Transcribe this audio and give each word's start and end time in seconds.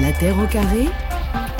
La 0.00 0.12
Terre 0.12 0.38
au 0.38 0.46
carré, 0.46 0.86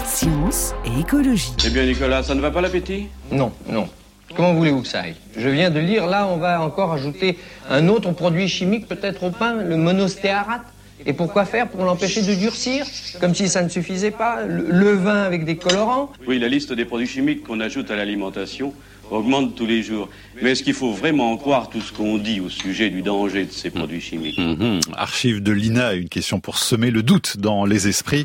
science 0.05 0.73
et 0.85 1.01
écologie. 1.01 1.53
Eh 1.67 1.71
bien 1.71 1.85
Nicolas, 1.85 2.23
ça 2.23 2.35
ne 2.35 2.41
va 2.41 2.51
pas 2.51 2.61
l'appétit? 2.61 3.09
Non, 3.31 3.53
non. 3.69 3.89
Comment 4.37 4.55
voulez-vous 4.55 4.83
que 4.83 4.89
ça 4.89 5.01
aille? 5.01 5.17
Je 5.37 5.49
viens 5.49 5.71
de 5.71 5.81
lire, 5.81 6.07
là, 6.07 6.27
on 6.27 6.37
va 6.37 6.61
encore 6.63 6.93
ajouter 6.93 7.39
un 7.69 7.89
autre 7.89 8.13
produit 8.13 8.49
chimique 8.49 8.87
peut-être 8.89 9.25
au 9.25 9.31
pain, 9.31 9.55
le 9.55 9.77
monostéarate. 9.77 10.63
Et 11.07 11.15
pourquoi 11.15 11.47
faire? 11.47 11.69
Pour 11.69 11.85
l'empêcher 11.85 12.21
de 12.21 12.35
durcir 12.35 12.85
Comme 13.23 13.35
si 13.35 13.49
ça 13.49 13.63
ne 13.63 13.71
suffisait 13.71 14.11
pas 14.11 14.43
Le, 14.47 14.67
le 14.69 14.93
vin 14.93 15.23
avec 15.23 15.47
des 15.47 15.57
colorants? 15.57 16.13
Oui, 16.27 16.39
la 16.39 16.49
liste 16.49 16.75
des 16.75 16.85
produits 16.85 17.07
chimiques 17.07 17.43
qu'on 17.47 17.59
ajoute 17.61 17.91
à 17.91 17.97
l'alimentation 17.97 18.75
augmente 19.11 19.55
tous 19.55 19.67
les 19.67 19.83
jours. 19.83 20.09
Mais 20.43 20.53
est-ce 20.53 20.63
qu'il 20.63 20.75
faut 20.75 20.93
vraiment 20.93 21.37
croire 21.37 21.69
tout 21.69 21.81
ce 21.81 21.93
qu'on 21.93 22.17
dit 22.19 22.41
au 22.41 22.49
sujet 22.49 22.89
du 22.91 23.03
danger 23.03 23.45
de 23.45 23.53
ces 23.53 23.71
produits 23.71 24.01
chimiques? 24.01 24.39
Mhm. 24.39 24.81
Archive 24.97 25.43
de 25.43 25.53
l'INA, 25.53 25.95
une 25.95 26.09
question 26.09 26.41
pour 26.41 26.59
semer 26.59 26.91
le 26.91 27.03
doute 27.03 27.37
dans 27.39 27.65
les 27.65 27.89
esprits. 27.89 28.25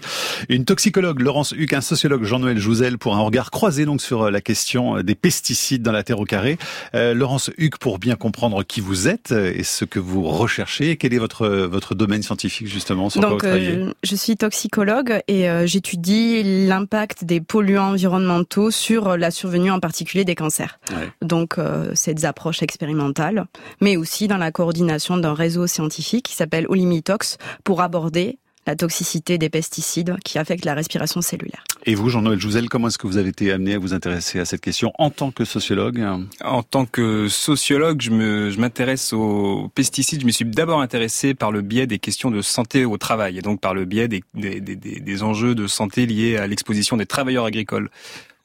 Une 0.49 0.65
toxicologue, 0.65 1.19
Laurence 1.19 1.53
Huck, 1.53 1.73
un 1.73 1.81
sociologue, 1.81 2.23
Jean-Noël 2.23 2.57
Jouzel, 2.57 2.97
pour 2.97 3.15
un 3.15 3.21
regard 3.21 3.51
croisé 3.51 3.85
donc 3.85 4.01
sur 4.01 4.23
euh, 4.23 4.31
la 4.31 4.41
question 4.41 5.01
des 5.01 5.15
pesticides 5.15 5.81
dans 5.81 5.91
la 5.91 6.03
terre 6.03 6.19
au 6.19 6.25
carré. 6.25 6.57
Euh, 6.93 7.13
Laurence 7.13 7.49
Huck, 7.57 7.77
pour 7.77 7.99
bien 7.99 8.15
comprendre 8.15 8.63
qui 8.63 8.81
vous 8.81 9.07
êtes 9.07 9.31
euh, 9.31 9.53
et 9.55 9.63
ce 9.63 9.85
que 9.85 9.99
vous 9.99 10.23
recherchez, 10.23 10.95
quel 10.97 11.13
est 11.13 11.17
votre 11.17 11.47
votre 11.47 11.95
domaine 11.95 12.23
scientifique 12.23 12.67
justement 12.67 13.09
sur 13.09 13.21
quoi 13.21 13.29
Donc, 13.29 13.41
vous 13.41 13.47
travaillez? 13.47 13.71
euh, 13.71 13.93
je 14.03 14.15
suis 14.15 14.35
toxicologue 14.37 15.21
et 15.27 15.49
euh, 15.49 15.65
j'étudie 15.67 16.65
l'impact 16.67 17.23
des 17.23 17.41
polluants 17.41 17.89
environnementaux 17.91 18.71
sur 18.71 19.17
la 19.17 19.31
survenue 19.31 19.71
en 19.71 19.79
particulier 19.79 20.23
des 20.25 20.35
cancers. 20.35 20.74
Ouais. 20.91 21.09
Donc, 21.21 21.57
euh, 21.57 21.93
des 22.05 22.25
approches 22.25 22.61
expérimentales, 22.63 23.45
mais 23.81 23.97
aussi 23.97 24.27
dans 24.27 24.37
la 24.37 24.51
coordination 24.51 25.17
d'un 25.17 25.33
réseau 25.33 25.67
scientifique 25.67 26.25
qui 26.25 26.35
s'appelle 26.35 26.65
Olimitox 26.69 27.37
pour 27.63 27.81
aborder 27.81 28.39
la 28.67 28.75
toxicité 28.75 29.37
des 29.37 29.49
pesticides 29.49 30.15
qui 30.23 30.39
affectent 30.39 30.65
la 30.65 30.73
respiration 30.73 31.21
cellulaire. 31.21 31.63
Et 31.85 31.93
vous, 31.93 32.09
Jean-Noël 32.09 32.39
Jouzel, 32.39 32.67
comment 32.67 32.87
est-ce 32.87 32.97
que 32.97 33.05
vous 33.05 33.17
avez 33.17 33.29
été 33.29 33.51
amené 33.51 33.75
à 33.75 33.79
vous 33.79 33.93
intéresser 33.93 34.39
à 34.39 34.45
cette 34.45 34.61
question 34.61 34.91
en 34.97 35.11
tant 35.11 35.31
que 35.31 35.45
sociologue 35.45 36.03
En 36.43 36.63
tant 36.63 36.85
que 36.85 37.27
sociologue, 37.27 38.01
je 38.01 38.09
me, 38.09 38.49
je 38.49 38.59
m'intéresse 38.59 39.13
aux 39.13 39.69
pesticides. 39.75 40.21
Je 40.21 40.25
me 40.25 40.31
suis 40.31 40.45
d'abord 40.45 40.81
intéressé 40.81 41.35
par 41.35 41.51
le 41.51 41.61
biais 41.61 41.85
des 41.85 41.99
questions 41.99 42.31
de 42.31 42.41
santé 42.41 42.85
au 42.85 42.97
travail, 42.97 43.37
et 43.37 43.41
donc 43.41 43.61
par 43.61 43.75
le 43.75 43.85
biais 43.85 44.07
des, 44.07 44.23
des, 44.33 44.59
des, 44.61 44.75
des 44.75 45.23
enjeux 45.23 45.53
de 45.53 45.67
santé 45.67 46.07
liés 46.07 46.37
à 46.37 46.47
l'exposition 46.47 46.97
des 46.97 47.05
travailleurs 47.05 47.45
agricoles 47.45 47.89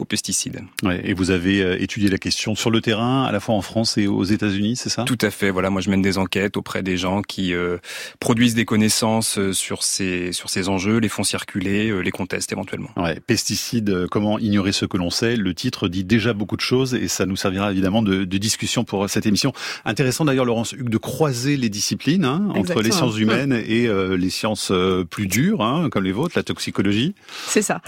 aux 0.01 0.05
pesticides. 0.05 0.62
Ouais, 0.83 1.01
et 1.05 1.15
vous 1.15 1.31
avez 1.31 1.62
euh, 1.62 1.81
étudié 1.81 2.09
la 2.09 2.19
question 2.19 2.55
sur 2.55 2.70
le 2.70 2.81
terrain, 2.81 3.25
à 3.25 3.33
la 3.33 3.41
fois 3.41 3.55
en 3.55 3.62
France 3.62 3.98
et 3.98 4.06
aux 4.06 4.25
États-Unis, 4.25 4.77
c'est 4.77 4.89
ça? 4.89 5.05
Tout 5.05 5.19
à 5.20 5.31
fait. 5.31 5.51
Voilà, 5.51 5.70
moi 5.70 5.81
je 5.81 5.91
mène 5.91 6.03
des 6.03 6.19
enquêtes 6.19 6.56
auprès 6.56 6.83
des 6.83 6.97
gens 6.97 7.23
qui 7.23 7.53
euh, 7.53 7.79
produisent 8.19 8.55
des 8.55 8.65
connaissances 8.65 9.39
euh, 9.39 9.53
sur 9.53 9.83
ces 9.83 10.33
sur 10.33 10.51
ces 10.51 10.69
enjeux, 10.69 10.98
les 10.98 11.09
font 11.09 11.25
circuler, 11.25 11.91
euh, 11.91 12.01
les 12.01 12.11
contestent 12.11 12.53
éventuellement. 12.53 12.91
Ouais, 12.97 13.21
pesticides, 13.21 13.91
euh, 13.91 14.06
comment 14.11 14.39
ignorer 14.39 14.73
ce 14.73 14.87
que 14.87 14.97
l'on 14.97 15.11
sait? 15.11 15.37
Le 15.37 15.55
titre 15.55 15.89
dit 15.89 16.05
déjà 16.05 16.33
beaucoup 16.33 16.56
de 16.56 16.62
choses 16.62 16.95
et 16.95 17.09
ça 17.09 17.27
nous 17.27 17.37
servira 17.37 17.71
évidemment 17.71 18.03
de, 18.03 18.25
de 18.25 18.39
discussion 18.39 18.84
pour 18.84 19.09
cette 19.09 19.27
émission. 19.27 19.53
Intéressant 19.84 20.25
d'ailleurs, 20.25 20.45
Laurence 20.45 20.73
Hugues, 20.73 20.89
de 20.89 20.98
croiser 20.98 21.56
les 21.56 21.69
disciplines 21.69 22.25
hein, 22.25 22.48
entre 22.55 22.81
les 22.81 22.91
sciences 22.91 23.19
humaines 23.19 23.53
et 23.53 23.87
euh, 23.87 24.17
les 24.17 24.31
sciences 24.31 24.71
euh, 24.71 25.05
plus 25.05 25.27
dures, 25.27 25.62
hein, 25.62 25.89
comme 25.91 26.05
les 26.05 26.12
vôtres, 26.12 26.34
la 26.37 26.43
toxicologie. 26.43 27.15
C'est 27.47 27.62
ça. 27.62 27.83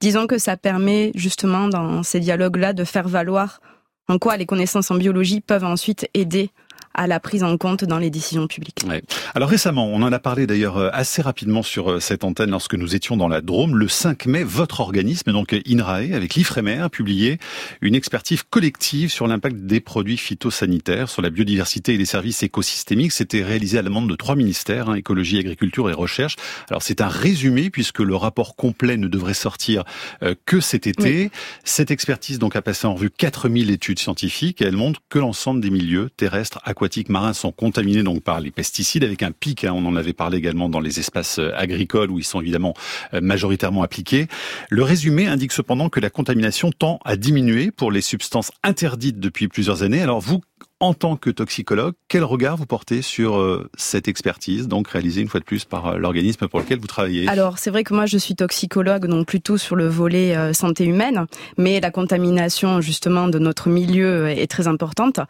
Disons 0.00 0.26
que 0.26 0.38
ça 0.38 0.56
permet 0.56 1.12
justement 1.14 1.68
dans 1.68 2.02
ces 2.02 2.20
dialogues-là 2.20 2.72
de 2.72 2.84
faire 2.84 3.08
valoir 3.08 3.60
en 4.08 4.18
quoi 4.18 4.36
les 4.36 4.46
connaissances 4.46 4.90
en 4.90 4.96
biologie 4.96 5.40
peuvent 5.40 5.64
ensuite 5.64 6.08
aider 6.14 6.50
à 6.94 7.06
la 7.06 7.20
prise 7.20 7.44
en 7.44 7.56
compte 7.56 7.84
dans 7.84 7.98
les 7.98 8.10
décisions 8.10 8.46
publiques. 8.46 8.82
Ouais. 8.86 9.02
Alors 9.34 9.48
récemment, 9.48 9.86
on 9.86 10.02
en 10.02 10.12
a 10.12 10.18
parlé 10.18 10.46
d'ailleurs 10.46 10.76
euh, 10.76 10.90
assez 10.92 11.22
rapidement 11.22 11.62
sur 11.62 11.92
euh, 11.92 12.00
cette 12.00 12.24
antenne 12.24 12.50
lorsque 12.50 12.74
nous 12.74 12.96
étions 12.96 13.16
dans 13.16 13.28
la 13.28 13.40
Drôme. 13.40 13.76
Le 13.76 13.86
5 13.86 14.26
mai, 14.26 14.42
votre 14.42 14.80
organisme, 14.80 15.32
donc 15.32 15.54
INRAE, 15.68 16.14
avec 16.14 16.34
l'IFREMER, 16.34 16.80
a 16.80 16.88
publié 16.88 17.38
une 17.80 17.94
expertise 17.94 18.42
collective 18.42 19.10
sur 19.10 19.28
l'impact 19.28 19.56
des 19.56 19.80
produits 19.80 20.16
phytosanitaires 20.16 21.08
sur 21.08 21.22
la 21.22 21.30
biodiversité 21.30 21.94
et 21.94 21.96
les 21.96 22.04
services 22.04 22.42
écosystémiques. 22.42 23.12
C'était 23.12 23.44
réalisé 23.44 23.78
à 23.78 23.82
la 23.82 23.88
demande 23.88 24.10
de 24.10 24.16
trois 24.16 24.34
ministères, 24.34 24.90
hein, 24.90 24.94
écologie, 24.94 25.38
agriculture 25.38 25.90
et 25.90 25.94
recherche. 25.94 26.36
Alors 26.70 26.82
c'est 26.82 27.00
un 27.00 27.08
résumé 27.08 27.70
puisque 27.70 28.00
le 28.00 28.16
rapport 28.16 28.56
complet 28.56 28.96
ne 28.96 29.06
devrait 29.06 29.34
sortir 29.34 29.84
euh, 30.22 30.34
que 30.44 30.58
cet 30.58 30.88
été. 30.88 31.30
Cette 31.62 31.92
expertise 31.92 32.40
donc 32.40 32.56
a 32.56 32.62
passé 32.62 32.88
en 32.88 32.94
revue 32.94 33.10
4000 33.10 33.70
études 33.70 34.00
scientifiques 34.00 34.60
et 34.60 34.64
elle 34.64 34.76
montre 34.76 35.00
que 35.08 35.20
l'ensemble 35.20 35.60
des 35.60 35.70
milieux 35.70 36.10
terrestres, 36.16 36.58
aquatiques, 36.64 36.79
marins 37.08 37.32
sont 37.32 37.52
contaminés 37.52 38.02
donc 38.02 38.22
par 38.22 38.40
les 38.40 38.50
pesticides 38.50 39.04
avec 39.04 39.22
un 39.22 39.32
pic. 39.32 39.64
hein, 39.64 39.72
on 39.74 39.84
en 39.86 39.96
avait 39.96 40.12
parlé 40.12 40.38
également 40.38 40.68
dans 40.68 40.80
les 40.80 40.98
espaces 40.98 41.38
euh, 41.38 41.52
agricoles 41.54 42.10
où 42.10 42.18
ils 42.18 42.24
sont 42.24 42.40
évidemment 42.40 42.74
euh, 43.14 43.20
majoritairement 43.20 43.82
appliqués. 43.82 44.26
Le 44.68 44.82
résumé 44.82 45.26
indique 45.26 45.52
cependant 45.52 45.88
que 45.88 46.00
la 46.00 46.10
contamination 46.10 46.72
tend 46.72 46.98
à 47.04 47.16
diminuer 47.16 47.70
pour 47.70 47.92
les 47.92 48.00
substances 48.00 48.52
interdites 48.62 49.20
depuis 49.20 49.48
plusieurs 49.48 49.82
années. 49.82 50.00
Alors 50.00 50.20
vous, 50.20 50.40
en 50.82 50.94
tant 50.94 51.16
que 51.16 51.28
toxicologue, 51.28 51.92
quel 52.08 52.24
regard 52.24 52.56
vous 52.56 52.64
portez 52.64 53.02
sur 53.02 53.38
euh, 53.38 53.68
cette 53.76 54.08
expertise, 54.08 54.66
donc 54.66 54.88
réalisée 54.88 55.20
une 55.20 55.28
fois 55.28 55.40
de 55.40 55.44
plus 55.44 55.64
par 55.66 55.86
euh, 55.88 55.98
l'organisme 55.98 56.48
pour 56.48 56.58
lequel 56.60 56.78
vous 56.78 56.86
travaillez? 56.86 57.28
Alors 57.28 57.58
c'est 57.58 57.70
vrai 57.70 57.84
que 57.84 57.92
moi 57.92 58.06
je 58.06 58.16
suis 58.16 58.34
toxicologue, 58.34 59.06
donc 59.06 59.26
plutôt 59.26 59.58
sur 59.58 59.76
le 59.76 59.86
volet 59.86 60.34
euh, 60.36 60.52
santé 60.54 60.84
humaine, 60.84 61.26
mais 61.58 61.80
la 61.80 61.90
contamination 61.90 62.80
justement 62.80 63.28
de 63.28 63.38
notre 63.38 63.68
milieu 63.68 64.28
est 64.30 64.46
très 64.50 64.66
importante. 64.68 65.20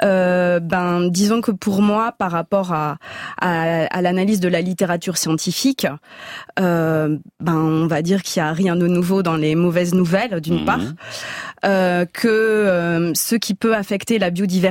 Ben 0.00 1.08
disons 1.08 1.40
que 1.40 1.50
pour 1.50 1.80
moi, 1.82 2.12
par 2.12 2.30
rapport 2.30 2.72
à, 2.72 2.98
à, 3.40 3.84
à 3.86 4.02
l'analyse 4.02 4.40
de 4.40 4.48
la 4.48 4.60
littérature 4.60 5.16
scientifique, 5.16 5.86
ben 6.56 7.18
on 7.40 7.86
va 7.86 8.02
dire 8.02 8.22
qu'il 8.22 8.40
y 8.40 8.44
a 8.44 8.52
rien 8.52 8.76
de 8.76 8.86
nouveau 8.86 9.22
dans 9.22 9.36
les 9.36 9.54
mauvaises 9.54 9.94
nouvelles 9.94 10.40
d'une 10.40 10.60
Mhm. 10.60 10.64
part, 10.66 10.80
que 12.12 13.12
ce 13.14 13.34
qui 13.36 13.54
peut 13.54 13.74
affecter 13.74 14.18
la 14.18 14.30
biodiversité 14.30 14.61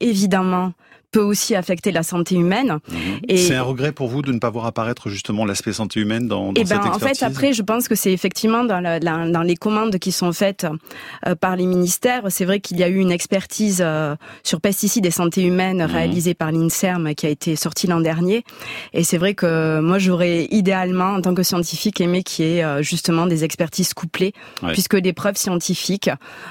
évidemment 0.00 0.72
peut 1.14 1.20
aussi 1.22 1.54
affecter 1.54 1.92
la 1.92 2.02
santé 2.02 2.34
humaine. 2.34 2.78
Mhm. 2.90 2.98
Et- 3.28 3.36
C'est 3.36 3.54
un 3.54 3.62
regret 3.62 3.92
pour 3.92 4.08
vous 4.08 4.20
de 4.20 4.32
ne 4.32 4.40
pas 4.40 4.50
voir 4.50 4.66
apparaître 4.66 5.08
justement 5.08 5.44
l'aspect 5.44 5.72
santé 5.72 6.00
humaine 6.00 6.26
dans, 6.26 6.46
dans 6.52 6.60
Eh 6.60 6.64
ben, 6.64 6.66
cette 6.66 6.78
en 6.78 6.92
expertise 6.94 7.18
fait, 7.20 7.24
après, 7.24 7.52
je 7.52 7.62
pense 7.62 7.86
que 7.86 7.94
c'est 7.94 8.12
effectivement 8.12 8.64
dans, 8.64 8.80
la- 8.80 8.98
la- 8.98 9.28
dans 9.30 9.42
les 9.42 9.54
commandes 9.54 9.96
qui 10.00 10.10
sont 10.10 10.32
faites 10.32 10.66
euh, 11.28 11.36
par 11.36 11.54
les 11.54 11.66
ministères. 11.66 12.22
C'est 12.30 12.44
vrai 12.44 12.58
qu'il 12.58 12.78
y 12.78 12.82
a 12.82 12.88
eu 12.88 12.98
une 12.98 13.12
expertise 13.12 13.78
euh, 13.80 14.16
sur 14.42 14.60
pesticides 14.60 15.06
et 15.06 15.12
santé 15.12 15.42
humaine 15.44 15.78
Mhm. 15.84 15.90
réalisée 15.92 16.34
par 16.34 16.50
l'INSERM 16.50 17.14
qui 17.14 17.26
a 17.26 17.28
été 17.28 17.54
sortie 17.54 17.86
l'an 17.86 18.00
dernier. 18.00 18.42
Et 18.92 19.04
c'est 19.04 19.18
vrai 19.18 19.34
que 19.34 19.78
moi, 19.80 19.98
j'aurais 19.98 20.48
idéalement, 20.50 21.10
en 21.14 21.20
tant 21.20 21.34
que 21.34 21.44
scientifique, 21.44 22.00
aimé 22.00 22.24
qu'il 22.24 22.44
y 22.44 22.56
ait 22.58 22.64
euh, 22.64 22.82
justement 22.82 23.26
des 23.26 23.44
expertises 23.44 23.94
couplées, 23.94 24.32
Ouais. 24.64 24.72
puisque 24.72 24.94
les 24.94 25.12
preuves 25.12 25.36
scientifiques 25.36 26.10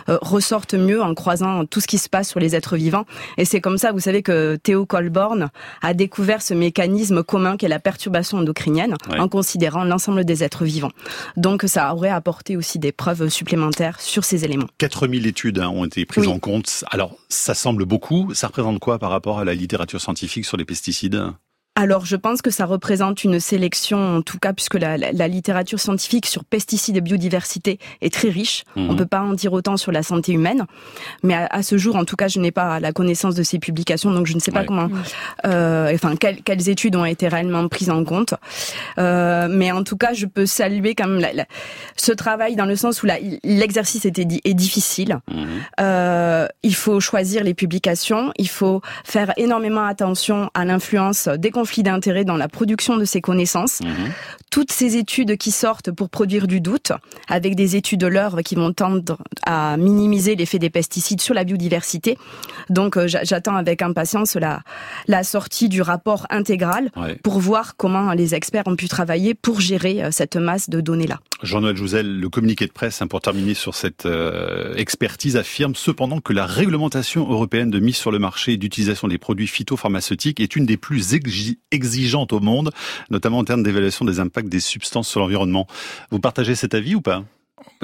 euh, 0.10 0.18
ressortent 0.22 0.74
mieux 0.76 1.02
en 1.02 1.14
croisant 1.16 1.66
tout 1.66 1.82
ce 1.82 1.88
qui 1.88 1.98
se 1.98 2.08
passe 2.08 2.30
sur 2.30 2.40
les 2.40 2.56
êtres 2.56 2.78
vivants. 2.78 3.06
Et 3.38 3.44
c'est 3.46 3.60
comme 3.60 3.78
ça, 3.78 3.92
vous 3.92 4.00
savez, 4.00 4.22
que 4.24 4.53
Théo 4.58 4.86
Colborn 4.86 5.50
a 5.82 5.94
découvert 5.94 6.42
ce 6.42 6.54
mécanisme 6.54 7.24
commun 7.24 7.58
qu'est 7.58 7.68
la 7.68 7.80
perturbation 7.80 8.38
endocrinienne 8.40 8.96
Ouais. 9.10 9.20
en 9.20 9.28
considérant 9.28 9.84
l'ensemble 9.84 10.24
des 10.26 10.44
êtres 10.44 10.66
vivants. 10.66 10.92
Donc 11.38 11.64
ça 11.68 11.94
aurait 11.94 12.10
apporté 12.10 12.56
aussi 12.58 12.80
des 12.80 12.92
preuves 12.92 13.30
supplémentaires 13.30 14.00
sur 14.02 14.24
ces 14.24 14.46
éléments. 14.46 14.68
4000 14.78 15.26
études 15.28 15.60
hein, 15.60 15.70
ont 15.70 15.86
été 15.86 16.06
prises 16.06 16.28
Oui. 16.28 16.34
en 16.34 16.40
compte. 16.40 16.84
Alors, 16.92 17.16
ça 17.30 17.54
semble 17.54 17.86
beaucoup. 17.86 18.34
Ça 18.34 18.48
représente 18.48 18.80
quoi 18.80 19.00
par 19.00 19.10
rapport 19.10 19.40
à 19.40 19.46
la 19.46 19.54
littérature 19.54 20.02
scientifique 20.02 20.46
sur 20.46 20.58
les 20.58 20.66
pesticides? 20.66 21.24
Alors, 21.76 22.06
je 22.06 22.16
pense 22.16 22.44
que 22.44 22.52
ça 22.52 22.66
représente 22.68 23.24
une 23.24 23.40
sélection, 23.40 24.18
en 24.18 24.22
tout 24.22 24.38
cas, 24.38 24.54
puisque 24.54 24.76
la, 24.76 24.96
la- 24.96 25.12
la 25.12 25.28
littérature 25.28 25.80
scientifique 25.80 26.28
sur 26.28 26.44
pesticides 26.44 26.98
et 26.98 27.02
biodiversité 27.02 27.80
est 28.02 28.14
très 28.14 28.30
riche. 28.30 28.64
Mhm. 28.76 28.92
On 28.92 28.96
peut 28.96 29.08
pas 29.08 29.22
en 29.22 29.34
dire 29.34 29.54
autant 29.54 29.76
sur 29.76 29.92
la 29.92 30.04
santé 30.04 30.34
humaine, 30.34 30.66
mais 31.24 31.34
à, 31.34 31.48
à 31.48 31.64
ce 31.64 31.80
jour, 31.80 31.96
en 31.96 32.06
tout 32.06 32.16
cas, 32.16 32.28
je 32.28 32.40
n'ai 32.40 32.52
pas 32.52 32.80
la 32.80 32.92
connaissance 32.92 33.34
de 33.34 33.42
ces 33.42 33.58
publications, 33.58 34.12
donc 34.12 34.28
je 34.28 34.36
ne 34.36 34.40
sais 34.40 34.52
pas 34.52 34.60
Ouais. 34.60 34.66
comment, 34.68 34.88
euh, 35.48 35.92
enfin, 35.96 36.16
quelles, 36.16 36.44
quelles 36.44 36.70
études 36.70 36.96
ont 36.96 37.06
été 37.06 37.28
réellement 37.28 37.68
prises 37.68 37.90
en 37.90 38.04
compte. 38.04 38.36
Euh, 39.00 39.48
mais 39.50 39.72
en 39.72 39.84
tout 39.84 39.98
cas, 39.98 40.14
je 40.14 40.28
peux 40.28 40.46
saluer 40.46 40.94
quand 40.94 41.08
même 41.08 41.22
la- 41.22 41.34
la- 41.34 41.48
ce 41.98 42.12
travail 42.12 42.56
dans 42.56 42.66
le 42.68 42.76
sens 42.76 43.02
où 43.02 43.08
la- 43.08 43.18
l'exercice 43.44 44.06
était 44.06 44.28
est 44.46 44.54
difficile. 44.54 45.18
Mhm. 45.28 45.48
Euh, 45.82 46.48
il 46.62 46.76
faut 46.76 47.00
choisir 47.00 47.44
les 47.44 47.56
publications, 47.56 48.32
il 48.38 48.48
faut 48.48 48.82
faire 49.04 49.34
énormément 49.38 49.86
attention 49.86 50.52
à 50.54 50.66
l'influence 50.66 51.28
des 51.28 51.50
conflits 51.64 51.84
d'intérêts 51.84 52.26
dans 52.26 52.36
la 52.36 52.50
production 52.50 52.98
de 52.98 53.06
ces 53.06 53.22
connaissances. 53.22 53.80
Mhm. 53.82 54.12
Toutes 54.52 54.72
ces 54.74 54.98
études 54.98 55.38
qui 55.38 55.52
sortent 55.52 55.92
pour 55.92 56.10
produire 56.10 56.46
du 56.46 56.60
doute, 56.60 56.92
avec 57.30 57.56
des 57.56 57.76
études 57.78 58.02
de 58.02 58.08
l'œuvre 58.08 58.42
qui 58.42 58.56
vont 58.56 58.74
tendre 58.74 59.18
à 59.46 59.78
minimiser 59.78 60.36
l'effet 60.36 60.60
des 60.60 60.70
pesticides 60.70 61.22
sur 61.22 61.34
la 61.34 61.44
biodiversité. 61.46 62.18
Donc 62.70 62.98
euh, 62.98 63.08
j'a- 63.08 63.24
j'attends 63.24 63.56
avec 63.56 63.82
impatience 63.82 64.36
la, 64.36 64.62
la 65.08 65.24
sortie 65.24 65.70
du 65.70 65.82
rapport 65.82 66.28
intégral 66.30 66.92
Ouais. 66.98 67.16
pour 67.24 67.40
voir 67.40 67.76
comment 67.78 68.12
les 68.14 68.36
experts 68.36 68.64
ont 68.68 68.76
pu 68.76 68.88
travailler 68.90 69.34
pour 69.34 69.62
gérer 69.62 70.04
euh, 70.04 70.10
cette 70.12 70.36
masse 70.36 70.70
de 70.70 70.82
données-là. 70.82 71.20
Jean-Noël 71.44 71.76
Jouzel, 71.78 72.20
le 72.20 72.30
communiqué 72.30 72.68
de 72.68 72.72
presse, 72.72 73.02
hein, 73.02 73.08
pour 73.08 73.22
terminer 73.22 73.54
sur 73.54 73.74
cette 73.76 74.06
euh, 74.06 74.76
expertise, 74.76 75.36
affirme 75.38 75.76
cependant 75.76 76.20
que 76.20 76.34
la 76.34 76.46
réglementation 76.46 77.22
européenne 77.30 77.70
de 77.72 77.80
mise 77.80 77.96
sur 77.96 78.12
le 78.12 78.20
marché 78.20 78.54
et 78.54 78.58
d'utilisation 78.58 79.08
des 79.08 79.18
produits 79.18 79.48
phytopharmaceutiques 79.48 80.40
est 80.40 80.56
une 80.56 80.66
des 80.66 80.78
plus 80.78 81.14
exigeantes 81.72 82.34
au 82.34 82.40
monde, 82.40 82.72
notamment 83.10 83.40
en 83.40 83.44
termes 83.44 83.64
d'évaluation 83.64 84.06
des 84.06 84.20
impacts 84.20 84.50
des 84.50 84.60
substances 84.60 85.08
sur 85.08 85.20
l'environnement. 85.20 85.68
Vous 86.12 86.20
partagez 86.20 86.56
cet 86.56 86.74
avis 86.74 86.96
ou 86.96 87.02
pas? 87.02 87.24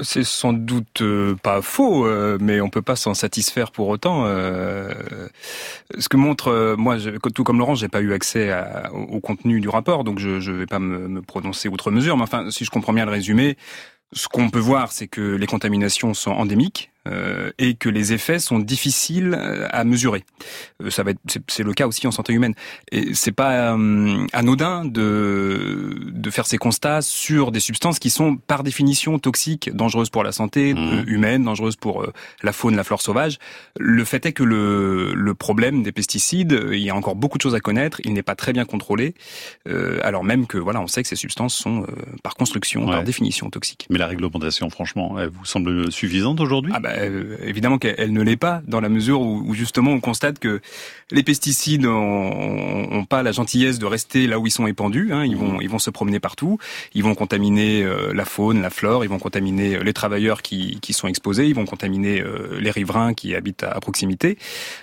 C'est 0.00 0.24
sans 0.24 0.52
doute 0.52 1.02
euh, 1.02 1.34
pas 1.42 1.62
faux, 1.62 2.06
euh, 2.06 2.38
mais 2.40 2.60
on 2.60 2.70
peut 2.70 2.82
pas 2.82 2.96
s'en 2.96 3.14
satisfaire 3.14 3.70
pour 3.70 3.88
autant. 3.88 4.24
Euh, 4.26 4.92
ce 5.98 6.08
que 6.08 6.16
montre, 6.16 6.74
moi, 6.78 6.96
tout 7.34 7.44
comme 7.44 7.58
Laurent, 7.58 7.74
j'ai 7.74 7.88
pas 7.88 8.00
eu 8.00 8.12
accès 8.12 8.52
au, 8.92 9.20
contenu 9.20 9.60
du 9.60 9.68
rapport, 9.68 10.04
donc 10.04 10.18
je 10.18 10.50
ne 10.50 10.56
vais 10.56 10.66
pas 10.66 10.78
me, 10.78 11.08
me, 11.08 11.22
prononcer 11.22 11.68
outre 11.68 11.90
mesure. 11.90 12.16
Mais 12.16 12.22
enfin, 12.22 12.50
si 12.50 12.64
je 12.64 12.70
comprends 12.70 12.92
bien 12.92 13.04
le 13.04 13.10
résumé, 13.10 13.56
ce 14.12 14.28
qu'on 14.28 14.50
peut 14.50 14.58
voir, 14.58 14.92
c'est 14.92 15.08
que 15.08 15.36
les 15.36 15.46
contaminations 15.46 16.14
sont 16.14 16.32
endémiques. 16.32 16.89
Euh, 17.08 17.50
et 17.58 17.76
que 17.76 17.88
les 17.88 18.12
effets 18.12 18.38
sont 18.38 18.58
difficiles 18.58 19.34
euh, 19.34 19.66
à 19.70 19.84
mesurer. 19.84 20.22
Euh, 20.82 20.90
ça 20.90 21.02
va 21.02 21.12
être, 21.12 21.20
c'est 21.48 21.62
le 21.62 21.72
cas 21.72 21.86
aussi 21.86 22.06
en 22.06 22.10
santé 22.10 22.34
humaine. 22.34 22.52
Et 22.92 23.14
c'est 23.14 23.32
pas 23.32 23.74
anodin 24.34 24.84
de 24.84 25.96
de 26.12 26.30
faire 26.30 26.46
ces 26.46 26.58
constats 26.58 27.00
sur 27.00 27.52
des 27.52 27.60
substances 27.60 27.98
qui 27.98 28.10
sont 28.10 28.36
par 28.36 28.62
définition 28.62 29.18
toxiques, 29.18 29.74
dangereuses 29.74 30.10
pour 30.10 30.24
la 30.24 30.32
santé 30.32 30.74
mmh. 30.74 31.04
humaine, 31.06 31.44
dangereuses 31.44 31.76
pour 31.76 32.06
la 32.42 32.52
faune, 32.52 32.76
la 32.76 32.84
flore 32.84 33.00
sauvage. 33.00 33.38
Le 33.78 34.04
fait 34.04 34.26
est 34.26 34.32
que 34.32 34.44
le 34.44 35.14
le 35.14 35.34
problème 35.34 35.82
des 35.82 35.92
pesticides, 35.92 36.66
il 36.70 36.80
y 36.80 36.90
a 36.90 36.94
encore 36.94 37.16
beaucoup 37.16 37.38
de 37.38 37.42
choses 37.42 37.54
à 37.54 37.60
connaître. 37.60 38.02
Il 38.04 38.12
n'est 38.12 38.22
pas 38.22 38.34
très 38.34 38.52
bien 38.52 38.66
contrôlé, 38.66 39.14
alors 40.02 40.22
même 40.22 40.46
que 40.46 40.58
voilà, 40.58 40.82
on 40.82 40.86
sait 40.86 41.02
que 41.02 41.08
ces 41.08 41.16
substances 41.16 41.54
sont 41.54 41.86
par 42.22 42.34
construction, 42.34 42.84
par 42.86 43.04
définition 43.04 43.48
toxiques. 43.48 43.86
Mais 43.88 43.98
la 43.98 44.06
réglementation, 44.06 44.68
franchement, 44.68 45.18
elle 45.18 45.30
vous 45.30 45.46
semble 45.46 45.90
suffisante 45.90 46.40
aujourd'hui? 46.40 46.72
Ah 46.74 46.80
bah, 46.80 46.89
euh, 46.96 47.36
évidemment 47.42 47.78
qu'elle 47.78 48.12
ne 48.12 48.22
l'est 48.22 48.36
pas, 48.36 48.62
dans 48.66 48.80
la 48.80 48.88
mesure 48.88 49.20
où, 49.20 49.54
justement 49.54 49.92
on 49.92 50.00
constate 50.00 50.38
que 50.38 50.60
les 51.10 51.22
pesticides 51.22 51.86
ont, 51.86 53.04
pas 53.08 53.22
la 53.22 53.32
gentillesse 53.32 53.78
de 53.78 53.86
rester 53.86 54.26
là 54.26 54.38
où 54.38 54.46
ils 54.46 54.50
sont 54.50 54.66
épandus. 54.66 55.10
Hein. 55.12 55.24
ils 55.24 55.36
vont 55.36 55.60
ils 55.60 55.68
vont 55.68 55.78
se 55.78 55.90
promener 55.90 56.20
partout, 56.20 56.58
ils 56.94 57.02
vont 57.02 57.14
contaminer 57.14 57.82
euh, 57.82 58.12
la 58.14 58.24
faune, 58.24 58.62
la 58.62 58.70
flore, 58.70 59.04
ils 59.04 59.08
vont 59.08 59.18
contaminer 59.18 59.76
euh, 59.76 59.82
les 59.82 59.92
travailleurs 59.92 60.42
qui, 60.42 60.78
qui 60.80 60.92
sont 60.92 61.08
exposés, 61.08 61.46
ils 61.46 61.54
vont 61.54 61.64
contaminer 61.64 62.22
les 62.58 62.70
riverains 62.70 63.14
qui 63.14 63.34
habitent 63.34 63.62
à, 63.62 63.80
proximité. 63.80 64.38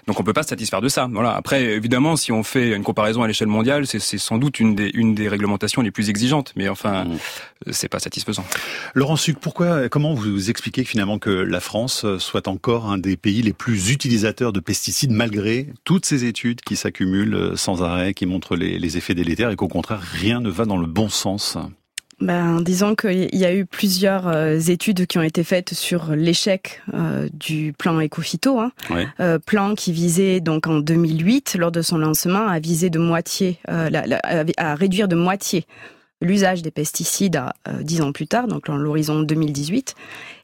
Donc 0.07 0.19
on 0.19 0.23
peut 0.23 0.33
pas 0.33 0.43
se 0.43 0.49
satisfaire 0.49 0.81
de 0.81 0.89
ça. 0.89 1.07
Voilà. 1.11 1.35
Après 1.35 1.63
évidemment 1.63 2.15
si 2.15 2.31
on 2.31 2.43
fait 2.43 2.71
une 2.71 2.83
comparaison 2.83 3.23
à 3.23 3.27
l'échelle 3.27 3.47
mondiale, 3.47 3.85
c'est 3.87 3.99
sans 3.99 4.37
doute 4.37 4.59
une 4.59 4.75
des 4.75 4.91
une 4.93 5.15
des 5.15 5.27
réglementations 5.27 5.81
les 5.81 5.91
plus 5.91 6.09
exigeantes, 6.09 6.53
mais 6.55 6.69
enfin 6.69 7.05
mmh. 7.05 7.17
c'est 7.71 7.89
pas 7.89 7.99
satisfaisant. 7.99 8.45
Laurent 8.93 9.15
Suc, 9.15 9.39
pourquoi 9.39 9.89
comment 9.89 10.13
vous 10.13 10.49
expliquez 10.49 10.83
finalement 10.83 11.19
que 11.19 11.29
la 11.29 11.59
France 11.59 11.96
soit 12.19 12.47
encore 12.47 12.89
un 12.89 12.97
des 12.97 13.17
pays 13.17 13.41
les 13.41 13.53
plus 13.53 13.91
utilisateurs 13.91 14.53
de 14.53 14.59
pesticides 14.59 15.11
malgré 15.11 15.67
toutes 15.83 16.05
ces 16.05 16.25
études 16.25 16.61
qui 16.61 16.75
s'accumulent 16.75 17.35
euh, 17.35 17.55
sans 17.55 17.83
arrêt, 17.83 18.13
qui 18.13 18.25
montrent 18.25 18.55
les, 18.55 18.97
effets 18.97 19.15
délétères 19.15 19.51
et 19.51 19.55
qu'au 19.55 19.67
contraire 19.67 19.99
rien 19.99 20.39
ne 20.39 20.49
va 20.49 20.65
dans 20.65 20.77
le 20.77 20.87
bon 20.87 21.09
sens 21.09 21.57
ben, 22.19 22.61
disons 22.61 22.95
qu'il 22.95 23.35
y 23.35 23.45
a 23.45 23.53
eu 23.53 23.67
plusieurs 23.67 24.27
euh, 24.27 24.57
études 24.57 25.05
qui 25.05 25.19
ont 25.19 25.23
été 25.23 25.43
faites 25.43 25.75
sur 25.75 26.15
l'échec 26.15 26.81
euh, 26.95 27.29
du 27.31 27.73
plan 27.77 28.01
Ecofito, 28.01 28.59
hein. 28.59 28.71
plan 29.45 29.75
qui 29.75 29.91
visait 29.91 30.39
donc 30.39 30.65
en 30.65 30.79
2008, 30.79 31.57
lors 31.59 31.71
de 31.71 31.83
son 31.83 31.99
lancement, 31.99 32.47
à 32.47 32.59
viser 32.59 32.89
de 32.89 32.97
moitié, 32.97 33.59
à 33.67 34.73
réduire 34.73 35.07
de 35.07 35.15
moitié 35.15 35.67
l'usage 36.21 36.61
des 36.61 36.71
pesticides 36.71 37.35
à 37.35 37.53
dix 37.81 38.01
ans 38.01 38.11
plus 38.11 38.27
tard, 38.27 38.47
donc 38.47 38.65
dans 38.65 38.77
l'horizon 38.77 39.21
2018. 39.21 39.95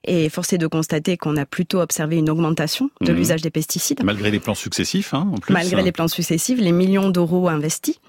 Et 0.05 0.27
force 0.29 0.51
est 0.51 0.57
de 0.57 0.67
constater 0.67 1.15
qu'on 1.15 1.37
a 1.37 1.45
plutôt 1.45 1.79
observé 1.79 2.17
une 2.17 2.29
augmentation 2.29 2.89
de 3.01 3.11
mhm. 3.11 3.17
l'usage 3.17 3.41
des 3.41 3.49
pesticides. 3.49 4.03
Malgré 4.03 4.31
les 4.31 4.39
plans 4.39 4.55
successifs, 4.55 5.13
hein, 5.13 5.29
en 5.33 5.37
plus. 5.37 5.53
Malgré 5.53 5.81
les 5.81 5.93
plans 5.93 6.09
successifs, 6.09 6.59
les 6.59 6.73
millions 6.73 7.09
d'euros 7.09 7.47
investis. 7.47 7.99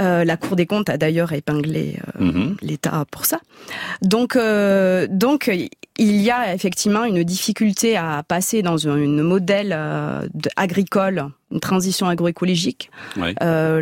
Euh, 0.00 0.24
la 0.24 0.36
Cour 0.36 0.56
des 0.56 0.66
comptes 0.66 0.88
a 0.88 0.96
d'ailleurs 0.96 1.32
épinglé 1.32 1.96
euh, 2.20 2.24
mhm. 2.24 2.56
l'État 2.60 3.04
pour 3.10 3.24
ça. 3.24 3.40
Donc, 4.02 4.34
euh, 4.34 5.06
donc, 5.08 5.50
il 5.98 6.22
y 6.22 6.30
a 6.30 6.54
effectivement 6.54 7.04
une 7.04 7.24
difficulté 7.24 7.96
à 7.96 8.22
passer 8.22 8.62
dans 8.62 8.88
un 8.88 9.06
modèle 9.22 9.74
euh, 9.76 10.26
agricole, 10.56 11.26
une 11.50 11.58
transition 11.58 12.08
agroécologique, 12.08 12.90
euh, 13.42 13.80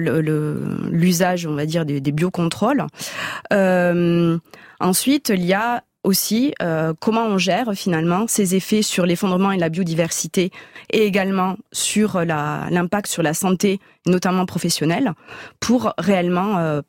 l'usage, 0.90 1.46
on 1.46 1.54
va 1.54 1.66
dire, 1.66 1.84
des, 1.84 2.00
des 2.00 2.12
biocontrôles. 2.12 2.86
Euh, 3.52 4.38
ensuite, 4.80 5.28
il 5.28 5.44
y 5.44 5.52
a 5.52 5.84
aussi 6.04 6.54
euh, 6.62 6.94
comment 6.98 7.24
on 7.24 7.36
gère 7.36 7.72
finalement 7.74 8.26
ces 8.28 8.54
effets 8.54 8.82
sur 8.82 9.04
l'effondrement 9.04 9.52
et 9.52 9.58
la 9.58 9.69
biodiversité 9.69 10.52
et 10.92 11.04
également 11.04 11.56
sur 11.72 12.24
l'impact 12.24 13.08
sur 13.08 13.22
la 13.22 13.34
santé, 13.34 13.78
notamment 14.06 14.46
professionnelle, 14.46 15.12
pour 15.60 15.92
réellement 15.98 16.80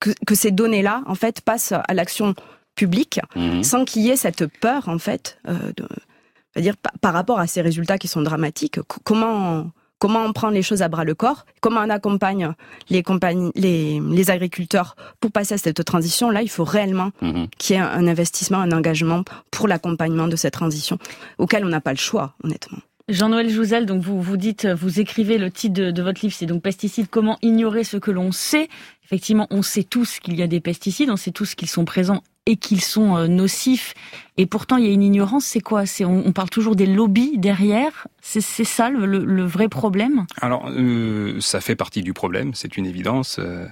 que, 0.00 0.10
que, 0.26 0.34
ces 0.34 0.50
données-là 0.50 1.02
en 1.06 1.14
fait 1.14 1.40
passent 1.40 1.72
à 1.72 1.94
l'action 1.94 2.34
publique 2.78 3.20
mmh. 3.34 3.64
sans 3.64 3.84
qu'il 3.84 4.02
y 4.02 4.10
ait 4.10 4.16
cette 4.16 4.46
peur 4.46 4.88
en 4.88 4.98
fait 4.98 5.38
euh, 5.48 5.72
de, 5.76 6.60
dire 6.60 6.76
par 7.00 7.12
rapport 7.12 7.40
à 7.40 7.46
ces 7.46 7.60
résultats 7.60 7.98
qui 7.98 8.08
sont 8.08 8.22
dramatiques. 8.22 8.78
Comment 9.04 9.70
comment 9.98 10.24
on 10.24 10.32
prend 10.32 10.50
les 10.50 10.62
choses 10.62 10.82
à 10.82 10.88
bras 10.88 11.02
le 11.02 11.16
corps, 11.16 11.44
comment 11.60 11.80
on 11.80 11.90
accompagne 11.90 12.54
les 12.88 13.02
compagnies, 13.02 13.50
les, 13.56 14.00
les 14.00 14.30
agriculteurs 14.30 14.94
pour 15.18 15.32
passer 15.32 15.54
à 15.54 15.58
cette 15.58 15.84
transition. 15.84 16.30
Là, 16.30 16.42
il 16.42 16.48
faut 16.48 16.62
réellement 16.62 17.10
mhm. 17.20 17.48
qu'il 17.58 17.74
y 17.74 17.78
ait 17.80 17.82
un 17.82 18.06
investissement, 18.06 18.58
un 18.58 18.70
engagement 18.70 19.24
pour 19.50 19.66
l'accompagnement 19.66 20.28
de 20.28 20.36
cette 20.36 20.52
transition, 20.52 20.98
auquel 21.38 21.64
on 21.64 21.68
n'a 21.68 21.80
pas 21.80 21.90
le 21.90 21.98
choix, 21.98 22.34
honnêtement. 22.44 22.78
Jean-Noël 23.08 23.50
Jouzel, 23.50 23.86
donc 23.86 24.02
vous 24.02 24.22
vous 24.22 24.36
dites, 24.36 24.66
vous 24.66 25.00
écrivez 25.00 25.38
le 25.38 25.50
titre 25.50 25.74
de, 25.74 25.90
de 25.90 26.02
votre 26.02 26.20
livre, 26.22 26.36
c'est 26.38 26.46
donc 26.46 26.62
pesticides. 26.62 27.08
Comment 27.10 27.38
ignorer 27.42 27.82
ce 27.82 27.96
que 27.96 28.12
l'on 28.12 28.30
sait 28.30 28.68
Effectivement, 29.04 29.48
on 29.50 29.62
sait 29.62 29.82
tous 29.82 30.20
qu'il 30.20 30.36
y 30.36 30.42
a 30.42 30.46
des 30.46 30.60
pesticides, 30.60 31.10
on 31.10 31.16
sait 31.16 31.32
tous 31.32 31.54
qu'ils 31.56 31.68
sont 31.68 31.86
présents 31.86 32.22
et 32.48 32.56
qu'ils 32.56 32.80
sont 32.80 33.16
euh, 33.16 33.26
nocifs. 33.28 33.94
Et 34.38 34.46
pourtant, 34.46 34.76
il 34.76 34.86
y 34.86 34.88
a 34.88 34.92
une 34.92 35.02
ignorance. 35.02 35.44
C'est 35.44 35.60
quoi? 35.60 35.82
On, 36.00 36.32
parle 36.32 36.48
toujours 36.48 36.76
des 36.76 36.86
lobbies 36.86 37.38
derrière? 37.38 38.06
C'est 38.30 38.64
ça 38.64 38.90
le, 38.90 39.44
vrai 39.44 39.68
problème? 39.68 40.26
Alors, 40.40 40.68
euh, 40.70 41.40
ça 41.40 41.60
fait 41.60 41.76
partie 41.76 42.02
du 42.02 42.12
problème, 42.12 42.52
c'est 42.54 42.76
une 42.76 42.84
évidence. 42.84 43.38
Euh, 43.38 43.66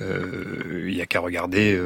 euh, 0.00 0.86
il 0.88 0.94
y 0.94 1.02
a 1.02 1.06
qu'à 1.06 1.20
regarder, 1.20 1.78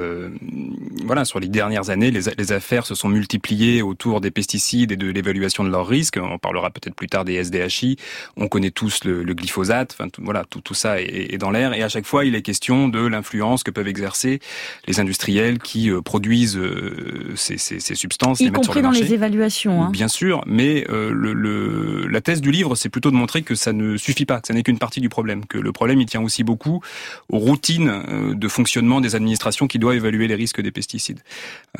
voilà, 1.04 1.24
sur 1.24 1.40
les 1.40 1.48
dernières 1.48 1.90
années, 1.90 2.10
les, 2.10 2.52
affaires 2.52 2.86
se 2.86 2.94
sont 2.94 3.08
multipliées 3.08 3.82
autour 3.82 4.20
des 4.20 4.30
pesticides 4.30 4.92
et 4.92 4.96
de 4.96 5.08
l'évaluation 5.08 5.64
de 5.64 5.70
leurs 5.70 5.86
risques. 5.86 6.18
On 6.22 6.38
parlera 6.38 6.70
peut-être 6.70 6.94
plus 6.94 7.08
tard 7.08 7.24
des 7.24 7.42
SDHI. 7.42 7.96
On 8.36 8.46
connaît 8.48 8.70
tous 8.70 9.04
le, 9.04 9.24
glyphosate. 9.34 9.96
Enfin, 9.98 10.08
tout, 10.08 10.22
voilà, 10.24 10.44
tout, 10.44 10.74
ça 10.74 11.00
est, 11.00 11.38
dans 11.38 11.50
l'air. 11.50 11.74
Et 11.74 11.82
à 11.82 11.88
chaque 11.88 12.06
fois, 12.06 12.24
il 12.24 12.34
est 12.36 12.42
question 12.42 12.88
de 12.88 13.04
l'influence 13.04 13.64
que 13.64 13.70
peuvent 13.72 13.88
exercer 13.88 14.38
les 14.86 15.00
industriels 15.00 15.58
qui 15.58 15.90
produisent 16.04 16.60
ces, 17.34 17.56
substances, 17.80 18.21
y 18.38 18.50
compris 18.50 18.82
dans 18.82 18.90
les 18.90 19.12
évaluations. 19.12 19.82
Hein. 19.82 19.90
Bien 19.90 20.08
sûr, 20.08 20.42
mais 20.46 20.84
euh, 20.88 21.10
le, 21.12 21.32
le, 21.32 22.06
la 22.06 22.20
thèse 22.20 22.40
du 22.40 22.50
livre, 22.50 22.74
c'est 22.74 22.88
plutôt 22.88 23.10
de 23.10 23.16
montrer 23.16 23.42
que 23.42 23.54
ça 23.54 23.72
ne 23.72 23.96
suffit 23.96 24.26
pas, 24.26 24.40
que 24.40 24.48
ça 24.48 24.54
n'est 24.54 24.62
qu'une 24.62 24.78
partie 24.78 25.00
du 25.00 25.08
problème, 25.08 25.46
que 25.46 25.58
le 25.58 25.72
problème 25.72 26.00
il 26.00 26.06
tient 26.06 26.22
aussi 26.22 26.44
beaucoup 26.44 26.80
aux 27.28 27.38
routines 27.38 27.88
euh, 27.88 28.34
de 28.34 28.48
fonctionnement 28.48 29.00
des 29.00 29.14
administrations 29.14 29.66
qui 29.66 29.78
doivent 29.78 29.96
évaluer 29.96 30.28
les 30.28 30.34
risques 30.34 30.60
des 30.60 30.70
pesticides, 30.70 31.20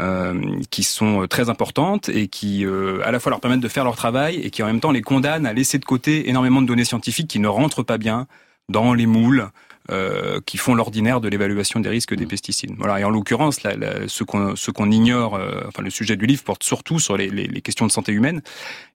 euh, 0.01 0.35
qui 0.71 0.83
sont 0.83 1.27
très 1.29 1.49
importantes 1.49 2.09
et 2.09 2.29
qui 2.29 2.65
euh, 2.65 3.01
à 3.05 3.11
la 3.11 3.21
fois 3.21 3.31
leur 3.31 3.41
permettent 3.41 3.61
de 3.61 3.69
faire 3.69 3.85
leur 3.85 3.97
travail 3.97 4.37
et 4.37 4.51
qui 4.51 4.63
en 4.63 4.67
même 4.67 4.81
temps 4.81 4.93
les 4.93 5.03
condamnent 5.03 5.47
à 5.47 5.53
laisser 5.53 5.79
de 5.79 5.85
côté 5.85 6.29
énormément 6.29 6.63
de 6.63 6.67
données 6.67 6.85
scientifiques 6.85 7.29
qui 7.29 7.39
ne 7.39 7.49
rentrent 7.49 7.83
pas 7.83 7.99
bien 7.99 8.27
dans 8.69 8.95
les 8.95 9.07
moules 9.07 9.49
euh, 9.91 10.41
qui 10.47 10.59
font 10.59 10.77
l'ordinaire 10.77 11.21
de 11.21 11.29
l'évaluation 11.29 11.81
des 11.81 11.89
risques 11.89 12.15
des 12.15 12.27
pesticides. 12.27 12.73
Voilà. 12.79 13.01
Et 13.01 13.05
en 13.05 13.11
l'occurrence, 13.11 13.59
ce 13.59 14.23
qu'on 14.23 14.55
ce 14.55 14.71
qu'on 14.71 14.91
ignore, 14.93 15.35
euh, 15.35 15.63
enfin 15.67 15.83
le 15.83 15.91
sujet 15.91 16.17
du 16.17 16.25
livre 16.25 16.45
porte 16.45 16.63
surtout 16.63 17.01
sur 17.01 17.17
les, 17.17 17.29
les, 17.29 17.49
les 17.49 17.61
questions 17.63 17.85
de 17.87 17.91
santé 17.91 18.13
humaine 18.13 18.43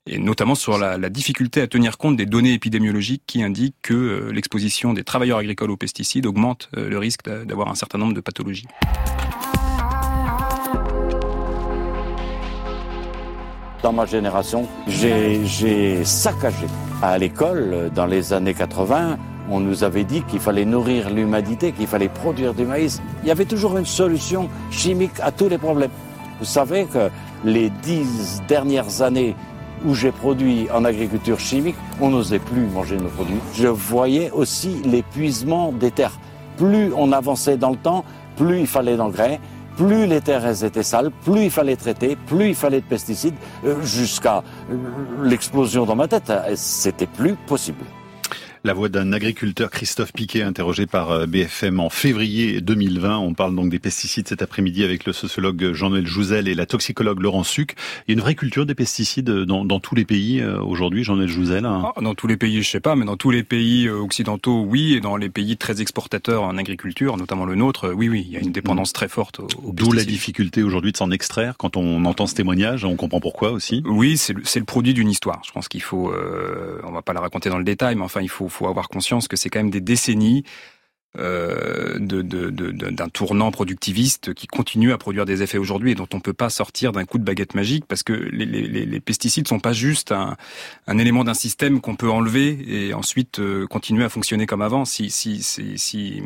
et 0.06 0.18
notamment 0.18 0.56
sur 0.56 0.78
la, 0.78 0.98
la, 0.98 1.10
difficulté 1.10 1.62
à 1.62 1.68
tenir 1.68 1.98
compte 1.98 2.16
des 2.16 2.26
données 2.26 2.54
épidémiologiques 2.54 3.24
qui 3.28 3.44
indiquent 3.44 3.76
que 3.82 3.94
euh, 3.94 4.32
l'exposition 4.32 4.94
des 4.94 5.04
travailleurs 5.04 5.40
agricoles 5.40 5.72
aux 5.72 5.78
pesticides 5.78 6.26
augmente 6.26 6.70
le 6.74 6.98
risque 6.98 7.26
d'avoir 7.26 7.68
un 7.68 7.76
certain 7.76 7.98
nombre 7.98 8.14
de 8.14 8.22
pathologies. 8.22 8.68
Dans 13.84 13.94
ma 13.94 14.06
génération, 14.06 14.68
j'ai 14.88 16.06
saccagé. 16.06 16.66
À 17.02 17.18
l'école, 17.18 17.92
dans 17.94 18.06
les 18.06 18.34
années 18.34 18.54
80, 18.54 19.18
on 19.50 19.60
nous 19.60 19.84
avait 19.84 20.04
dit 20.04 20.22
qu'il 20.24 20.40
fallait 20.40 20.66
nourrir 20.66 21.10
l'humanité, 21.10 21.72
qu'il 21.72 21.88
fallait 21.88 22.10
produire 22.10 22.54
du 22.54 22.66
maïs. 22.66 23.02
Il 23.24 23.28
y 23.28 23.32
avait 23.32 23.46
toujours 23.46 23.78
une 23.78 23.86
solution 23.86 24.50
chimique 24.72 25.20
à 25.22 25.32
tous 25.32 25.50
les 25.50 25.58
problèmes. 25.58 25.92
Vous 26.40 26.46
savez 26.46 26.86
que 26.86 27.10
les 27.44 27.70
dix 27.70 28.42
dernières 28.48 29.02
années 29.02 29.36
où 29.86 29.94
j'ai 29.94 30.12
produit 30.12 30.68
en 30.74 30.86
agriculture 30.86 31.40
chimique, 31.40 31.76
on 32.02 32.10
n'osait 32.10 32.40
plus 32.40 32.66
manger 32.68 32.98
nos 32.98 33.10
produits. 33.10 33.40
Je 33.54 33.68
voyais 33.68 34.32
aussi 34.32 34.82
l'épuisement 34.84 35.72
des 35.72 35.92
terres. 35.92 36.20
Plus 36.58 36.92
on 36.96 37.12
avançait 37.12 37.58
dans 37.58 37.70
le 37.70 37.78
temps, 37.78 38.04
plus 38.36 38.60
il 38.60 38.68
fallait 38.68 38.98
d'engrais, 38.98 39.40
plus 39.78 40.08
les 40.08 40.22
terres 40.22 40.64
étaient 40.64 40.84
sales, 40.84 41.12
plus 41.24 41.46
il 41.46 41.52
fallait 41.52 41.76
traiter, 41.76 42.16
plus 42.16 42.50
il 42.50 42.56
fallait 42.56 42.82
de 42.82 42.86
pesticides, 42.86 43.36
euh, 43.64 43.82
jusqu'à 43.84 44.44
euh, 44.72 44.76
l'explosion 45.24 45.86
dans 45.86 45.96
ma 45.96 46.08
tête. 46.08 46.32
C'était 46.56 47.06
plus 47.06 47.36
possible. 47.36 47.86
La 48.68 48.74
voix 48.74 48.90
d'un 48.90 49.14
agriculteur, 49.14 49.70
Christophe 49.70 50.12
Piquet, 50.12 50.42
interrogé 50.42 50.88
par 50.88 51.12
euh, 51.12 51.26
BFM 51.26 51.80
en 51.80 51.90
février 51.90 52.60
2020. 52.60 53.18
On 53.18 53.34
parle 53.34 53.56
donc 53.56 53.70
des 53.70 53.80
pesticides 53.80 54.28
cet 54.28 54.42
après-midi 54.42 54.84
avec 54.84 55.06
le 55.06 55.14
sociologue 55.14 55.72
Jean-Noël 55.72 56.06
Jouzel 56.06 56.50
et 56.50 56.54
la 56.54 56.66
toxicologue 56.66 57.22
Laurent 57.22 57.44
Suc. 57.44 57.76
Il 57.78 58.12
y 58.12 58.12
a 58.12 58.16
une 58.16 58.20
vraie 58.20 58.36
culture 58.36 58.66
des 58.66 58.76
pesticides 58.76 59.30
dans, 59.30 59.64
dans 59.64 59.80
tous 59.80 59.96
les 59.96 60.04
pays 60.04 60.42
euh, 60.42 60.60
aujourd'hui, 60.60 61.06
Jean-Noël 61.06 61.30
Jouzel 61.30 61.66
hein? 61.66 61.94
ah, 61.96 62.02
Dans 62.02 62.14
tous 62.14 62.28
les 62.28 62.36
pays, 62.36 62.62
je 62.62 62.70
sais 62.70 62.82
pas, 62.82 62.98
mais 62.98 63.06
dans 63.06 63.16
tous 63.16 63.32
les 63.32 63.44
pays 63.44 63.88
euh, 63.88 64.02
occidentaux, 64.02 64.66
oui, 64.68 64.96
et 64.96 65.00
dans 65.00 65.16
les 65.16 65.30
pays 65.30 65.56
très 65.56 65.80
exportateurs 65.80 66.44
en 66.44 66.58
agriculture, 66.58 67.16
notamment 67.16 67.46
le 67.46 67.56
nôtre, 67.56 67.94
oui, 67.96 68.10
oui, 68.10 68.26
il 68.28 68.34
y 68.34 68.36
a 68.36 68.42
une 68.42 68.52
dépendance 68.52 68.92
très 68.92 69.08
forte 69.08 69.40
aux, 69.40 69.48
D'où 69.72 69.94
la 69.94 70.04
difficulté 70.04 70.62
aujourd'hui 70.62 70.92
de 70.92 70.98
s'en 70.98 71.12
extraire. 71.12 71.56
Quand 71.58 71.78
on 71.78 72.04
entend 72.04 72.28
ce 72.28 72.36
témoignage, 72.36 72.84
on 72.84 72.98
comprend 72.98 73.22
pourquoi 73.22 73.52
aussi. 73.52 73.82
Oui, 73.86 74.18
c'est 74.18 74.34
le, 74.34 74.42
le, 74.42 74.64
produit 74.66 74.94
d'une 74.94 75.10
histoire. 75.10 75.42
Je 75.48 75.54
pense 75.54 75.70
qu'il 75.70 75.82
faut, 75.82 76.12
euh, 76.12 76.82
on 76.84 76.92
va 76.92 77.02
pas 77.02 77.14
la 77.14 77.22
raconter 77.22 77.50
dans 77.50 77.60
le 77.60 77.64
détail, 77.64 77.96
mais 77.96 78.04
enfin, 78.04 78.20
il 78.20 78.28
faut 78.28 78.50
faut, 78.57 78.57
avoir 78.66 78.90
conscience 78.90 79.28
que 79.28 79.38
c'est 79.38 79.50
quand 79.50 79.60
même 79.60 79.70
des 79.70 79.82
décennies 79.82 80.44
euh, 81.18 81.98
d'un 81.98 82.22
de, 82.22 82.50
de, 82.52 82.72
de, 82.72 83.10
tournant 83.10 83.50
productiviste 83.50 84.36
qui 84.36 84.46
continue 84.46 84.92
à 84.92 85.00
produire 85.00 85.26
des 85.26 85.42
effets 85.42 85.58
aujourd'hui 85.58 85.92
et 85.94 85.96
dont 85.96 86.08
on 86.14 86.20
peut 86.20 86.34
pas 86.34 86.52
sortir 86.52 86.92
d'un 86.92 87.06
coup 87.06 87.18
de 87.18 87.24
baguette 87.24 87.56
magique 87.56 87.86
parce 87.88 88.04
que 88.04 88.14
les, 88.14 88.46
les, 88.46 88.86
les 88.86 89.00
pesticides 89.00 89.48
sont 89.48 89.60
pas 89.60 89.74
juste 89.74 90.12
un, 90.12 90.36
un 90.86 90.98
élément 91.00 91.24
d'un 91.24 91.34
système 91.34 91.82
qu'on 91.82 91.96
peut 91.96 92.12
enlever 92.12 92.60
et 92.68 92.94
ensuite 92.94 93.40
euh, 93.40 93.66
continuer 93.66 94.04
à 94.04 94.10
fonctionner 94.10 94.46
comme 94.46 94.62
avant. 94.62 94.86
Si, 94.86 95.10
si, 95.10 95.42
si, 95.42 95.80
si 95.80 96.22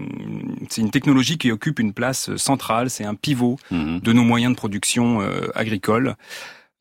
c'est 0.70 0.82
une 0.82 0.92
technologie 0.92 1.38
qui 1.38 1.52
occupe 1.52 1.80
une 1.80 1.94
place 1.94 2.36
centrale, 2.36 2.90
c'est 2.90 3.06
un 3.06 3.16
pivot 3.16 3.58
mmh 3.70 4.00
de 4.02 4.14
nos 4.14 4.24
moyens 4.24 4.52
de 4.52 4.58
production 4.58 5.22
euh, 5.22 5.48
agricole. 5.56 6.16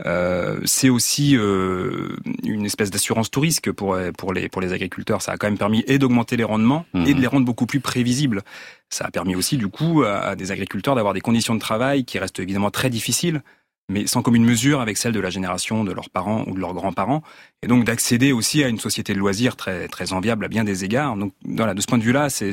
Euh, 0.07 0.61
c'est 0.65 0.89
aussi 0.89 1.37
euh, 1.37 2.17
une 2.45 2.65
espèce 2.65 2.91
d'assurance 2.91 3.31
tout 3.31 3.41
risque 3.41 3.71
pour 3.71 3.99
pour 4.17 4.33
les 4.33 4.49
pour 4.49 4.63
les 4.63 4.73
agriculteurs. 4.73 5.23
Ça 5.23 5.33
a 5.33 5.37
quand 5.37 5.47
même 5.47 5.59
permis 5.59 5.85
et 5.87 5.99
d'augmenter 5.99 6.37
les 6.37 6.45
rendements 6.45 6.87
et 6.95 6.99
de 6.99 7.15
mhm. 7.15 7.21
les 7.21 7.27
rendre 7.27 7.47
beaucoup 7.47 7.67
plus 7.67 7.81
prévisibles. 7.81 8.43
Ça 8.89 9.05
a 9.07 9.11
permis 9.11 9.37
aussi 9.37 9.57
du 9.57 9.69
coup 9.69 10.03
à, 10.03 10.35
des 10.37 10.53
agriculteurs 10.53 10.95
d'avoir 10.95 11.15
des 11.15 11.21
conditions 11.21 11.55
de 11.55 11.61
travail 11.61 12.05
qui 12.05 12.19
restent 12.19 12.41
évidemment 12.41 12.71
très 12.71 12.91
difficiles, 12.91 13.43
mais 13.89 14.07
sans 14.07 14.23
commune 14.23 14.45
mesure 14.45 14.81
avec 14.81 14.97
celles 14.97 15.13
de 15.13 15.21
la 15.21 15.31
génération 15.31 15.85
de 15.85 15.93
leurs 15.93 16.11
parents 16.11 16.45
ou 16.47 16.55
de 16.55 16.61
leurs 16.61 16.75
grands-parents, 16.75 17.23
et 17.63 17.67
donc 17.67 17.85
d'accéder 17.85 18.33
aussi 18.33 18.65
à 18.65 18.69
une 18.69 18.79
société 18.79 19.13
de 19.13 19.19
loisirs 19.19 19.57
très 19.57 19.87
très 19.89 20.13
enviable 20.13 20.45
à 20.45 20.49
bien 20.49 20.65
des 20.65 20.85
égards. 20.85 21.17
Donc 21.17 21.33
voilà, 21.45 21.75
de 21.75 21.81
ce 21.81 21.87
point 21.87 21.99
de 21.99 22.05
vue-là, 22.05 22.31
c'est 22.31 22.53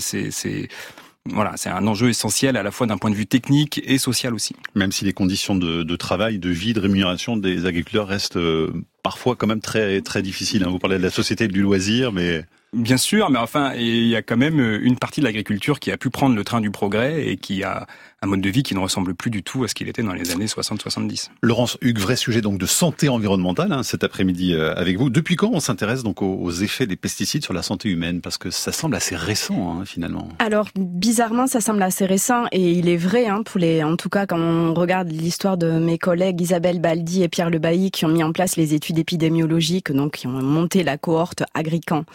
voilà, 1.34 1.54
c'est 1.56 1.70
un 1.70 1.86
enjeu 1.88 2.10
essentiel 2.10 2.58
à 2.58 2.64
la 2.64 2.72
fois 2.72 2.88
d'un 2.88 2.98
point 2.98 3.10
de 3.10 3.16
vue 3.16 3.26
technique 3.26 3.82
et 3.86 3.98
social 3.98 4.34
aussi. 4.34 4.56
Même 4.76 4.92
si 4.92 5.06
les 5.06 5.14
conditions 5.14 5.56
de, 5.56 5.84
de 5.84 5.96
travail, 5.96 6.40
de 6.40 6.50
vie, 6.50 6.74
de 6.74 6.80
rémunération 6.80 7.38
des 7.38 7.66
agriculteurs 7.66 8.08
restent 8.08 8.38
euh, 8.38 8.72
parfois 9.08 9.38
quand 9.38 9.48
même 9.48 9.62
très 9.62 10.02
très 10.02 10.22
difficiles. 10.22 10.66
Hein. 10.66 10.70
Vous 10.70 10.80
parlez 10.80 10.98
de 10.98 11.04
la 11.04 11.10
société 11.10 11.48
du 11.48 11.62
loisir, 11.62 12.12
mais 12.12 12.44
Bien 12.74 12.98
sûr, 12.98 13.30
mais 13.30 13.40
enfin, 13.40 13.74
il 13.76 14.08
y 14.08 14.16
a 14.18 14.22
quand 14.22 14.36
même 14.36 14.60
une 14.60 14.98
partie 14.98 15.22
de 15.22 15.26
l'agriculture 15.26 15.80
qui 15.80 15.90
a 15.90 15.98
pu 15.98 16.10
prendre 16.10 16.36
le 16.36 16.44
train 16.44 16.60
du 16.60 16.70
progrès 16.70 17.26
et 17.26 17.38
qui 17.38 17.64
a 17.64 17.88
un 18.22 18.28
mode 18.28 18.42
de 18.42 18.50
vie 18.50 18.64
qui 18.64 18.74
ne 18.74 18.80
ressemble 18.80 19.14
plus 19.14 19.30
du 19.30 19.44
tout 19.44 19.64
à 19.64 19.68
ce 19.68 19.76
qu'il 19.76 19.88
était 19.88 20.02
dans 20.02 20.14
les 20.14 20.32
années 20.32 20.48
60-70. 20.48 21.30
Laurence 21.42 21.78
Hugues, 21.82 22.00
vrai 22.00 22.16
sujet 22.16 22.42
donc 22.42 22.58
de 22.58 22.66
santé 22.66 23.10
environnementale 23.10 23.72
hein, 23.72 23.84
cet 23.84 24.04
après-midi 24.04 24.54
euh, 24.54 24.74
avec 24.76 24.98
vous. 24.98 25.10
Depuis 25.10 25.36
quand 25.36 25.52
on 25.54 25.60
s'intéresse 25.60 26.04
donc 26.04 26.22
aux, 26.22 26.52
effets 26.52 26.88
des 26.88 26.96
pesticides 26.96 27.44
sur 27.44 27.54
la 27.54 27.62
santé 27.62 27.90
humaine? 27.90 28.22
Parce 28.22 28.38
que 28.38 28.50
ça 28.50 28.72
semble 28.72 28.96
assez 28.96 29.16
récent 29.16 29.80
hein, 29.80 29.86
finalement. 29.86 30.28
Alors 30.40 30.68
bizarrement, 30.76 31.46
ça 31.46 31.62
semble 31.62 31.84
assez 31.84 32.06
récent 32.06 32.46
et 32.52 32.72
il 32.72 32.90
est 32.90 32.98
vrai 32.98 33.28
hein, 33.28 33.44
pour 33.44 33.60
les, 33.60 33.84
en 33.84 33.96
tout 33.96 34.10
cas 34.10 34.26
quand 34.26 34.40
on 34.40 34.74
regarde 34.74 35.10
l'histoire 35.10 35.58
de 35.58 35.72
mes 35.72 36.00
collègues 36.00 36.42
Isabelle 36.42 36.82
Baldi 36.82 37.24
et 37.24 37.30
Pierre 37.30 37.50
Lebailly 37.50 37.92
qui 37.92 38.06
ont 38.06 38.10
mis 38.10 38.24
en 38.24 38.32
place 38.32 38.58
les 38.58 38.74
études 38.74 38.97
épidémiologiques, 39.00 39.92
donc 39.92 40.14
qui 40.14 40.28
ont 40.28 40.32
monté 40.32 40.84
la 40.84 40.98
cohorte 40.98 41.44
Agrican 41.54 42.06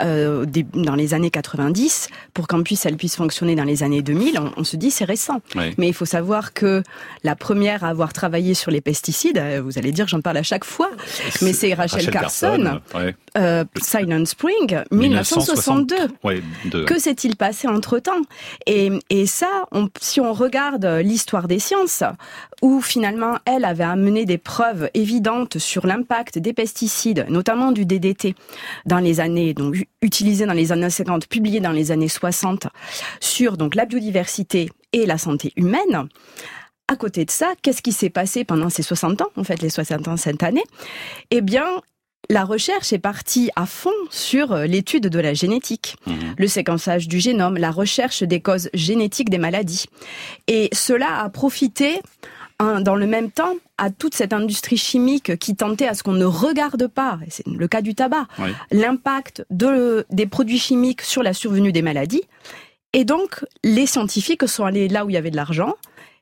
euh, 0.00 0.44
dans 0.74 0.94
les 0.94 1.14
années 1.14 1.30
90 1.30 2.08
pour 2.34 2.46
qu'en 2.46 2.62
puisse 2.62 2.86
elle 2.86 2.96
puisse 2.96 3.16
fonctionner 3.16 3.54
dans 3.54 3.64
les 3.64 3.82
années 3.82 4.02
2000. 4.02 4.38
On, 4.38 4.52
on 4.56 4.64
se 4.64 4.76
dit 4.76 4.90
c'est 4.90 5.04
récent. 5.04 5.40
Mais 5.78 5.88
il 5.88 5.94
faut 5.94 6.04
savoir 6.04 6.52
que 6.52 6.82
la 7.24 7.36
première 7.36 7.84
à 7.84 7.88
avoir 7.88 8.12
travaillé 8.12 8.54
sur 8.54 8.70
les 8.70 8.80
pesticides, 8.80 9.38
euh, 9.38 9.60
vous 9.62 9.78
allez 9.78 9.92
dire 9.92 10.08
j'en 10.08 10.20
parle 10.20 10.38
à 10.38 10.42
chaque 10.42 10.64
fois, 10.64 10.90
mais 11.40 11.52
c'est 11.52 11.74
Rachel, 11.74 12.10
Carson, 12.10 12.80
euh, 13.36 13.64
Silent 13.80 14.24
Spring, 14.26 14.80
1962. 14.90 16.08
Que 16.86 16.98
s'est-il 16.98 17.36
passé 17.36 17.68
entre-temps? 17.68 18.22
Et, 18.66 18.90
et 19.10 19.26
ça, 19.26 19.64
on, 19.72 19.88
si 20.00 20.20
on 20.20 20.32
regarde 20.32 20.84
l'histoire 21.02 21.48
des 21.48 21.58
sciences, 21.58 22.02
où 22.62 22.80
finalement 22.80 23.38
elle 23.44 23.64
avait 23.64 23.84
amené 23.84 24.24
des 24.24 24.38
preuves 24.38 24.88
évidentes 24.94 25.58
sur 25.58 25.86
l'impact 25.86 26.21
des 26.38 26.52
pesticides, 26.52 27.26
notamment 27.28 27.72
du 27.72 27.86
DDT, 27.86 28.34
dans 28.86 28.98
les 28.98 29.20
années 29.20 29.54
donc 29.54 29.76
utilisés 30.00 30.46
dans 30.46 30.52
les 30.52 30.72
années 30.72 30.90
50, 30.90 31.26
publiés 31.28 31.60
dans 31.60 31.72
les 31.72 31.90
années 31.90 32.08
60, 32.08 32.68
sur 33.20 33.56
donc 33.56 33.74
la 33.74 33.84
biodiversité 33.84 34.70
et 34.92 35.06
la 35.06 35.18
santé 35.18 35.52
humaine. 35.56 36.08
À 36.88 36.96
côté 36.96 37.24
de 37.24 37.30
ça, 37.30 37.52
qu'est-ce 37.62 37.82
qui 37.82 37.92
s'est 37.92 38.10
passé 38.10 38.44
pendant 38.44 38.68
ces 38.68 38.82
60 38.82 39.22
ans, 39.22 39.30
en 39.36 39.44
fait 39.44 39.62
les 39.62 39.70
60 39.70 40.08
ans 40.08 40.16
cette 40.16 40.42
année? 40.42 40.64
Eh 41.30 41.40
bien, 41.40 41.64
la 42.28 42.44
recherche 42.44 42.92
est 42.92 42.98
partie 42.98 43.50
à 43.56 43.66
fond 43.66 43.90
sur 44.10 44.52
euh, 44.52 44.66
l'étude 44.66 45.08
de 45.08 45.18
la 45.18 45.34
génétique, 45.34 45.96
mmh. 46.06 46.12
le 46.38 46.46
séquençage 46.46 47.08
du 47.08 47.20
génome, 47.20 47.56
la 47.56 47.70
recherche 47.70 48.22
des 48.22 48.40
causes 48.40 48.70
génétiques 48.74 49.30
des 49.30 49.38
maladies. 49.38 49.86
Et 50.48 50.68
cela 50.72 51.20
a 51.20 51.28
profité 51.30 52.00
dans 52.58 52.94
le 52.94 53.06
même 53.06 53.30
temps 53.30 53.54
à 53.78 53.90
toute 53.90 54.14
cette 54.14 54.32
industrie 54.32 54.76
chimique 54.76 55.36
qui 55.38 55.56
tentait 55.56 55.88
à 55.88 55.94
ce 55.94 56.02
qu'on 56.02 56.12
ne 56.12 56.24
regarde 56.24 56.86
pas, 56.86 57.18
c'est 57.28 57.46
le 57.46 57.68
cas 57.68 57.82
du 57.82 57.94
tabac, 57.94 58.26
l'impact 58.70 59.44
de, 59.50 60.06
des 60.10 60.26
produits 60.26 60.58
chimiques 60.58 61.02
sur 61.02 61.22
la 61.22 61.32
survenue 61.32 61.72
des 61.72 61.82
maladies. 61.82 62.22
Et 62.92 63.04
donc, 63.04 63.44
les 63.64 63.86
scientifiques 63.86 64.46
sont 64.48 64.64
allés 64.64 64.88
là 64.88 65.04
où 65.04 65.10
il 65.10 65.14
y 65.14 65.16
avait 65.16 65.30
de 65.30 65.36
l'argent, 65.36 65.74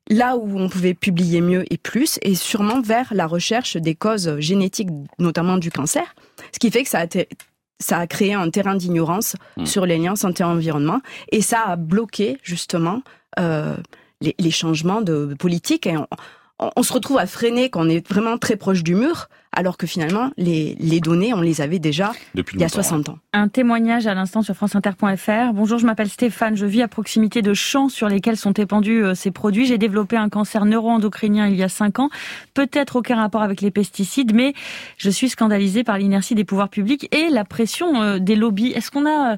là 0.08 0.36
où 0.36 0.58
on 0.58 0.68
pouvait 0.68 0.94
publier 0.94 1.40
mieux 1.40 1.64
et 1.72 1.78
plus, 1.78 2.18
et 2.22 2.34
sûrement 2.34 2.80
vers 2.80 3.12
la 3.12 3.26
recherche 3.26 3.76
des 3.76 3.94
causes 3.94 4.38
génétiques, 4.38 4.88
notamment 5.18 5.56
du 5.56 5.70
cancer. 5.70 6.14
Ce 6.52 6.58
qui 6.58 6.70
fait 6.70 6.84
que 6.84 6.88
ça 6.88 7.00
a, 7.00 7.06
ça 7.80 7.98
a 7.98 8.06
créé 8.06 8.34
un 8.34 8.50
terrain 8.50 8.76
d'ignorance 8.76 9.36
hmm. 9.56 9.66
sur 9.66 9.86
les 9.86 9.98
liens 9.98 10.16
santé-environnement, 10.16 11.00
et 11.32 11.42
ça 11.42 11.62
a 11.62 11.76
bloqué 11.76 12.38
justement 12.42 13.02
euh, 13.38 13.76
les, 14.20 14.34
les, 14.38 14.50
changements 14.50 15.02
de 15.02 15.34
politique. 15.38 15.86
Et 15.86 15.96
on 16.76 16.82
se 16.82 16.92
retrouve 16.92 17.18
à 17.18 17.26
freiner 17.26 17.70
quand 17.70 17.86
on 17.86 17.88
est 17.88 18.06
vraiment 18.06 18.36
très 18.36 18.56
proche 18.56 18.82
du 18.82 18.94
mur, 18.94 19.28
alors 19.52 19.76
que 19.76 19.86
finalement, 19.86 20.30
les, 20.36 20.76
les 20.78 21.00
données, 21.00 21.32
on 21.32 21.40
les 21.40 21.60
avait 21.60 21.78
déjà 21.78 22.12
Depuis 22.34 22.56
il 22.56 22.60
y 22.60 22.64
a 22.64 22.68
60 22.68 23.08
ans. 23.08 23.18
Un 23.32 23.48
témoignage 23.48 24.06
à 24.06 24.14
l'instant 24.14 24.42
sur 24.42 24.54
franceinter.fr. 24.54 25.52
Bonjour, 25.54 25.78
je 25.78 25.86
m'appelle 25.86 26.08
Stéphane, 26.08 26.56
je 26.56 26.66
vis 26.66 26.82
à 26.82 26.88
proximité 26.88 27.42
de 27.42 27.54
champs 27.54 27.88
sur 27.88 28.08
lesquels 28.08 28.36
sont 28.36 28.52
épandus 28.52 29.02
euh, 29.04 29.14
ces 29.14 29.30
produits. 29.30 29.66
J'ai 29.66 29.78
développé 29.78 30.16
un 30.16 30.28
cancer 30.28 30.66
neuro-endocrinien 30.66 31.48
il 31.48 31.56
y 31.56 31.62
a 31.62 31.68
5 31.68 31.98
ans, 31.98 32.10
peut-être 32.54 32.96
aucun 32.96 33.16
rapport 33.16 33.42
avec 33.42 33.60
les 33.60 33.70
pesticides, 33.70 34.34
mais 34.34 34.52
je 34.98 35.10
suis 35.10 35.30
scandalisée 35.30 35.82
par 35.82 35.98
l'inertie 35.98 36.34
des 36.34 36.44
pouvoirs 36.44 36.68
publics 36.68 37.08
et 37.14 37.30
la 37.30 37.44
pression 37.44 38.02
euh, 38.02 38.18
des 38.18 38.36
lobbies. 38.36 38.72
Est-ce 38.72 38.90
qu'on 38.90 39.06
a 39.06 39.32
euh, 39.32 39.36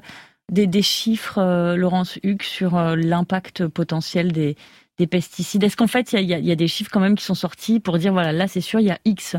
des, 0.53 0.67
des 0.67 0.81
chiffres, 0.81 1.75
Laurence 1.75 2.17
Hugues, 2.23 2.43
sur 2.43 2.79
l'impact 2.95 3.67
potentiel 3.67 4.31
des 4.31 4.55
des 4.99 5.07
pesticides. 5.07 5.63
Est-ce 5.63 5.75
qu'en 5.75 5.87
fait, 5.87 6.13
il 6.13 6.21
y 6.25 6.51
a, 6.51 6.55
des 6.55 6.67
chiffres 6.67 6.91
quand 6.91 6.99
même 6.99 7.15
qui 7.15 7.25
sont 7.25 7.35
sortis 7.35 7.79
pour 7.79 7.97
dire, 7.97 8.13
voilà, 8.13 8.31
là, 8.31 8.47
c'est 8.47 8.61
sûr, 8.61 8.79
il 8.79 8.85
y 8.85 8.91
a 8.91 8.99
X 9.05 9.35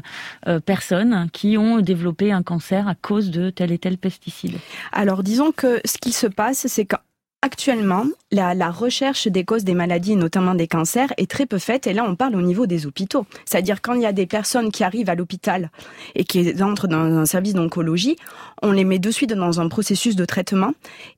euh, 0.48 0.60
personnes 0.60 1.28
qui 1.32 1.56
ont 1.56 1.80
développé 1.80 2.32
un 2.32 2.42
cancer 2.42 2.88
à 2.88 2.94
cause 2.94 3.30
de 3.30 3.50
tel 3.50 3.70
et 3.70 3.78
tel 3.78 3.98
pesticide? 3.98 4.58
Alors, 4.92 5.22
disons 5.22 5.52
que 5.52 5.80
ce 5.84 5.98
qui 5.98 6.12
se 6.12 6.26
passe, 6.26 6.66
c'est 6.66 6.86
que 6.86 6.96
Actuellement, 7.44 8.06
la, 8.34 8.70
recherche 8.70 9.28
des 9.28 9.44
causes 9.44 9.64
des 9.64 9.74
maladies, 9.74 10.16
notamment 10.16 10.54
des 10.54 10.66
cancers, 10.66 11.12
est 11.16 11.30
très 11.30 11.46
peu 11.46 11.58
faite. 11.58 11.86
Et 11.86 11.92
là, 11.92 12.04
on 12.06 12.16
parle 12.16 12.36
au 12.36 12.42
niveau 12.42 12.66
des 12.66 12.86
hôpitaux. 12.86 13.26
C'est-à-dire 13.44 13.80
quand 13.80 13.94
il 13.94 14.02
y 14.02 14.06
a 14.06 14.12
des 14.12 14.26
personnes 14.26 14.70
qui 14.70 14.84
arrivent 14.84 15.10
à 15.10 15.14
l'hôpital 15.14 15.70
et 16.14 16.24
qui 16.24 16.62
entrent 16.62 16.88
dans 16.88 16.98
un 16.98 17.26
service 17.26 17.54
d'oncologie, 17.54 18.16
on 18.62 18.72
les 18.72 18.84
met 18.84 18.98
de 18.98 19.10
suite 19.10 19.32
dans 19.32 19.60
un 19.60 19.68
processus 19.68 20.16
de 20.16 20.24
traitement 20.24 20.72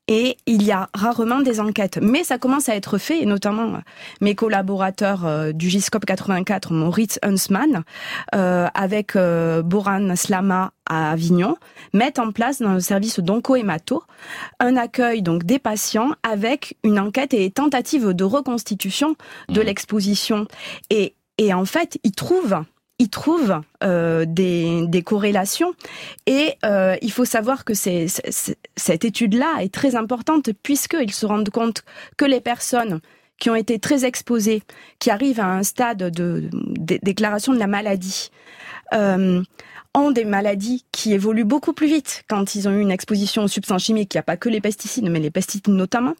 et 0.08 0.36
il 0.46 0.62
y 0.62 0.70
a 0.70 0.88
rarement 0.94 1.40
des 1.40 1.60
enquêtes. 1.60 1.98
Mais 2.00 2.22
ça 2.22 2.38
commence 2.38 2.68
à 2.68 2.76
être 2.76 2.98
fait, 2.98 3.22
et 3.22 3.26
notamment 3.26 3.80
mes 4.20 4.34
collaborateurs 4.34 5.26
euh, 5.26 5.52
du 5.52 5.68
GISCOP 5.68 6.04
84, 6.04 6.72
Moritz 6.72 7.18
Huntsman, 7.22 7.82
euh, 8.34 8.68
avec 8.74 9.16
euh, 9.16 9.62
Boran 9.62 10.14
Slama 10.14 10.72
à 10.88 11.10
Avignon, 11.10 11.56
mettent 11.92 12.20
en 12.20 12.30
place 12.30 12.60
dans 12.60 12.74
le 12.74 12.80
service 12.80 13.18
d'onco-hémato 13.18 14.04
un 14.60 14.76
accueil 14.76 15.22
donc 15.22 15.44
des 15.44 15.58
patients 15.58 16.10
avec 16.22 16.76
une 16.84 17.00
enquête 17.06 17.34
et 17.34 17.50
tentative 17.50 18.10
de 18.10 18.24
reconstitution 18.24 19.16
de 19.48 19.60
mmh. 19.60 19.64
l'exposition. 19.64 20.46
Et, 20.90 21.14
et 21.38 21.54
en 21.54 21.64
fait, 21.64 21.98
ils 22.04 22.12
trouvent 22.12 22.64
ils 22.98 23.10
trouvent 23.10 23.60
euh, 23.84 24.24
des, 24.26 24.86
des, 24.86 25.02
corrélations 25.02 25.74
et 26.26 26.54
euh, 26.64 26.96
il 27.02 27.12
faut 27.12 27.26
savoir 27.26 27.64
que 27.66 27.74
c'est, 27.74 28.06
cette 28.76 29.04
étude-là 29.04 29.56
est 29.60 29.72
très 29.72 29.96
importante 29.96 30.50
puisqu'ils 30.62 31.12
se 31.12 31.26
rendent 31.26 31.50
compte 31.50 31.84
que 32.16 32.24
les 32.24 32.40
personnes 32.40 33.00
qui 33.38 33.50
ont 33.50 33.54
été 33.54 33.78
très 33.78 34.06
exposés, 34.06 34.62
qui 34.98 35.10
arrivent 35.10 35.40
à 35.40 35.46
un 35.46 35.62
stade 35.62 36.10
de, 36.10 36.48
déclaration 37.02 37.52
de 37.52 37.58
la 37.58 37.66
maladie, 37.66 38.30
euh, 38.94 39.42
ont 39.96 40.10
des 40.10 40.24
maladies 40.24 40.84
qui 40.92 41.12
évoluent 41.12 41.44
beaucoup 41.44 41.72
plus 41.72 41.86
vite 41.86 42.24
quand 42.28 42.54
ils 42.54 42.68
ont 42.68 42.72
eu 42.72 42.80
une 42.80 42.90
exposition 42.90 43.44
aux 43.44 43.48
substances 43.48 43.84
chimiques. 43.84 44.14
Il 44.14 44.18
n'y 44.18 44.20
a 44.20 44.24
pas 44.24 44.36
que 44.36 44.48
les 44.48 44.60
pesticides, 44.60 45.08
mais 45.08 45.20
les 45.20 45.30
pesticides 45.30 45.68
notamment. 45.68 46.14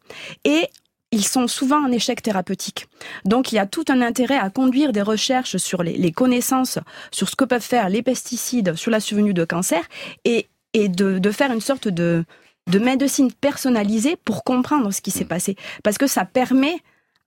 Et 0.45 0.67
ils 1.13 1.25
sont 1.25 1.47
souvent 1.47 1.85
en 1.85 1.93
échec 1.93 2.23
thérapeutique. 2.23 2.89
Donc 3.25 3.53
il 3.53 3.57
y 3.57 3.59
a 3.59 3.67
tout 3.67 3.85
un 3.89 4.01
intérêt 4.01 4.39
à 4.39 4.51
conduire 4.51 4.93
des 4.93 5.03
recherches 5.03 5.59
sur 5.59 5.83
les, 5.83 6.11
connaissances, 6.11 6.79
sur 7.13 7.29
ce 7.29 7.37
que 7.37 7.45
peuvent 7.45 7.63
faire 7.63 7.89
les 7.89 8.03
pesticides 8.03 8.75
sur 8.75 8.91
la 8.91 8.99
survenue 8.99 9.35
de 9.35 9.45
cancer 9.45 9.83
et, 10.25 10.49
et 10.73 10.89
de, 10.89 11.19
de 11.19 11.31
faire 11.31 11.53
une 11.53 11.61
sorte 11.61 11.87
de, 11.87 12.25
de 12.71 12.79
médecine 12.79 13.31
personnalisée 13.33 14.17
pour 14.17 14.43
comprendre 14.43 14.91
ce 14.91 15.01
qui 15.01 15.11
s'est 15.11 15.25
passé. 15.25 15.57
Parce 15.85 15.99
que 15.99 16.07
ça 16.07 16.25
permet 16.25 16.77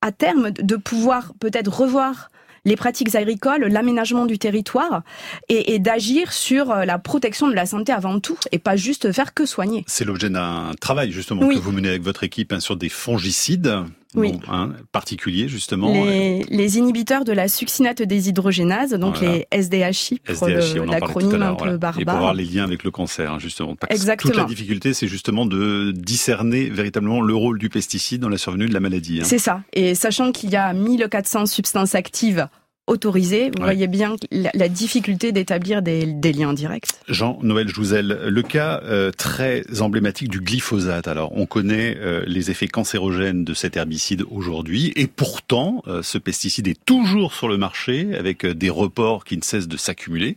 à 0.01 0.11
terme 0.11 0.51
de 0.51 0.75
pouvoir 0.75 1.33
peut-être 1.39 1.71
revoir 1.71 2.29
les 2.65 2.75
pratiques 2.75 3.15
agricoles, 3.15 3.65
l'aménagement 3.65 4.25
du 4.25 4.37
territoire 4.37 5.03
et, 5.47 5.79
d'agir 5.79 6.33
sur 6.33 6.71
euh, 6.71 6.85
la 6.85 6.99
protection 6.99 7.47
de 7.47 7.53
la 7.53 7.65
santé 7.65 7.91
avant 7.91 8.19
tout 8.19 8.37
et 8.51 8.59
pas 8.59 8.75
juste 8.75 9.11
faire 9.11 9.33
que 9.33 9.45
soigner. 9.45 9.83
C'est 9.87 10.05
l'objet 10.05 10.29
d'un 10.29 10.71
travail 10.79 11.11
justement 11.11 11.47
que 11.47 11.57
vous 11.57 11.71
menez 11.71 11.89
avec 11.89 12.01
votre 12.01 12.23
équipe 12.23 12.53
hein, 12.53 12.59
sur 12.59 12.75
des 12.75 12.89
fongicides 12.89 13.83
oui. 14.15 14.33
Hein, 14.47 14.71
particuliers 14.91 15.47
justement. 15.47 15.93
Les, 15.93 16.77
inhibiteurs 16.77 17.25
de 17.25 17.31
la 17.31 17.47
succinate 17.47 18.01
déshydrogénase, 18.01 18.93
donc 18.93 19.21
les 19.21 19.45
SDHI 19.51 20.19
pour 20.37 20.47
l'acronyme 20.47 21.41
un 21.41 21.55
peu 21.55 21.77
barbare. 21.77 21.99
Et 21.99 22.05
pour 22.05 22.13
avoir 22.15 22.33
les 22.33 22.45
liens 22.45 22.63
avec 22.63 22.83
le 22.83 22.91
cancer, 22.91 23.33
hein, 23.33 23.39
justement. 23.39 23.75
Exactement. 23.89 24.31
Toute 24.31 24.41
la 24.41 24.47
difficulté, 24.47 24.93
c'est 24.93 25.07
justement 25.07 25.45
de 25.45 25.91
discerner 25.95 26.69
véritablement 26.69 27.21
le 27.21 27.35
rôle 27.35 27.59
du 27.59 27.69
pesticide 27.69 28.21
dans 28.21 28.29
la 28.29 28.37
survenue 28.37 28.67
de 28.67 28.73
la 28.73 28.79
maladie. 28.79 29.19
Hein. 29.21 29.25
C'est 29.25 29.39
ça. 29.39 29.61
Et 29.73 29.93
sachant 29.95 30.31
qu'il 30.31 30.49
y 30.49 30.55
a 30.55 30.73
1400 30.73 31.45
substances 31.45 31.95
actives 31.95 32.47
autorisé. 32.89 33.51
Vous 33.55 33.63
voyez 33.63 33.87
bien 33.87 34.15
la, 34.31 34.67
difficulté 34.67 35.31
d'établir 35.31 35.81
des, 35.81 36.05
liens 36.33 36.53
directs. 36.53 36.87
Jean-Noël 37.07 37.67
Jouzel, 37.67 38.19
le 38.27 38.41
cas 38.41 38.81
euh, 38.83 39.11
très 39.11 39.63
emblématique 39.81 40.29
du 40.29 40.41
glyphosate. 40.41 41.07
Alors, 41.07 41.31
on 41.37 41.45
connaît 41.45 41.95
euh, 41.97 42.23
les 42.27 42.51
effets 42.51 42.67
cancérogènes 42.67 43.45
de 43.45 43.53
cet 43.53 43.77
herbicide 43.77 44.25
aujourd'hui, 44.29 44.91
et 44.95 45.07
pourtant, 45.07 45.83
euh, 45.87 46.01
ce 46.03 46.17
pesticide 46.17 46.67
est 46.67 46.83
toujours 46.85 47.33
sur 47.33 47.47
le 47.47 47.57
marché 47.57 48.15
avec 48.15 48.45
des 48.45 48.69
reports 48.69 49.23
qui 49.23 49.37
ne 49.37 49.43
cessent 49.43 49.67
de 49.67 49.77
s'accumuler. 49.77 50.35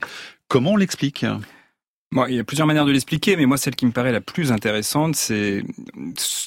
Comment 0.49 0.73
on 0.73 0.77
l'explique? 0.77 1.25
Bon, 2.13 2.27
il 2.27 2.35
y 2.35 2.39
a 2.39 2.45
plusieurs 2.45 2.67
manières 2.67 2.85
de 2.85 2.93
l'expliquer, 2.93 3.37
mais 3.37 3.47
moi, 3.47 3.57
celle 3.57 3.75
qui 3.75 3.87
me 3.87 3.91
paraît 3.91 4.13
la 4.13 4.21
plus 4.21 4.53
intéressante, 4.53 5.17
c'est 5.17 5.65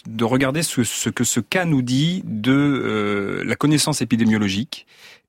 de 0.06 0.24
regarder 0.24 0.62
ce, 0.62 0.84
ce, 0.84 1.10
que 1.10 1.24
ce 1.24 1.40
cas 1.40 1.66
nous 1.66 1.82
dit 1.82 2.22
de 2.26 3.42
la 3.44 3.56
connaissance 3.56 4.04
épidémiologique 4.04 4.86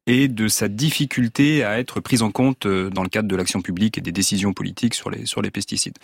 et 0.07 0.29
de 0.29 0.49
sa 0.49 0.69
difficulté 0.69 1.65
à 1.65 1.79
être 1.79 2.01
prise 2.01 2.23
en 2.23 2.31
compte 2.31 2.67
euh, 2.67 2.91
dans 2.91 3.03
le 3.03 3.09
cadre 3.09 3.29
de 3.29 3.37
l'action 3.37 3.61
publique 3.61 3.99
et 3.99 4.01
des 4.01 4.13
décisions 4.13 4.53
politiques 4.53 4.95
sur 4.95 5.11
les, 5.11 5.27
sur 5.27 5.43
les 5.43 5.51
pesticides. 5.51 5.99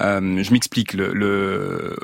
Euh, 0.00 0.42
je 0.42 0.52
m'explique. 0.52 0.94
Le, 0.94 1.12
le, 1.12 1.96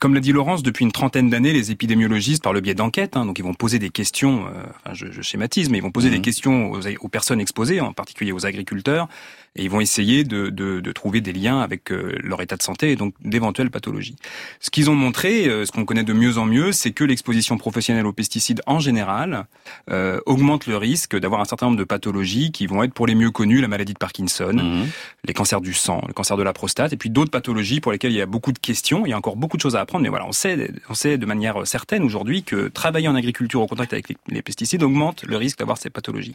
comme 0.00 0.14
l'a 0.14 0.20
dit 0.20 0.32
Laurence, 0.32 0.62
depuis 0.62 0.84
une 0.84 0.92
trentaine 0.92 1.30
d'années, 1.30 1.52
les 1.52 1.70
épidémiologistes, 1.70 2.42
par 2.42 2.52
le 2.52 2.60
biais 2.60 2.74
d'enquêtes, 2.74 3.16
hein, 3.16 3.26
donc 3.26 3.38
ils 3.38 3.44
vont 3.44 3.54
poser 3.54 3.78
des 3.78 3.90
questions. 3.90 4.46
Euh, 4.46 4.62
enfin, 4.84 4.94
je, 4.94 5.06
je, 5.10 5.22
schématise, 5.22 5.70
mais 5.70 5.78
ils 5.78 5.82
vont 5.82 5.90
poser 5.90 6.10
des 6.10 6.18
mmh. 6.18 6.22
questions 6.22 6.70
aux, 6.70 6.80
aux, 7.00 7.08
personnes 7.08 7.40
exposées, 7.40 7.80
en 7.80 7.92
particulier 7.92 8.32
aux 8.32 8.46
agriculteurs, 8.46 9.08
et 9.56 9.62
ils 9.62 9.70
vont 9.70 9.80
essayer 9.80 10.24
de, 10.24 10.48
de, 10.48 10.80
de 10.80 10.92
trouver 10.92 11.20
des 11.20 11.32
liens 11.32 11.60
avec 11.60 11.92
euh, 11.92 12.16
leur 12.22 12.42
état 12.42 12.56
de 12.56 12.62
santé 12.62 12.90
et 12.90 12.96
donc 12.96 13.14
d'éventuelles 13.24 13.70
pathologies. 13.70 14.16
Ce 14.60 14.70
qu'ils 14.70 14.90
ont 14.90 14.96
montré, 14.96 15.46
euh, 15.46 15.64
ce 15.64 15.70
qu'on 15.70 15.84
connaît 15.84 16.02
de 16.02 16.12
mieux 16.12 16.38
en 16.38 16.44
mieux, 16.44 16.72
c'est 16.72 16.90
que 16.90 17.04
l'exposition 17.04 17.56
professionnelle 17.56 18.06
aux 18.06 18.12
pesticides 18.12 18.62
en 18.66 18.80
général 18.80 19.46
euh, 19.90 20.20
augmente 20.26 20.66
le 20.66 20.76
risque 20.76 21.16
d'avoir 21.16 21.40
un 21.40 21.44
certain 21.44 21.66
nombre 21.66 21.78
de 21.78 21.84
pathologies 21.84 22.50
qui 22.50 22.66
vont 22.66 22.82
être 22.82 22.92
pour 22.92 23.06
les 23.06 23.14
mieux 23.14 23.30
connues 23.30 23.60
la 23.60 23.68
maladie 23.68 23.94
de 23.94 23.98
Parkinson, 23.98 24.54
mmh. 24.54 24.88
les 25.24 25.34
cancers 25.34 25.60
du 25.60 25.72
sang, 25.72 26.02
le 26.08 26.12
cancer 26.12 26.36
de 26.36 26.42
la 26.42 26.52
prostate, 26.52 26.92
et 26.92 26.96
puis 26.96 27.10
d'autres 27.14 27.30
pathologies 27.30 27.80
pour 27.80 27.92
lesquelles 27.92 28.12
il 28.12 28.18
y 28.18 28.20
a 28.20 28.26
beaucoup 28.26 28.52
de 28.52 28.58
questions. 28.58 29.06
Il 29.06 29.10
y 29.10 29.12
a 29.12 29.16
encore 29.16 29.36
beaucoup 29.36 29.56
de 29.56 29.62
choses 29.62 29.76
à 29.76 29.80
apprendre, 29.80 30.02
mais 30.02 30.10
voilà, 30.10 30.26
on 30.26 30.32
sait, 30.32 30.70
on 30.90 30.94
sait 30.94 31.16
de 31.16 31.24
manière 31.24 31.66
certaine 31.66 32.02
aujourd'hui 32.02 32.42
que 32.42 32.68
travailler 32.68 33.08
en 33.08 33.14
agriculture 33.14 33.62
au 33.62 33.66
contact 33.66 33.94
avec 33.94 34.08
les, 34.28 34.42
pesticides 34.42 34.82
augmente 34.82 35.24
le 35.24 35.36
risque 35.36 35.58
d'avoir 35.58 35.78
ces 35.78 35.88
pathologies. 35.88 36.34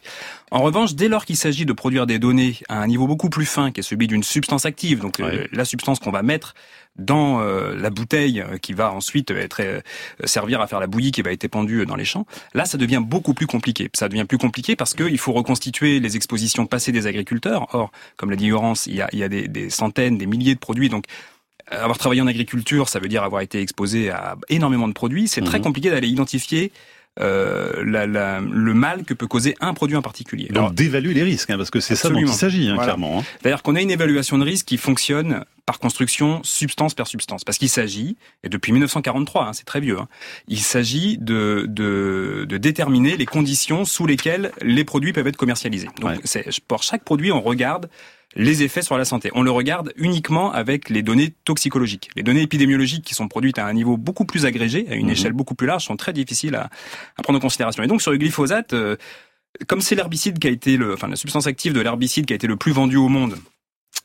En 0.50 0.62
revanche, 0.63 0.95
dès 0.95 1.09
lors 1.09 1.25
qu'il 1.25 1.38
s'agit 1.38 1.65
de 1.65 1.74
produire 1.74 2.07
des 2.07 2.17
données 2.17 2.55
à 2.69 2.81
un 2.81 2.88
niveau 2.88 3.06
beaucoup 3.06 3.30
plus 3.30 3.45
fin, 3.45 3.71
qui 3.71 3.82
est 3.82 3.84
celui 3.84 4.08
d'une 4.08 4.23
substance 4.23 4.65
active, 4.65 4.99
donc 4.99 5.19
euh, 5.19 5.45
la 5.51 5.65
substance 5.65 5.99
qu'on 5.99 6.12
va 6.12 6.23
mettre 6.23 6.56
dans 6.99 7.41
euh, 7.41 7.75
la 7.75 7.89
bouteille 7.89 8.41
euh, 8.41 8.57
qui 8.57 8.73
va 8.73 8.91
ensuite 8.93 9.31
être 9.31 9.62
servir 10.25 10.62
à 10.62 10.67
faire 10.67 10.79
la 10.79 10.88
bouillie 10.88 11.12
qui 11.12 11.21
va 11.21 11.31
être 11.31 11.43
épandue 11.43 11.85
dans 11.85 11.95
les 11.95 12.05
champs. 12.05 12.25
Là, 12.53 12.65
ça 12.65 12.77
devient 12.77 13.01
beaucoup 13.03 13.33
plus 13.33 13.47
compliqué. 13.47 13.89
Ça 13.93 14.09
devient 14.09 14.25
plus 14.25 14.38
compliqué 14.38 14.75
parce 14.75 14.93
qu'il 14.93 15.17
faut 15.17 15.33
reconstituer 15.33 15.99
les 15.99 16.15
expositions 16.15 16.65
passées 16.65 16.91
des 16.91 17.07
agriculteurs. 17.07 17.67
Or, 17.73 17.91
comme 18.17 18.29
l'a 18.29 18.35
dit 18.35 18.49
Laurence, 18.49 18.85
il 18.85 18.95
y 18.95 19.01
a, 19.01 19.09
il 19.13 19.19
y 19.19 19.23
a 19.23 19.29
des, 19.29 19.47
des 19.47 19.69
centaines, 19.69 20.17
des 20.17 20.25
milliers 20.25 20.55
de 20.55 20.59
produits, 20.59 20.89
donc 20.89 21.05
avoir 21.71 21.97
travaillé 21.97 22.21
en 22.21 22.27
agriculture, 22.27 22.89
ça 22.89 22.99
veut 22.99 23.07
dire 23.07 23.23
avoir 23.23 23.41
été 23.41 23.62
exposé 23.62 24.09
à 24.09 24.35
énormément 24.49 24.88
de 24.88 24.93
produits. 24.93 25.27
C'est 25.27 25.41
très 25.41 25.59
mhm. 25.59 25.65
compliqué 25.65 25.89
d'aller 25.89 26.07
identifier 26.07 26.71
euh, 27.19 27.83
la, 27.85 28.07
la, 28.07 28.39
le 28.39 28.73
mal 28.73 29.03
que 29.03 29.13
peut 29.13 29.27
causer 29.27 29.55
un 29.59 29.73
produit 29.73 29.97
en 29.97 30.01
particulier. 30.01 30.47
Donc 30.51 30.73
d'évaluer 30.73 31.13
les 31.13 31.23
risques, 31.23 31.49
hein, 31.49 31.57
parce 31.57 31.69
que 31.69 31.79
c'est 31.79 31.95
ça 31.95 32.09
dont 32.09 32.19
il 32.19 32.29
s'agit, 32.29 32.69
hein, 32.69 32.77
clairement. 32.77 33.19
Hein. 33.19 33.23
C'est-à-dire 33.41 33.62
qu'on 33.62 33.75
a 33.75 33.81
une 33.81 33.91
évaluation 33.91 34.38
de 34.38 34.43
risque 34.45 34.67
qui 34.67 34.77
fonctionne 34.77 35.43
par 35.69 35.77
construction 35.77 36.41
substance 36.41 36.95
par 36.95 37.05
substance, 37.05 37.43
parce 37.43 37.60
qu'il 37.60 37.69
s'agit, 37.69 38.17
et 38.43 38.49
depuis 38.49 38.71
1943, 38.71 39.43
hein, 39.43 39.53
c'est 39.53 39.65
très 39.65 39.79
vieux, 39.79 39.99
hein, 39.99 40.08
il 40.47 40.62
s'agit 40.62 41.19
de, 41.19 41.67
de, 41.69 42.47
de, 42.49 42.58
déterminer 42.58 43.15
les 43.17 43.27
conditions 43.27 43.86
sous 43.86 44.08
lesquelles 44.08 44.51
les 44.63 44.84
produits 44.84 45.13
peuvent 45.13 45.27
être 45.27 45.38
commercialisés. 45.38 45.88
Donc 46.01 46.21
c'est 46.23 46.43
pour 46.67 46.82
chaque 46.82 47.03
produit, 47.03 47.32
on 47.32 47.41
regarde 47.41 47.88
les 48.36 48.63
effets 48.63 48.82
sur 48.82 48.97
la 48.97 49.05
santé. 49.05 49.29
On 49.36 49.43
le 49.43 49.51
regarde 49.51 49.93
uniquement 49.95 50.51
avec 50.51 50.89
les 50.89 51.03
données 51.03 51.36
toxicologiques. 51.45 52.10
Les 52.15 52.23
données 52.23 52.41
épidémiologiques 52.41 53.05
qui 53.05 53.13
sont 53.13 53.27
produites 53.27 53.60
à 53.60 53.67
un 53.67 53.73
niveau 53.73 53.95
beaucoup 53.95 54.25
plus 54.25 54.47
agrégé, 54.47 54.88
à 54.89 54.95
une 54.95 55.05
mhm. 55.05 55.12
échelle 55.12 55.34
beaucoup 55.34 55.53
plus 55.53 55.67
large, 55.67 55.86
sont 55.86 55.97
très 55.97 56.13
difficiles 56.13 56.55
à, 56.55 56.71
à, 57.15 57.21
prendre 57.21 57.38
en 57.38 57.41
considération. 57.41 57.84
Et 57.84 57.88
donc 57.88 58.01
sur 58.01 58.10
le 58.10 58.17
glyphosate, 58.17 58.73
euh, 58.73 58.95
comme 59.67 59.82
c'est 59.82 59.93
l'herbicide 59.93 60.39
qui 60.39 60.47
a 60.47 60.49
été 60.49 60.77
le, 60.77 60.95
enfin 60.95 61.08
la 61.08 61.15
substance 61.15 61.45
active 61.45 61.73
de 61.73 61.79
l'herbicide 61.79 62.25
qui 62.25 62.34
a 62.34 62.36
été 62.36 62.47
le 62.47 62.55
plus 62.55 62.71
vendu 62.71 62.97
au 62.97 63.08
monde, 63.08 63.36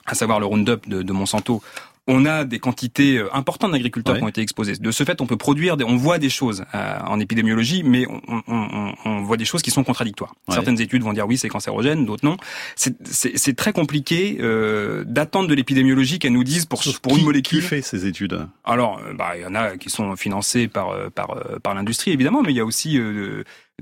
à 0.06 0.14
savoir 0.14 0.40
le 0.40 0.46
Roundup 0.46 0.88
de, 0.88 1.02
de 1.02 1.12
Monsanto, 1.12 1.62
on 2.06 2.26
a 2.26 2.44
des 2.44 2.58
quantités 2.58 3.16
euh, 3.16 3.34
importantes 3.34 3.72
d'agriculteurs 3.72 4.18
qui 4.18 4.22
ont 4.22 4.28
été 4.28 4.42
exposés. 4.42 4.76
De 4.76 4.90
ce 4.90 5.04
fait, 5.04 5.20
on 5.20 5.26
peut 5.26 5.36
produire, 5.36 5.76
des, 5.76 5.84
on 5.84 5.96
voit 5.96 6.18
des 6.18 6.28
choses 6.28 6.64
euh, 6.74 6.98
en 7.06 7.18
épidémiologie, 7.18 7.82
mais 7.82 8.06
on, 8.06 8.42
on, 8.46 8.94
on, 9.04 9.22
voit 9.22 9.38
des 9.38 9.46
choses 9.46 9.62
qui 9.62 9.70
sont 9.70 9.84
contradictoires. 9.84 10.34
Certaines 10.50 10.80
études 10.80 11.02
vont 11.02 11.14
dire 11.14 11.26
oui, 11.26 11.38
c'est 11.38 11.48
cancérogène, 11.48 12.04
d'autres 12.04 12.26
non. 12.26 12.36
C'est 12.76 13.56
très 13.56 13.72
compliqué 13.72 14.36
euh, 14.40 15.04
d'attendre 15.06 15.48
de 15.48 15.54
l'épidémiologie 15.54 16.18
qu'elle 16.18 16.32
nous 16.32 16.44
dise 16.44 16.66
pour, 16.66 16.82
pour 17.00 17.16
une 17.16 17.24
molécule. 17.24 17.60
Qui 17.60 17.66
fait 17.66 17.82
ces 17.82 18.06
études? 18.06 18.46
Alors, 18.64 18.98
euh, 18.98 19.14
bah, 19.14 19.32
il 19.36 19.42
y 19.42 19.46
en 19.46 19.54
a 19.54 19.76
qui 19.78 19.88
sont 19.88 20.14
financées 20.16 20.68
par 20.68 20.94
par 21.12 21.34
par 21.62 21.74
l'industrie 21.74 22.10
évidemment, 22.10 22.42
mais 22.42 22.52
il 22.52 22.56
y 22.56 22.60
a 22.60 22.64
aussi 22.64 22.98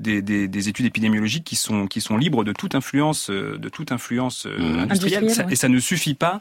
des, 0.01 0.23
des, 0.23 0.49
des, 0.49 0.69
études 0.69 0.87
épidémiologiques 0.87 1.45
qui 1.45 1.57
sont 1.57 1.87
qui 1.87 2.01
sont 2.01 2.17
libres 2.17 2.45
de 2.45 2.53
toute 2.53 2.75
influence 2.75 3.31
de 3.31 3.69
toute 3.69 3.93
influence 3.93 4.47
mmh. 4.47 4.79
industrielle, 4.79 5.47
et 5.51 5.57
ça 5.57 5.69
ne 5.69 5.79
suffit 5.79 6.15
pas 6.15 6.41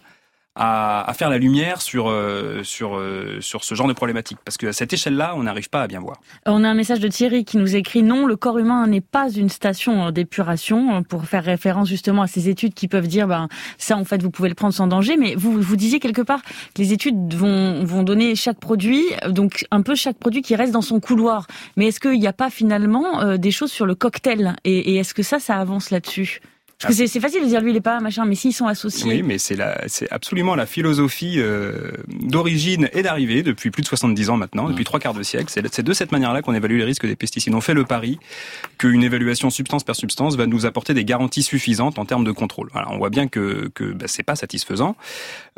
à, 0.56 1.14
faire 1.16 1.30
la 1.30 1.38
lumière 1.38 1.82
sur 1.82 2.10
euh, 2.10 2.62
sur 2.64 2.98
euh, 2.98 3.40
sur 3.40 3.64
ce 3.64 3.74
genre 3.74 3.88
de 3.88 3.94
problématique 3.94 4.38
parce 4.44 4.58
que 4.58 4.68
à 4.68 4.74
cette 4.74 4.92
échelle-là, 4.92 5.34
on 5.38 5.44
n'arrive 5.44 5.70
pas 5.70 5.84
à 5.84 5.88
bien 5.88 6.02
voir. 6.02 6.18
On 6.46 6.64
a 6.64 6.70
un 6.70 6.74
message 6.74 7.00
de 7.00 7.08
Thierry 7.08 7.46
qui 7.46 7.58
nous 7.58 7.76
écrit 7.76 8.04
non, 8.04 8.26
le 8.26 8.36
corps 8.36 8.58
humain 8.58 8.86
n'est 8.88 9.02
pas 9.02 9.30
une 9.30 9.48
station 9.48 10.12
d'épuration 10.12 11.04
pour 11.04 11.26
faire 11.26 11.44
référence 11.44 11.88
justement 11.88 12.24
à 12.24 12.28
ces 12.28 12.50
études 12.50 12.74
qui 12.74 12.90
peuvent 12.90 13.08
dire 13.08 13.28
ben 13.28 13.48
ça 13.78 13.96
en 13.96 14.04
fait 14.04 14.22
vous 14.22 14.30
pouvez 14.30 14.50
le 14.50 14.56
prendre 14.56 14.74
sans 14.74 14.88
danger, 14.88 15.16
mais 15.16 15.36
vous 15.36 15.62
vous 15.62 15.76
disiez 15.78 16.00
quelque 16.00 16.22
part 16.22 16.42
que 16.44 16.82
les 16.82 16.92
études 16.92 17.34
vont 17.34 17.86
vont 17.86 18.04
donner 18.04 18.36
chaque 18.36 18.60
produit 18.60 19.06
donc 19.30 19.66
un 19.72 19.82
peu 19.82 19.96
chaque 19.96 20.18
produit 20.18 20.42
qui 20.42 20.56
reste 20.56 20.74
dans 20.74 20.82
son 20.82 21.00
couloir. 21.00 21.48
Mais 21.78 21.88
est-ce 21.88 22.00
qu'il 22.02 22.20
n'y 22.20 22.28
a 22.28 22.34
pas 22.34 22.50
finalement 22.50 23.22
euh, 23.22 23.38
des 23.38 23.52
choses 23.52 23.72
sur 23.72 23.86
le 23.86 23.96
cocktail? 23.96 24.56
Et, 24.66 24.94
et 24.94 24.96
est-ce 24.98 25.14
que 25.14 25.24
ça 25.24 25.40
ça 25.40 25.58
avance 25.58 25.92
là-dessus? 25.92 26.42
Parce 26.82 26.98
que 26.98 27.08
c'est 27.08 27.20
facile 27.20 27.44
de 27.44 27.48
dire 27.48 27.62
lui 27.62 27.72
il 27.72 27.78
est 27.78 27.82
pas 27.82 28.00
machin, 28.00 28.26
mais 28.26 28.36
s'ils 28.36 28.54
sont 28.54 28.68
associés. 28.68 29.08
Oui, 29.08 29.24
mais 29.24 29.38
c'est 29.38 29.56
la, 29.56 29.82
c'est 29.88 30.12
absolument 30.12 30.56
la 30.56 30.66
philosophie 30.66 31.36
euh, 31.38 31.92
d'origine 32.08 32.90
et 32.94 33.04
d'arrivée 33.04 33.44
depuis 33.44 33.72
plus 33.72 33.82
de 33.82 33.88
70 33.88 34.30
ans 34.30 34.38
maintenant, 34.38 34.70
depuis 34.70 34.84
trois 34.84 35.00
quarts 35.00 35.14
de 35.14 35.24
siècle. 35.24 35.52
C'est 35.72 35.84
de 35.84 35.94
cette 35.94 36.12
manière-là 36.12 36.42
qu'on 36.42 36.54
évalue 36.54 36.78
les 36.78 36.84
risques 36.84 37.06
des 37.06 37.16
pesticides. 37.16 37.54
On 37.54 37.62
fait 37.62 37.74
le 37.74 37.86
pari 37.86 38.20
qu'une 38.78 39.04
évaluation 39.04 39.50
substance 39.50 39.84
par 39.84 39.96
substance 39.96 40.36
va 40.36 40.48
nous 40.48 40.66
apporter 40.66 40.94
des 40.94 41.06
garanties 41.06 41.44
suffisantes 41.44 42.00
en 42.00 42.06
termes 42.06 42.24
de 42.24 42.32
contrôle. 42.32 42.70
Voilà, 42.72 42.90
on 42.92 42.98
voit 42.98 43.10
bien 43.10 43.28
que 43.28 43.70
que 43.74 43.86
bah, 43.86 44.06
c'est 44.08 44.24
pas 44.24 44.36
satisfaisant. 44.36 44.96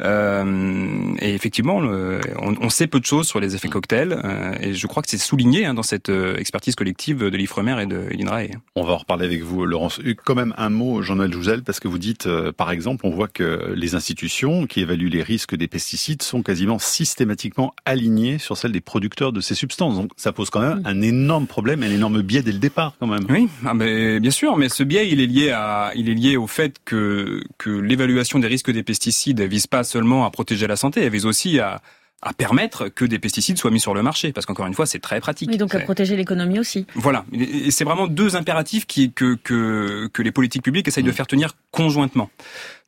Euh, 0.01 1.15
et 1.19 1.33
effectivement, 1.33 1.77
on, 1.77 2.55
on, 2.59 2.69
sait 2.69 2.87
peu 2.87 2.99
de 2.99 3.05
choses 3.05 3.27
sur 3.27 3.39
les 3.39 3.55
effets 3.55 3.69
cocktails. 3.69 4.19
Euh, 4.23 4.53
et 4.59 4.73
je 4.73 4.87
crois 4.87 5.03
que 5.03 5.09
c'est 5.09 5.17
souligné 5.17 5.65
hein, 5.65 5.73
dans 5.73 5.83
cette 5.83 6.09
euh, 6.09 6.37
expertise 6.37 6.75
collective 6.75 7.19
de 7.19 7.37
l'Ifremer 7.37 7.81
et 7.81 7.85
de 7.85 8.07
l'INRAE. 8.11 8.57
On 8.75 8.83
va 8.83 8.93
en 8.93 8.97
reparler 8.97 9.25
avec 9.25 9.41
vous, 9.43 9.65
Laurence. 9.65 9.99
Quand 10.25 10.35
même 10.35 10.53
un 10.57 10.69
mot, 10.69 11.01
Jean 11.01 11.12
Jean-Noël 11.13 11.31
Jouzel, 11.31 11.61
parce 11.61 11.79
que 11.79 11.87
vous 11.87 11.99
dites, 11.99 12.25
euh, 12.25 12.51
par 12.51 12.71
exemple, 12.71 13.05
on 13.05 13.11
voit 13.11 13.27
que 13.27 13.71
les 13.75 13.93
institutions 13.93 14.65
qui 14.65 14.81
évaluent 14.81 15.09
les 15.09 15.21
risques 15.21 15.55
des 15.55 15.67
pesticides 15.67 16.23
sont 16.23 16.41
quasiment 16.41 16.79
systématiquement 16.79 17.75
alignées 17.85 18.39
sur 18.39 18.57
celles 18.57 18.71
des 18.71 18.81
producteurs 18.81 19.31
de 19.31 19.39
ces 19.39 19.53
substances. 19.53 19.95
Donc 19.95 20.09
ça 20.17 20.31
pose 20.31 20.49
quand 20.49 20.61
même 20.61 20.81
un 20.85 21.01
énorme 21.03 21.45
problème, 21.45 21.83
un 21.83 21.91
énorme 21.91 22.23
biais 22.23 22.41
dès 22.41 22.51
le 22.51 22.57
départ 22.57 22.95
quand 22.99 23.05
même. 23.05 23.27
Oui, 23.29 23.47
ah 23.63 23.75
ben, 23.75 24.19
bien 24.19 24.31
sûr, 24.31 24.57
mais 24.57 24.69
ce 24.69 24.81
biais, 24.81 25.07
il 25.11 25.21
est 25.21 25.27
lié 25.27 25.51
à, 25.51 25.91
il 25.95 26.09
est 26.09 26.15
lié 26.15 26.35
au 26.35 26.47
fait 26.47 26.77
que 26.83 27.43
que 27.59 27.69
l'évaluation 27.69 28.39
des 28.39 28.47
risques 28.47 28.71
des 28.71 28.83
pesticides 28.83 29.41
vise 29.41 29.67
pas 29.67 29.83
seulement 29.83 30.25
à 30.25 30.31
protéger 30.31 30.65
la 30.65 30.77
santé, 30.77 31.01
elle 31.01 31.11
vise 31.11 31.27
aussi 31.27 31.59
à 31.59 31.79
à 32.23 32.33
permettre 32.33 32.89
que 32.89 33.05
des 33.05 33.19
pesticides 33.19 33.57
soient 33.57 33.71
mis 33.71 33.79
sur 33.79 33.93
le 33.93 34.01
marché, 34.01 34.31
parce 34.31 34.45
qu'encore 34.45 34.65
une 34.65 34.73
fois, 34.73 34.85
c'est 34.85 34.99
très 34.99 35.19
pratique. 35.19 35.49
Oui, 35.49 35.57
donc 35.57 35.75
à 35.75 35.79
protéger 35.79 36.15
l'économie 36.15 36.59
aussi. 36.59 36.85
Voilà, 36.95 37.25
et 37.33 37.69
c'est 37.69 37.83
vraiment 37.83 38.07
deux 38.07 38.35
impératifs 38.35 38.85
qui, 38.87 39.11
que, 39.11 39.35
que, 39.35 40.09
que 40.11 40.21
les 40.21 40.31
politiques 40.31 40.63
publiques 40.63 40.87
essayent 40.87 41.03
de 41.03 41.09
mm. 41.09 41.13
faire 41.13 41.27
tenir 41.27 41.55
conjointement. 41.71 42.29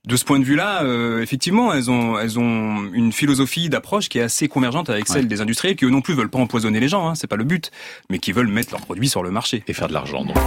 De 0.05 0.15
ce 0.17 0.23
point 0.23 0.39
de 0.39 0.43
vue-là, 0.43 0.83
euh, 0.83 1.21
effectivement, 1.21 1.73
elles 1.73 1.89
ont, 1.89 2.19
elles 2.19 2.37
ont 2.37 2.91
une 2.93 3.11
philosophie 3.11 3.69
d'approche 3.69 4.07
qui 4.07 4.19
est 4.19 4.23
assez 4.23 4.47
convergente 4.47 4.89
avec 4.89 5.07
celle 5.07 5.27
des 5.27 5.41
industriels 5.41 5.75
qui 5.75 5.85
eux 5.85 5.89
non 5.89 6.01
plus 6.01 6.13
veulent 6.13 6.29
pas 6.29 6.37
empoisonner 6.37 6.79
les 6.79 6.87
gens, 6.87 7.07
hein, 7.07 7.15
c'est 7.15 7.27
pas 7.27 7.37
le 7.37 7.43
but, 7.43 7.71
mais 8.11 8.19
qui 8.19 8.31
veulent 8.31 8.47
mettre 8.47 8.71
leurs 8.71 8.81
produits 8.81 9.09
sur 9.09 9.23
le 9.23 9.31
marché 9.31 9.63
et 9.67 9.73
faire 9.73 9.87
de 9.87 9.93
l'argent. 9.93 10.23
Donc. 10.23 10.37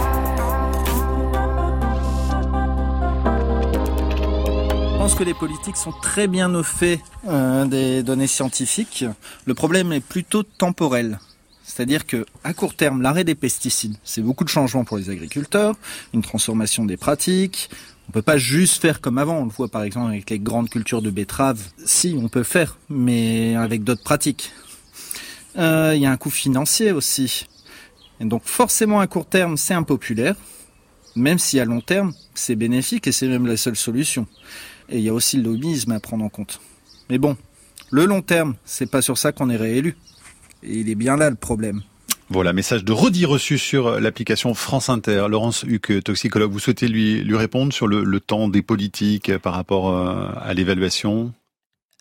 Que 5.15 5.23
les 5.23 5.33
politiques 5.33 5.77
sont 5.77 5.91
très 5.91 6.27
bien 6.27 6.53
au 6.53 6.63
fait 6.63 6.99
euh, 7.27 7.65
des 7.65 8.03
données 8.03 8.27
scientifiques. 8.27 9.05
Le 9.45 9.53
problème 9.53 9.91
est 9.91 10.01
plutôt 10.01 10.43
temporel. 10.43 11.19
C'est-à-dire 11.63 12.05
que 12.05 12.25
à 12.43 12.53
court 12.53 12.75
terme, 12.75 13.01
l'arrêt 13.01 13.23
des 13.23 13.35
pesticides, 13.35 13.95
c'est 14.03 14.21
beaucoup 14.21 14.43
de 14.43 14.49
changements 14.49 14.83
pour 14.83 14.97
les 14.97 15.09
agriculteurs, 15.09 15.75
une 16.13 16.21
transformation 16.21 16.85
des 16.85 16.97
pratiques. 16.97 17.69
On 18.07 18.11
peut 18.11 18.21
pas 18.21 18.37
juste 18.37 18.81
faire 18.81 19.01
comme 19.01 19.17
avant. 19.17 19.37
On 19.37 19.45
le 19.45 19.51
voit 19.51 19.67
par 19.67 19.83
exemple 19.83 20.09
avec 20.09 20.29
les 20.29 20.39
grandes 20.39 20.69
cultures 20.69 21.01
de 21.01 21.09
betteraves. 21.09 21.61
Si, 21.85 22.15
on 22.21 22.27
peut 22.27 22.43
faire, 22.43 22.77
mais 22.89 23.55
avec 23.55 23.83
d'autres 23.83 24.03
pratiques. 24.03 24.51
Euh, 25.57 25.93
il 25.95 26.01
y 26.01 26.05
a 26.05 26.11
un 26.11 26.17
coût 26.17 26.29
financier 26.29 26.91
aussi. 26.91 27.47
Donc 28.19 28.43
forcément 28.43 28.99
à 28.99 29.07
court 29.07 29.25
terme, 29.25 29.57
c'est 29.57 29.73
impopulaire, 29.73 30.35
même 31.15 31.39
si 31.39 31.59
à 31.59 31.65
long 31.65 31.81
terme, 31.81 32.13
c'est 32.35 32.55
bénéfique 32.55 33.07
et 33.07 33.11
c'est 33.11 33.27
même 33.27 33.47
la 33.47 33.57
seule 33.57 33.75
solution. 33.75 34.27
Et 34.89 34.97
il 34.97 35.03
y 35.03 35.09
a 35.09 35.13
aussi 35.13 35.37
le 35.37 35.43
lobbyisme 35.43 35.91
à 35.91 35.99
prendre 35.99 36.23
en 36.23 36.29
compte. 36.29 36.59
Mais 37.09 37.17
bon, 37.17 37.37
le 37.91 38.05
long 38.05 38.21
terme, 38.21 38.55
c'est 38.65 38.89
pas 38.89 39.01
sur 39.01 39.17
ça 39.17 39.31
qu'on 39.31 39.49
est 39.49 39.57
réélu. 39.57 39.95
Et 40.63 40.79
il 40.79 40.89
est 40.89 40.95
bien 40.95 41.15
là 41.17 41.29
le 41.29 41.35
problème. 41.35 41.81
Voilà, 42.31 42.53
message 42.53 42.83
de 42.83 42.91
redit 42.91 43.25
reçu 43.25 43.57
sur 43.57 43.99
l'application 43.99 44.53
France 44.53 44.89
Inter. 44.89 45.25
Laurence 45.29 45.63
Huck, 45.63 46.03
toxicologue, 46.03 46.51
vous 46.51 46.59
souhaitez 46.59 46.87
lui, 46.87 47.23
lui 47.23 47.35
répondre 47.35 47.73
sur 47.73 47.87
le, 47.87 48.19
temps 48.19 48.47
des 48.47 48.61
politiques 48.61 49.35
par 49.39 49.53
rapport 49.53 49.89
euh, 49.89 50.27
à 50.39 50.53
l'évaluation? 50.53 51.33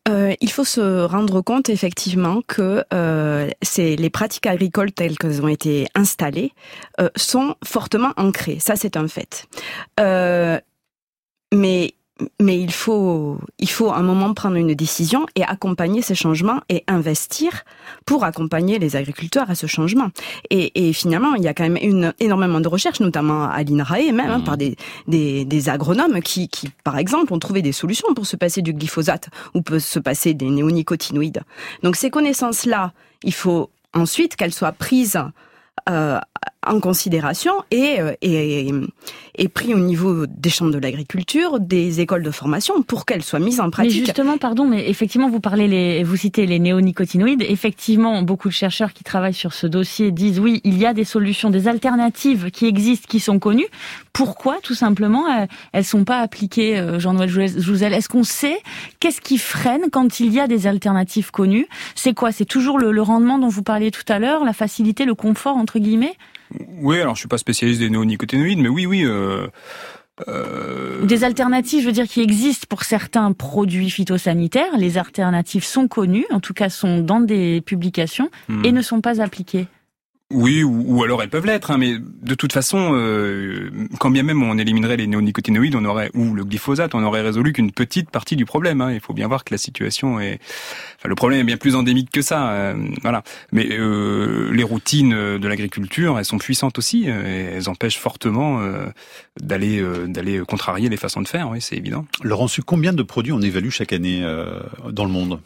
Euh, 0.09 0.35
il 0.41 0.51
faut 0.51 0.65
se 0.65 1.05
rendre 1.05 1.41
compte 1.41 1.69
effectivement 1.69 2.41
que 2.47 2.85
euh, 2.95 3.51
c'est 3.63 3.97
les 3.97 4.11
pratiques 4.11 4.47
agricoles 4.47 4.93
telles 4.93 5.19
qu'elles 5.19 5.43
ont 5.43 5.49
été 5.49 5.87
installées 5.95 6.53
euh, 7.01 7.11
sont 7.17 7.57
fortement 7.65 8.13
ancrées. 8.17 8.59
Ça, 8.59 8.77
c'est 8.77 8.97
un 8.97 9.09
fait. 9.09 9.47
Euh, 10.01 10.59
mais 11.53 11.95
mais 12.41 12.61
il 12.61 12.73
faut, 12.73 13.39
il 13.59 13.69
faut 13.69 13.93
un 13.93 14.03
moment 14.03 14.35
prendre 14.35 14.57
une 14.57 14.75
décision 14.75 15.27
et 15.37 15.45
accompagner 15.45 16.03
ces 16.03 16.15
changements 16.15 16.61
et 16.69 16.85
investir 16.89 17.65
pour 18.07 18.25
accompagner 18.25 18.79
les 18.79 18.97
agriculteurs 18.97 19.51
à 19.51 19.55
ce 19.55 19.67
changement. 19.67 20.11
Et, 20.51 20.89
et 20.89 20.93
finalement, 20.93 21.35
il 21.35 21.43
y 21.43 21.49
a 21.49 21.55
quand 21.55 21.63
même 21.63 21.79
une, 21.81 22.13
énormément 22.19 22.61
de 22.61 22.69
recherches, 22.69 23.01
notamment 23.01 23.49
à 23.49 23.63
l'INRAE, 23.63 24.13
même 24.13 24.31
hein, 24.31 24.41
par 24.41 24.55
mmh. 24.55 24.59
des, 24.59 24.77
des, 25.07 25.45
des, 25.45 25.69
agronomes 25.69 26.21
qui, 26.21 26.49
qui, 26.49 26.71
par 26.85 26.99
exemple, 26.99 27.33
ont 27.33 27.39
trouvé 27.39 27.63
des 27.63 27.73
solutions 27.73 28.13
pour 28.15 28.27
se 28.27 28.37
passer 28.37 28.63
du 28.63 28.73
glyphosate 28.73 29.29
ou 29.55 29.63
peut 29.63 29.81
se 29.81 29.99
passer 29.99 30.35
des 30.35 30.51
néonicotinoïdes. 30.51 31.43
Donc 31.83 31.97
ces 31.97 32.11
connaissances-là, 32.11 32.93
il 33.23 33.35
faut 33.35 33.71
ensuite 33.95 34.37
qu'elles 34.37 34.55
soient 34.55 34.73
prises 34.73 35.21
euh, 35.89 36.19
en 36.69 36.81
considération 36.81 37.53
et, 37.71 38.01
euh, 38.01 38.13
et, 38.23 38.71
et, 39.35 39.49
pris 39.49 39.75
au 39.75 39.79
niveau 39.79 40.27
des 40.27 40.51
chambres 40.51 40.73
de 40.73 40.79
l'agriculture, 40.79 41.61
des 41.61 42.01
écoles 42.01 42.23
de 42.23 42.31
formation 42.31 42.83
pour 42.83 43.07
qu'elles 43.07 43.23
soient 43.23 43.39
mises 43.39 43.61
en 43.61 43.71
pratique. 43.71 44.01
Mais 44.01 44.07
justement, 44.07 44.39
pardon, 44.39 44.67
mais 44.67 44.89
effectivement, 44.89 45.29
vous 45.31 45.41
parlez 45.41 45.69
les, 45.69 46.05
vous 46.05 46.17
citez 46.17 46.47
les 46.47 46.59
néonicotinoïdes. 46.59 47.43
Effectivement, 47.43 48.23
beaucoup 48.23 48.49
de 48.49 48.55
chercheurs 48.55 48.93
qui 48.93 49.05
travaillent 49.05 49.35
sur 49.35 49.53
ce 49.53 49.67
dossier 49.67 50.11
disent 50.11 50.41
oui, 50.41 50.61
il 50.65 50.79
y 50.79 50.87
a 50.87 50.95
des 50.95 51.05
solutions, 51.05 51.51
des 51.51 51.69
alternatives 51.69 52.51
qui 52.51 52.67
existent, 52.67 53.07
qui 53.09 53.21
sont 53.21 53.39
connues. 53.39 53.69
Pourquoi, 54.13 54.59
tout 54.63 54.75
simplement, 54.75 55.47
elles 55.73 55.85
sont 55.85 56.05
pas 56.05 56.21
appliquées, 56.21 56.79
euh, 56.79 56.99
Jean-Noël 56.99 57.29
Jouzel? 57.29 57.93
Est-ce 57.93 58.09
qu'on 58.09 58.25
sait 58.25 58.59
qu'est-ce 59.01 59.21
qui 59.21 59.39
freine 59.39 59.85
quand 59.91 60.21
il 60.21 60.33
y 60.33 60.41
a 60.41 60.47
des 60.47 60.67
alternatives 60.67 61.31
connues? 61.31 61.67
C'est 61.95 62.15
quoi? 62.15 62.33
C'est 62.33 62.45
toujours 62.45 62.79
le, 62.79 62.91
le 62.93 63.03
rendement 63.03 63.39
dont 63.39 63.49
vous 63.49 63.63
parliez 63.63 63.91
tout 63.91 64.05
à 64.09 64.19
l'heure, 64.19 64.45
la 64.45 64.53
facilité, 64.53 65.05
le 65.05 65.15
confort 65.15 65.57
entre 65.57 65.79
guillemets? 65.79 66.17
Oui, 66.81 67.01
alors 67.01 67.15
je 67.15 67.21
suis 67.21 67.29
pas 67.29 67.39
spécialiste 67.39 67.81
des 67.81 67.91
néonicotinoïdes, 67.91 68.59
mais 68.59 68.69
oui, 68.69 68.87
oui. 68.87 69.05
Euh, 69.05 69.49
euh... 70.27 71.05
Des 71.05 71.25
alternatives, 71.25 71.83
je 71.83 71.87
veux 71.87 71.93
dire, 71.93 72.09
qui 72.09 72.21
existent 72.21 72.67
pour 72.69 72.83
certains 72.83 73.33
produits 73.33 73.91
phytosanitaires. 73.91 74.77
Les 74.77 74.99
alternatives 74.99 75.65
sont 75.65 75.89
connues, 75.89 76.27
en 76.31 76.41
tout 76.41 76.55
cas 76.55 76.69
sont 76.69 77.01
dans 77.01 77.21
des 77.21 77.61
publications, 77.61 78.31
hmm. 78.49 78.65
et 78.65 78.73
ne 78.73 78.83
sont 78.83 79.01
pas 79.01 79.21
appliquées. 79.21 79.67
Oui, 80.31 80.63
ou, 80.63 81.03
alors 81.03 81.23
elles 81.23 81.31
peuvent 81.31 81.47
l'être, 81.47 81.71
hein, 81.71 81.79
mais 81.79 81.97
de 81.99 82.35
toute 82.35 82.53
façon, 82.53 82.91
euh, 82.93 83.71
quand 83.99 84.11
bien 84.11 84.23
même 84.23 84.43
on 84.43 84.59
éliminerait 84.59 84.99
les 84.99 85.07
néonicotinoïdes, 85.07 85.75
on 85.75 85.87
aurait 85.87 86.11
ou 86.13 86.35
le 86.35 86.45
glyphosate, 86.45 86.95
on 86.95 87.03
aurait 87.03 87.23
résolu 87.23 87.55
qu'une 87.55 87.73
petite 87.73 88.11
partie 88.11 88.37
du 88.37 88.45
problème. 88.45 88.83
Hein. 88.83 88.93
Il 88.93 89.01
faut 89.01 89.15
bien 89.15 89.27
voir 89.27 89.43
que 89.43 89.55
la 89.55 89.59
situation 89.59 90.21
est, 90.21 90.39
enfin, 90.99 91.09
le 91.09 91.15
problème 91.15 91.41
est 91.41 91.45
bien 91.45 91.57
plus 91.57 91.75
endémique 91.75 92.11
que 92.11 92.21
ça. 92.21 92.51
Euh, 92.51 92.75
voilà. 93.01 93.23
Mais 93.53 93.69
euh, 93.71 94.53
les 94.53 94.65
routines 94.65 95.39
de 95.39 95.49
l'agriculture, 95.49 96.19
elles 96.19 96.27
sont 96.27 96.37
puissantes 96.37 96.77
aussi, 96.77 97.05
et 97.07 97.55
elles 97.55 97.71
empêchent 97.71 97.99
fortement 97.99 98.61
d'aller 99.41 99.83
d'aller 100.09 100.41
contrarier 100.47 100.91
les 100.91 100.99
façons 100.99 101.23
de 101.23 101.29
faire. 101.29 101.49
Oui, 101.49 101.63
c'est 101.63 101.77
évident. 101.77 102.05
Laurent, 102.23 102.49
combien 102.67 102.93
de 102.93 103.03
produits 103.03 103.33
on 103.33 103.41
évalue 103.41 103.71
chaque 103.71 103.95
année 103.95 104.21
dans 104.91 105.07
le 105.07 105.11
monde? 105.11 105.41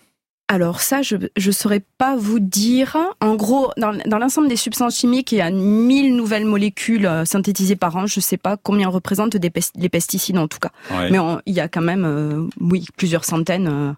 Alors 0.53 0.83
ça, 0.83 1.01
je 1.01 1.17
ne 1.17 1.51
saurais 1.51 1.81
pas 1.97 2.15
vous 2.15 2.39
dire. 2.39 2.99
En 3.23 3.37
gros, 3.37 3.73
dans, 3.79 3.97
dans 4.05 4.19
l'ensemble 4.19 4.49
des 4.49 4.57
substances 4.57 4.99
chimiques, 4.99 5.33
il 5.33 5.39
y 5.39 5.41
a 5.41 5.51
1000 5.51 6.15
nouvelles 6.15 6.45
molécules 6.45 7.07
euh, 7.07 7.25
synthétisées 7.25 7.75
par 7.75 7.97
an. 7.97 8.05
Je 8.05 8.19
ne 8.19 8.23
sais 8.23 8.37
pas 8.37 8.59
combien 8.59 8.91
représentent 8.91 9.39
des 9.39 9.51
les 9.77 9.89
pesticides 9.89 10.37
en 10.37 10.49
tout 10.49 10.59
cas. 10.59 10.69
Mais 11.11 11.17
il 11.47 11.55
y 11.55 11.61
a 11.61 11.69
quand 11.69 11.81
même, 11.81 12.05
euh, 12.05 12.47
oui, 12.61 12.87
plusieurs 12.99 13.25
centaines. 13.25 13.67
Euh, 13.67 13.93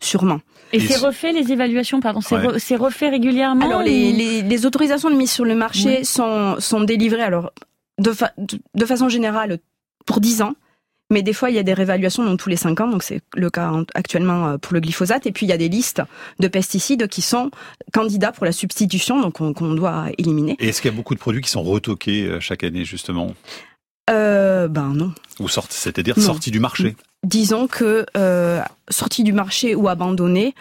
sûrement. 0.00 0.40
Et, 0.72 0.80
c'est 0.80 0.96
refait 0.96 1.30
les 1.30 1.52
évaluations, 1.52 2.00
pardon, 2.00 2.20
c'est 2.20 2.76
refait 2.76 3.10
régulièrement. 3.10 3.64
Alors 3.64 3.82
les, 3.82 4.12
les, 4.12 4.42
les, 4.42 4.66
autorisations 4.66 5.10
de 5.10 5.14
mise 5.14 5.30
sur 5.30 5.44
le 5.44 5.54
marché 5.54 6.02
sont, 6.04 6.56
sont 6.58 6.80
délivrées 6.80 7.22
alors 7.22 7.52
de, 7.98 8.12
de 8.74 8.84
façon 8.86 9.08
générale 9.08 9.58
pour 10.06 10.20
10 10.20 10.42
ans. 10.42 10.54
Mais 11.10 11.22
des 11.22 11.32
fois, 11.32 11.50
il 11.50 11.56
y 11.56 11.58
a 11.58 11.62
des 11.62 11.74
réévaluations 11.74 12.24
dans 12.24 12.36
tous 12.36 12.48
les 12.48 12.56
cinq 12.56 12.80
ans, 12.80 12.88
donc 12.88 13.02
c'est 13.02 13.20
le 13.34 13.50
cas 13.50 13.72
actuellement 13.94 14.48
euh, 14.48 14.58
pour 14.58 14.74
le 14.74 14.80
glyphosate. 14.80 15.26
Et 15.26 15.32
puis, 15.32 15.46
il 15.46 15.48
y 15.48 15.52
a 15.52 15.58
des 15.58 15.68
listes 15.68 16.02
de 16.38 16.48
pesticides 16.48 17.08
qui 17.08 17.20
sont 17.20 17.50
candidats 17.92 18.32
pour 18.32 18.46
la 18.46 18.52
substitution, 18.52 19.20
donc 19.20 19.34
qu'on 19.34 19.74
doit 19.74 20.06
éliminer. 20.18 20.56
Et 20.60 20.68
est-ce 20.68 20.80
qu'il 20.80 20.90
y 20.90 20.94
a 20.94 20.96
beaucoup 20.96 21.14
de 21.14 21.20
produits 21.20 21.42
qui 21.42 21.50
sont 21.50 21.62
retoqués 21.62 22.24
euh, 22.24 22.40
chaque 22.40 22.64
année, 22.64 22.84
justement? 22.84 23.34
Euh, 24.08 24.68
Ben 24.68 24.92
non. 24.94 25.12
Ou 25.38 25.48
sortent, 25.48 25.72
c'est-à-dire 25.72 26.18
sortis 26.18 26.50
du 26.50 26.60
marché 26.60 26.96
disons 27.22 27.66
que 27.66 28.06
euh, 28.16 28.62
sorti 28.88 29.24
du 29.24 29.32
marché 29.32 29.74
ou 29.74 29.88
abandonné, 29.88 30.54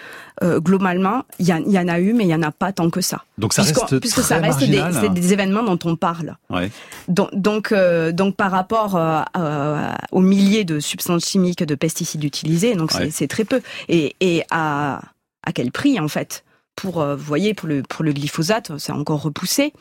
euh, 0.44 0.60
globalement, 0.60 1.24
il 1.40 1.46
y, 1.46 1.50
y, 1.50 1.80
en 1.80 1.88
a 1.88 2.00
eu, 2.00 2.14
mais 2.14 2.26
il 2.26 2.30
y 2.30 2.36
en 2.36 2.44
a 2.44 2.52
pas 2.52 2.72
tant 2.72 2.90
que 2.90 3.02
ça. 3.02 3.24
Donc 3.38 3.54
ça 3.54 3.64
reste 3.64 4.00
puisque 4.00 4.22
ça 4.22 4.38
reste 4.38 4.60
des, 4.60 5.10
des, 5.10 5.34
événements 5.34 5.64
dont 5.64 5.80
on 5.86 5.96
parle. 5.96 6.36
Ouais. 6.50 6.72
Donc 7.08 7.30
donc, 7.34 7.72
euh, 7.72 8.12
donc 8.12 8.36
par 8.36 8.52
rapport 8.52 8.96
euh, 8.96 9.92
aux 10.12 10.22
milliers 10.22 10.66
de 10.66 10.80
substances 10.80 11.26
chimiques, 11.26 11.64
de 11.64 11.76
pesticides 11.76 12.24
utilisés, 12.24 12.76
donc 12.76 12.92
c'est 13.12 13.28
très 13.28 13.46
peu. 13.46 13.62
Et, 13.88 14.16
et 14.20 14.44
à 14.52 15.02
à 15.44 15.52
quel 15.54 15.72
prix 15.72 16.00
en 16.00 16.08
fait? 16.08 16.44
Pour, 16.80 17.02
euh, 17.02 17.18
vous 17.18 17.24
voyez, 17.26 17.54
pour 17.54 17.68
le, 17.68 17.84
pour 17.84 18.06
le 18.06 18.14
glyphosate, 18.14 18.72
c'est 18.78 18.94
encore 18.94 19.22
repoussé, 19.22 19.74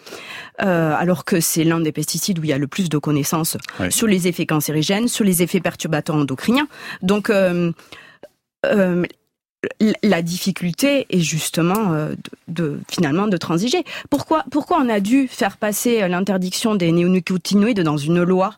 euh, 0.62 0.92
alors 0.98 1.24
que 1.24 1.38
c'est 1.38 1.62
l'un 1.62 1.78
des 1.78 1.92
pesticides 1.92 2.40
où 2.40 2.44
il 2.44 2.50
y 2.50 2.52
a 2.52 2.58
le 2.58 2.66
plus 2.66 2.88
de 2.88 2.98
connaissances 2.98 3.56
sur 3.88 4.08
les 4.08 4.26
effets 4.26 4.46
cancérigènes, 4.46 5.06
sur 5.06 5.24
les 5.24 5.40
effets 5.44 5.61
perturbateurs 5.61 6.16
endocriniens. 6.16 6.66
Donc, 7.00 7.30
euh, 7.30 7.70
euh, 8.66 9.04
la 10.02 10.22
difficulté 10.22 11.06
est 11.11 11.20
justement 11.20 11.92
euh, 11.92 12.14
de, 12.48 12.80
finalement 12.90 13.28
de 13.28 13.37
transiger. 13.37 13.84
Pourquoi, 14.11 14.44
pourquoi 14.50 14.80
on 14.80 14.88
a 14.88 14.98
dû 14.98 15.28
faire 15.28 15.56
passer 15.56 16.08
l'interdiction 16.08 16.74
des 16.74 16.90
néonicotinoïdes 16.90 17.82
dans 17.82 17.96
une 17.96 18.24
loi? 18.24 18.54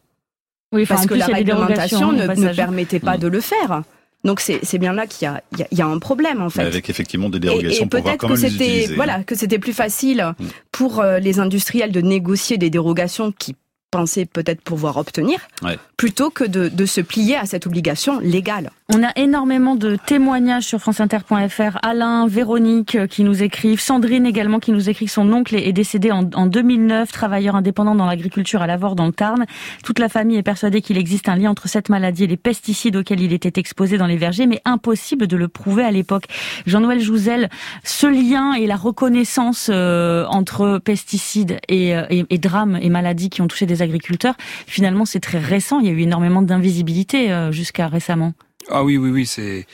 Oui, 0.72 0.86
Parce 0.86 1.04
que 1.04 1.14
la 1.14 1.26
réglementation 1.26 2.12
ne, 2.12 2.26
ne, 2.26 2.54
permettait 2.54 3.00
pas 3.00 3.18
mm. 3.18 3.20
de 3.20 3.28
le 3.28 3.40
faire. 3.40 3.82
Donc 4.24 4.40
c'est 4.40 4.78
bien 4.78 4.92
là 4.92 5.06
qu'il 5.06 5.28
y, 5.56 5.62
y, 5.62 5.76
y 5.76 5.82
a, 5.82 5.86
un 5.86 5.98
problème 5.98 6.42
en 6.42 6.50
fait. 6.50 6.62
Avec 6.62 6.90
effectivement 6.90 7.30
des 7.30 7.40
dérogations 7.40 7.84
et, 7.84 7.86
et 7.86 7.88
pour 7.88 8.02
voir 8.02 8.16
comment 8.18 8.34
que 8.34 8.40
c'était 8.40 8.86
voilà 8.94 9.24
que 9.24 9.34
c'était 9.34 9.58
plus 9.58 9.72
facile 9.72 10.34
mm. 10.38 10.46
pour 10.72 11.00
euh, 11.00 11.18
les 11.18 11.40
industriels 11.40 11.90
de 11.90 12.00
négocier 12.00 12.58
des 12.58 12.68
dérogations 12.68 13.32
qui 13.32 13.56
pensaient 13.90 14.26
peut-être 14.26 14.60
pouvoir 14.60 14.96
obtenir, 14.96 15.48
plutôt 15.96 16.30
que 16.30 16.44
de, 16.44 16.68
de 16.68 16.86
se 16.86 17.00
plier 17.00 17.36
à 17.36 17.46
cette 17.46 17.66
obligation 17.66 18.20
légale. 18.20 18.70
On 18.92 19.04
a 19.04 19.12
énormément 19.14 19.76
de 19.76 19.94
témoignages 19.94 20.64
sur 20.64 20.80
franceinter.fr. 20.80 21.78
Alain, 21.80 22.26
Véronique 22.26 22.96
euh, 22.96 23.06
qui 23.06 23.22
nous 23.22 23.40
écrivent, 23.40 23.78
Sandrine 23.78 24.26
également 24.26 24.58
qui 24.58 24.72
nous 24.72 24.90
écrit 24.90 25.04
que 25.06 25.12
son 25.12 25.32
oncle 25.32 25.54
est 25.54 25.72
décédé 25.72 26.10
en, 26.10 26.24
2009, 26.24 27.12
travailleur 27.12 27.54
indépendant 27.54 27.94
dans 27.94 28.06
l'agriculture 28.06 28.62
à 28.62 28.66
Lavore 28.66 28.96
dans 28.96 29.06
le 29.06 29.12
Tarn. 29.12 29.46
Toute 29.84 30.00
la 30.00 30.08
famille 30.08 30.38
est 30.38 30.42
persuadée 30.42 30.80
qu'il 30.80 30.98
existe 30.98 31.28
un 31.28 31.36
lien 31.36 31.50
entre 31.50 31.68
cette 31.68 31.88
maladie 31.88 32.24
et 32.24 32.26
les 32.26 32.36
pesticides 32.36 32.96
auxquels 32.96 33.20
il 33.20 33.32
était 33.32 33.60
exposé 33.60 33.96
dans 33.96 34.08
les 34.08 34.16
vergers, 34.16 34.48
mais 34.48 34.60
impossible 34.64 35.28
de 35.28 35.36
le 35.36 35.46
prouver 35.46 35.84
à 35.84 35.92
l'époque. 35.92 36.24
Jean-Noël 36.66 36.98
Jouzel, 36.98 37.48
ce 37.84 38.08
lien 38.08 38.54
et 38.54 38.66
la 38.66 38.76
reconnaissance 38.76 39.70
euh, 39.72 40.26
entre 40.26 40.80
pesticides 40.84 41.60
euh, 41.70 42.06
et, 42.10 42.24
et 42.28 42.38
drames 42.38 42.76
et 42.82 42.88
maladies 42.88 43.30
qui 43.30 43.40
ont 43.40 43.46
touché 43.46 43.66
des 43.66 43.82
agriculteurs, 43.82 44.34
finalement 44.66 45.04
c'est 45.04 45.20
très 45.20 45.38
récent. 45.38 45.78
Il 45.78 45.86
y 45.86 45.90
a 45.90 45.92
eu 45.92 46.00
énormément 46.00 46.42
d'invisibilité 46.42 47.32
jusqu'à 47.52 47.86
récemment. 47.86 48.32
Ah 48.68 48.84
oui, 48.84 48.96
oui, 48.96 49.10
oui, 49.10 49.26
c'est 49.26 49.66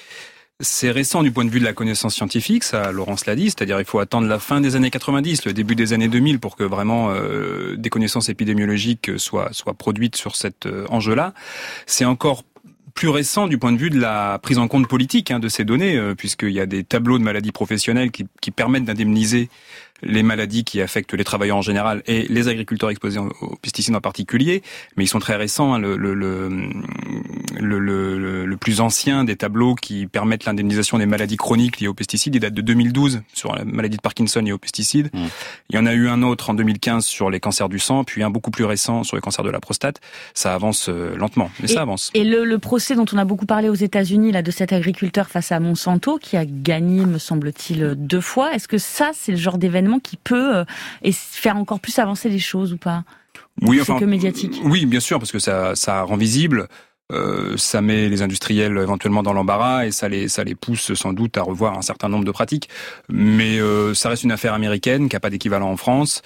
c'est 0.60 0.90
récent 0.90 1.22
du 1.22 1.30
point 1.32 1.44
de 1.44 1.50
vue 1.50 1.60
de 1.60 1.64
la 1.64 1.74
connaissance 1.74 2.14
scientifique, 2.14 2.64
ça 2.64 2.90
Laurence 2.90 3.26
l'a 3.26 3.36
dit, 3.36 3.50
c'est-à-dire 3.50 3.78
il 3.78 3.84
faut 3.84 3.98
attendre 3.98 4.26
la 4.26 4.38
fin 4.38 4.62
des 4.62 4.74
années 4.74 4.90
90, 4.90 5.44
le 5.44 5.52
début 5.52 5.74
des 5.74 5.92
années 5.92 6.08
2000 6.08 6.38
pour 6.38 6.56
que 6.56 6.64
vraiment 6.64 7.10
euh, 7.10 7.76
des 7.76 7.90
connaissances 7.90 8.30
épidémiologiques 8.30 9.18
soient, 9.18 9.50
soient 9.52 9.74
produites 9.74 10.16
sur 10.16 10.34
cet 10.34 10.64
euh, 10.64 10.86
enjeu-là. 10.88 11.34
C'est 11.84 12.06
encore 12.06 12.42
plus 12.94 13.10
récent 13.10 13.48
du 13.48 13.58
point 13.58 13.72
de 13.72 13.76
vue 13.76 13.90
de 13.90 14.00
la 14.00 14.38
prise 14.38 14.56
en 14.56 14.66
compte 14.66 14.88
politique 14.88 15.30
hein, 15.30 15.38
de 15.38 15.48
ces 15.50 15.66
données, 15.66 15.96
euh, 15.96 16.14
puisqu'il 16.14 16.52
y 16.52 16.60
a 16.60 16.66
des 16.66 16.84
tableaux 16.84 17.18
de 17.18 17.22
maladies 17.22 17.52
professionnelles 17.52 18.10
qui, 18.10 18.26
qui 18.40 18.50
permettent 18.50 18.86
d'indemniser 18.86 19.50
les 20.02 20.22
maladies 20.22 20.64
qui 20.64 20.80
affectent 20.80 21.14
les 21.14 21.24
travailleurs 21.24 21.56
en 21.56 21.62
général 21.62 22.02
et 22.06 22.26
les 22.28 22.48
agriculteurs 22.48 22.90
exposés 22.90 23.18
aux 23.18 23.56
pesticides 23.56 23.94
en 23.94 24.00
particulier, 24.00 24.62
mais 24.96 25.04
ils 25.04 25.08
sont 25.08 25.18
très 25.18 25.36
récents. 25.36 25.74
Hein. 25.74 25.78
Le, 25.78 25.96
le, 25.96 26.14
le, 26.14 26.48
le, 28.46 28.56
plus 28.56 28.80
ancien 28.80 29.24
des 29.24 29.36
tableaux 29.36 29.74
qui 29.74 30.06
permettent 30.06 30.44
l'indemnisation 30.44 30.98
des 30.98 31.06
maladies 31.06 31.36
chroniques 31.36 31.80
liées 31.80 31.88
aux 31.88 31.94
pesticides, 31.94 32.34
il 32.34 32.40
date 32.40 32.54
de 32.54 32.62
2012 32.62 33.22
sur 33.32 33.54
la 33.54 33.64
maladie 33.64 33.96
de 33.96 34.02
Parkinson 34.02 34.44
et 34.46 34.52
aux 34.52 34.58
pesticides. 34.58 35.10
Mmh. 35.12 35.24
Il 35.70 35.76
y 35.76 35.78
en 35.78 35.86
a 35.86 35.92
eu 35.92 36.08
un 36.08 36.22
autre 36.22 36.50
en 36.50 36.54
2015 36.54 37.04
sur 37.04 37.30
les 37.30 37.40
cancers 37.40 37.68
du 37.68 37.78
sang, 37.78 38.04
puis 38.04 38.22
un 38.22 38.30
beaucoup 38.30 38.50
plus 38.50 38.64
récent 38.64 39.04
sur 39.04 39.16
les 39.16 39.22
cancers 39.22 39.44
de 39.44 39.50
la 39.50 39.60
prostate. 39.60 40.00
Ça 40.34 40.54
avance 40.54 40.88
euh, 40.88 41.16
lentement, 41.16 41.50
mais 41.60 41.68
ça 41.68 41.82
avance. 41.82 42.10
Et 42.14 42.24
le, 42.24 42.56
procès 42.58 42.96
dont 42.96 43.04
on 43.12 43.18
a 43.18 43.24
beaucoup 43.24 43.46
parlé 43.46 43.68
aux 43.68 43.74
États-Unis 43.74 44.32
là 44.32 44.42
de 44.42 44.50
cet 44.50 44.72
agriculteur 44.72 45.28
face 45.28 45.52
à 45.52 45.60
Monsanto 45.60 46.18
qui 46.18 46.36
a 46.36 46.44
gagné, 46.46 47.04
me 47.04 47.18
semble-t-il, 47.18 47.94
deux 47.96 48.20
fois. 48.20 48.54
Est-ce 48.54 48.66
que 48.66 48.78
ça, 48.78 49.10
c'est 49.14 49.32
le 49.32 49.38
genre 49.38 49.58
d'événement 49.58 49.85
qui 50.00 50.16
peut 50.16 50.56
euh, 50.56 50.64
faire 51.12 51.56
encore 51.56 51.80
plus 51.80 51.98
avancer 51.98 52.28
les 52.28 52.38
choses 52.38 52.72
ou 52.72 52.78
pas? 52.78 53.04
Oui, 53.62 53.80
enfin, 53.80 53.98
que 53.98 54.04
médiatique. 54.04 54.60
Oui, 54.64 54.86
bien 54.86 55.00
sûr, 55.00 55.18
parce 55.18 55.32
que 55.32 55.38
ça, 55.38 55.74
ça 55.74 56.02
rend 56.02 56.16
visible. 56.16 56.68
Euh, 57.12 57.56
ça 57.56 57.82
met 57.82 58.08
les 58.08 58.22
industriels 58.22 58.76
éventuellement 58.78 59.22
dans 59.22 59.32
l'embarras 59.32 59.86
et 59.86 59.92
ça 59.92 60.08
les 60.08 60.26
ça 60.26 60.42
les 60.42 60.56
pousse 60.56 60.92
sans 60.94 61.12
doute 61.12 61.36
à 61.38 61.42
revoir 61.42 61.78
un 61.78 61.82
certain 61.82 62.08
nombre 62.08 62.24
de 62.24 62.30
pratiques. 62.32 62.68
Mais 63.08 63.60
euh, 63.60 63.94
ça 63.94 64.08
reste 64.08 64.24
une 64.24 64.32
affaire 64.32 64.54
américaine 64.54 65.08
qui 65.08 65.16
a 65.16 65.20
pas 65.20 65.30
d'équivalent 65.30 65.70
en 65.70 65.76
France 65.76 66.22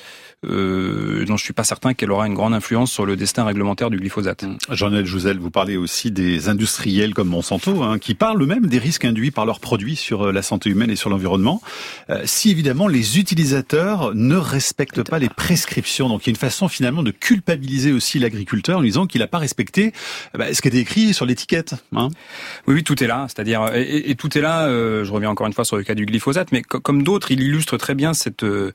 euh, 0.47 1.27
dont 1.27 1.37
je 1.37 1.45
suis 1.45 1.53
pas 1.53 1.65
certain 1.65 1.93
qu'elle 1.93 2.11
aura 2.11 2.27
une 2.27 2.35
grande 2.35 2.55
influence 2.55 2.91
sur 2.91 3.05
le 3.05 3.15
destin 3.15 3.45
réglementaire 3.45 3.91
du 3.91 3.99
glyphosate. 3.99 4.45
Mmh. 4.45 4.57
Jean-Noël 4.71 5.05
Jouzel, 5.05 5.39
vous 5.39 5.51
parlez 5.51 5.77
aussi 5.77 6.11
des 6.11 6.49
industriels 6.49 7.13
comme 7.13 7.29
Monsanto, 7.29 7.83
hein, 7.83 7.99
qui 7.99 8.15
parlent 8.15 8.43
eux-mêmes 8.43 8.67
des 8.67 8.79
risques 8.79 9.05
induits 9.05 9.31
par 9.31 9.45
leurs 9.45 9.61
produits 9.61 9.97
sur 9.97 10.29
euh, 10.29 10.33
la 10.33 10.41
santé 10.41 10.71
humaine 10.71 10.91
et 10.91 10.97
sur 10.97 11.11
l'environnement, 11.11 11.61
euh, 12.09 12.23
si 12.25 12.51
évidemment 12.51 12.89
les 12.89 13.19
utilisateurs 13.19 14.15
ne 14.15 14.37
respectent 14.37 15.03
pas 15.03 15.19
les 15.19 15.29
prescriptions. 15.29 16.09
Donc 16.09 16.27
il 16.27 16.29
y 16.29 16.31
a 16.31 16.33
une 16.33 16.37
façon 16.37 16.69
finalement 16.69 17.03
de 17.03 17.11
culpabiliser 17.11 17.93
aussi 17.93 18.19
l'agriculteur 18.19 18.79
en 18.79 18.83
disant 18.83 19.07
qu'il 19.07 19.21
n'a 19.21 19.27
pas 19.27 19.39
respecté 19.39 19.93
bah, 20.33 20.55
ce 20.55 20.63
qui 20.63 20.69
était 20.71 20.79
écrit 20.81 21.15
sur 21.15 21.27
l'étiquette. 21.27 21.75
Hein. 21.95 22.09
Oui, 22.67 22.75
oui, 22.75 22.85
tout 22.85 23.03
est 23.03 23.07
là. 23.07 23.27
C'est-à-dire, 23.29 23.71
et, 23.75 24.15
tout 24.15 24.37
est 24.37 24.41
là. 24.41 24.67
Euh, 24.67 25.05
je 25.05 25.13
reviens 25.13 25.31
encore 25.31 25.47
une 25.47 25.53
fois 25.53 25.65
sur 25.65 25.77
le 25.77 25.83
cas 25.83 25.95
du 25.95 26.07
glyphosate, 26.07 26.53
mais 26.53 26.63
comme 26.63 27.03
d'autres, 27.03 27.31
il 27.31 27.43
illustre 27.43 27.77
très 27.77 27.95
bien 27.95 28.15
cette, 28.15 28.45
euh, 28.45 28.73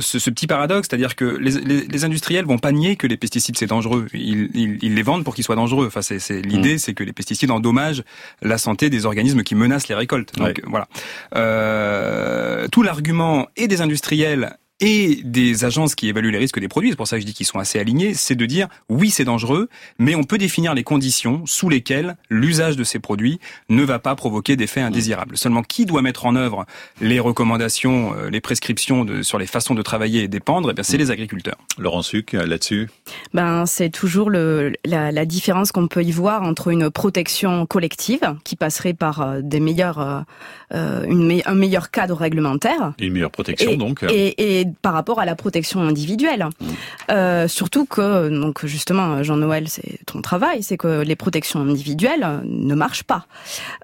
ce, 0.00 0.18
ce 0.18 0.30
petit 0.30 0.46
paradoxe, 0.46 0.88
c'est-à-dire 0.88 1.16
que 1.16 1.24
les, 1.24 1.52
les, 1.52 1.86
les, 1.86 2.04
industriels 2.04 2.44
vont 2.44 2.58
pas 2.58 2.72
nier 2.72 2.96
que 2.96 3.06
les 3.06 3.16
pesticides 3.16 3.56
c'est 3.58 3.66
dangereux. 3.66 4.06
Ils, 4.12 4.50
ils, 4.54 4.78
ils, 4.82 4.94
les 4.94 5.02
vendent 5.02 5.24
pour 5.24 5.34
qu'ils 5.34 5.44
soient 5.44 5.56
dangereux. 5.56 5.86
Enfin, 5.86 6.02
c'est 6.02 6.42
l'idée, 6.42 6.74
mm. 6.74 6.78
c'est 6.78 6.94
que 6.94 7.04
les 7.04 7.12
pesticides 7.12 7.50
endommagent 7.50 8.02
la 8.42 8.58
santé 8.58 8.90
des 8.90 9.06
organismes 9.06 9.42
qui 9.42 9.54
menacent 9.54 9.88
les 9.88 9.94
récoltes. 9.94 10.34
Donc 10.36 10.62
voilà. 10.66 10.88
Euh, 11.34 12.68
tout 12.68 12.82
l'argument 12.82 13.48
et 13.56 13.68
des 13.68 13.80
industriels 13.80 14.56
et 14.80 15.20
des 15.24 15.64
agences 15.64 15.94
qui 15.94 16.08
évaluent 16.08 16.30
les 16.30 16.38
risques 16.38 16.60
des 16.60 16.68
produits, 16.68 16.90
c'est 16.90 16.96
pour 16.96 17.08
ça 17.08 17.16
que 17.16 17.22
je 17.22 17.26
dis 17.26 17.34
qu'ils 17.34 17.46
sont 17.46 17.58
assez 17.58 17.78
alignés, 17.78 18.14
c'est 18.14 18.34
de 18.34 18.46
dire 18.46 18.68
oui 18.88 19.10
c'est 19.10 19.24
dangereux, 19.24 19.68
mais 19.98 20.14
on 20.14 20.24
peut 20.24 20.38
définir 20.38 20.74
les 20.74 20.84
conditions 20.84 21.44
sous 21.46 21.68
lesquelles 21.68 22.16
l'usage 22.28 22.76
de 22.76 22.84
ces 22.84 22.98
produits 22.98 23.40
ne 23.68 23.82
va 23.82 23.98
pas 23.98 24.14
provoquer 24.14 24.56
d'effets 24.56 24.82
indésirables. 24.82 25.38
Seulement 25.38 25.62
qui 25.62 25.86
doit 25.86 26.02
mettre 26.02 26.26
en 26.26 26.36
œuvre 26.36 26.66
les 27.00 27.20
recommandations, 27.20 28.14
euh, 28.14 28.28
les 28.28 28.40
prescriptions 28.40 29.04
de, 29.04 29.22
sur 29.22 29.38
les 29.38 29.46
façons 29.46 29.74
de 29.74 29.82
travailler 29.82 30.24
et 30.24 30.28
dépendre, 30.28 30.72
eh 30.76 30.82
c'est 30.82 30.98
les 30.98 31.10
agriculteurs. 31.10 31.56
Laurent 31.78 32.02
Suc, 32.02 32.34
euh, 32.34 32.46
là-dessus? 32.46 32.90
Ben 33.32 33.64
c'est 33.66 33.90
toujours 33.90 34.28
le, 34.30 34.74
la, 34.84 35.10
la 35.10 35.24
différence 35.24 35.72
qu'on 35.72 35.88
peut 35.88 36.04
y 36.04 36.12
voir 36.12 36.42
entre 36.42 36.68
une 36.68 36.90
protection 36.90 37.64
collective 37.66 38.20
qui 38.44 38.56
passerait 38.56 38.94
par 38.94 39.22
euh, 39.22 39.40
des 39.42 39.60
meilleurs, 39.60 40.24
euh, 40.72 41.04
une, 41.06 41.40
un 41.44 41.54
meilleur 41.54 41.90
cadre 41.90 42.16
réglementaire. 42.16 42.92
Une 43.00 43.12
meilleure 43.12 43.30
protection 43.30 43.76
donc. 43.76 44.04
Et, 44.10 44.60
et 44.60 44.65
par 44.82 44.92
rapport 44.92 45.20
à 45.20 45.24
la 45.24 45.34
protection 45.34 45.80
individuelle. 45.80 46.46
Euh, 47.10 47.48
surtout 47.48 47.84
que, 47.84 48.28
donc 48.28 48.64
justement, 48.66 49.22
Jean-Noël, 49.22 49.68
c'est 49.68 50.04
ton 50.06 50.22
travail, 50.22 50.62
c'est 50.62 50.76
que 50.76 51.02
les 51.02 51.16
protections 51.16 51.60
individuelles 51.60 52.40
ne 52.44 52.74
marchent 52.74 53.04
pas. 53.04 53.26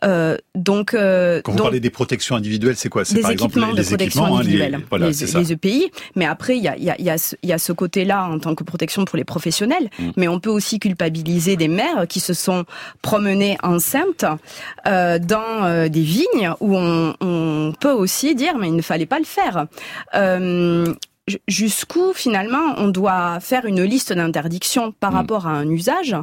Euh, 0.05 0.37
donc, 0.55 0.95
euh, 0.95 1.41
quand 1.43 1.53
vous 1.53 1.59
parlez 1.59 1.81
des 1.81 1.91
protections 1.91 2.37
individuelles, 2.37 2.77
c'est 2.77 2.89
quoi? 2.89 3.05
C'est 3.05 3.21
par 3.21 3.31
exemple 3.31 3.61
les, 3.75 3.95
équipements, 3.95 4.39
hein, 4.39 4.43
les, 4.43 4.71
voilà, 4.89 5.09
les, 5.09 5.53
EPI. 5.53 5.91
Mais 6.17 6.27
après, 6.27 6.57
il 6.57 6.63
y 6.63 6.69
a, 6.69 6.77
y, 6.77 6.91
a, 6.91 7.01
y, 7.01 7.11
a 7.11 7.19
ce, 7.19 7.37
y 7.43 7.53
a 7.53 7.59
ce 7.59 7.73
côté-là 7.73 8.25
en 8.25 8.39
tant 8.39 8.55
que 8.55 8.65
protection 8.65 9.05
pour 9.05 9.17
les 9.17 9.25
professionnels. 9.25 9.91
Mmh. 9.99 10.11
Mais 10.17 10.29
on 10.29 10.41
peut 10.41 10.51
aussi 10.51 10.79
culpabiliser 10.79 11.57
des 11.57 11.69
mères 11.69 12.07
qui 12.09 12.21
se 12.21 12.35
sont 12.35 12.65
promenées 13.03 13.57
enceintes 13.63 14.25
dans 14.85 15.89
des 15.89 16.03
vignes 16.03 16.53
où 16.61 16.77
on, 16.77 17.15
on, 17.21 17.73
peut 17.81 17.93
aussi 17.93 18.35
dire 18.35 18.59
mais 18.59 18.69
il 18.69 18.77
ne 18.77 18.83
fallait 18.83 19.07
pas 19.07 19.19
le 19.19 19.25
faire. 19.25 19.67
Euh, 20.15 20.72
euh, 20.73 20.95
jusqu'où 21.47 22.13
finalement 22.15 22.75
on 22.79 22.89
doit 22.89 23.39
faire 23.41 23.65
une 23.65 23.83
liste 23.83 24.13
d'interdictions 24.13 24.93
par 24.93 25.13
mm. 25.13 25.15
rapport 25.15 25.47
à 25.47 25.51
un 25.51 25.69
usage 25.69 26.17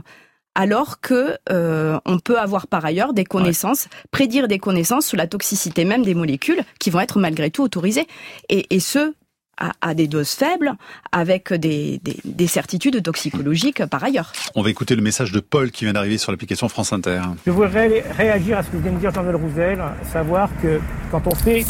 alors 0.55 0.99
que 0.99 1.37
euh, 1.49 1.97
on 2.05 2.19
peut 2.19 2.37
avoir 2.37 2.67
par 2.67 2.83
ailleurs 2.83 3.13
des 3.13 3.23
connaissances, 3.23 3.87
prédire 4.11 4.49
des 4.49 4.59
connaissances 4.59 5.05
sur 5.05 5.17
la 5.17 5.25
toxicité 5.25 5.85
même 5.85 6.03
des 6.03 6.13
molécules 6.13 6.61
qui 6.79 6.89
vont 6.89 6.99
être 6.99 7.17
malgré 7.17 7.49
tout 7.49 7.63
autorisées, 7.63 8.07
et, 8.49 8.79
ce 8.79 9.13
à, 9.57 9.93
des 9.93 10.07
doses 10.07 10.31
faibles, 10.31 10.73
avec 11.11 11.53
des, 11.53 12.01
certitudes 12.47 13.01
toxicologiques 13.03 13.85
par 13.85 14.03
ailleurs. 14.03 14.31
On 14.55 14.61
va 14.61 14.69
écouter 14.69 14.95
le 14.95 15.01
message 15.01 15.31
de 15.31 15.39
Paul 15.39 15.71
qui 15.71 15.85
vient 15.85 15.93
d'arriver 15.93 16.17
sur 16.17 16.31
l'application 16.31 16.67
France 16.67 16.93
Inter. 16.93 17.21
Je 17.45 17.51
voudrais 17.51 18.03
réagir 18.17 18.57
à 18.57 18.63
ce 18.63 18.69
que 18.69 18.77
vient 18.77 18.91
de 18.91 18.99
dire 18.99 19.13
Jean-Noël 19.13 19.35
Roussel, 19.35 19.81
savoir 20.11 20.49
que 20.61 20.79
quand 21.11 21.25
on 21.27 21.35
fait 21.35 21.65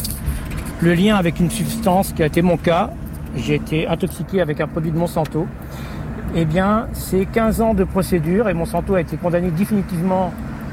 le 0.82 0.94
lien 0.94 1.16
avec 1.16 1.40
une 1.40 1.50
substance 1.50 2.12
qui 2.12 2.22
a 2.22 2.26
été 2.26 2.42
mon 2.42 2.56
cas. 2.56 2.90
J'ai 3.36 3.54
été 3.54 3.86
intoxiqué 3.86 4.40
avec 4.40 4.60
un 4.60 4.66
produit 4.66 4.90
de 4.90 4.98
Monsanto. 4.98 5.46
Eh 6.34 6.44
bien, 6.44 6.86
c'est 6.92 7.26
15 7.26 7.60
ans 7.60 7.74
de 7.74 7.84
procédure 7.84 8.48
et 8.48 8.54
Monsanto 8.54 8.94
a 8.94 9.00
été 9.00 9.16
condamné 9.16 9.50
définitivement 9.50 10.32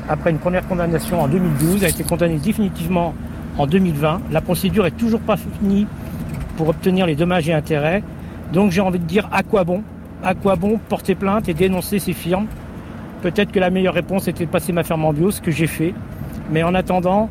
après 0.10 0.32
une 0.32 0.38
première 0.38 0.66
condamnation 0.68 1.22
en 1.22 1.28
2012, 1.28 1.84
a 1.84 1.90
été 1.90 2.04
condamné 2.04 2.38
définitivement 2.38 3.14
en 3.58 3.68
2020. 3.68 4.22
La 4.32 4.40
procédure 4.40 4.86
est 4.86 4.92
toujours 4.92 5.20
pas 5.20 5.36
finie 5.36 5.88
pour 6.56 6.70
obtenir 6.70 7.06
les 7.06 7.16
dommages 7.16 7.50
et 7.50 7.54
intérêts. 7.54 8.04
Donc 8.54 8.72
j'ai 8.72 8.82
envie 8.82 9.00
de 9.00 9.06
dire 9.06 9.28
à 9.34 9.44
quoi 9.44 9.66
bon? 9.66 9.84
À 10.24 10.34
quoi 10.34 10.56
bon 10.56 10.80
porter 10.90 11.16
plainte 11.16 11.50
et 11.50 11.54
dénoncer 11.54 12.00
ces 12.00 12.14
firmes? 12.14 12.48
Peut-être 13.22 13.52
que 13.52 13.60
la 13.60 13.70
meilleure 13.70 13.96
réponse 13.96 14.28
était 14.28 14.46
de 14.46 14.50
passer 14.50 14.72
ma 14.72 14.84
ferme 14.84 15.04
en 15.04 15.12
bio, 15.12 15.32
ce 15.32 15.42
que 15.42 15.52
j'ai 15.52 15.68
fait. 15.68 15.94
Mais 16.52 16.64
en 16.64 16.74
attendant, 16.76 17.30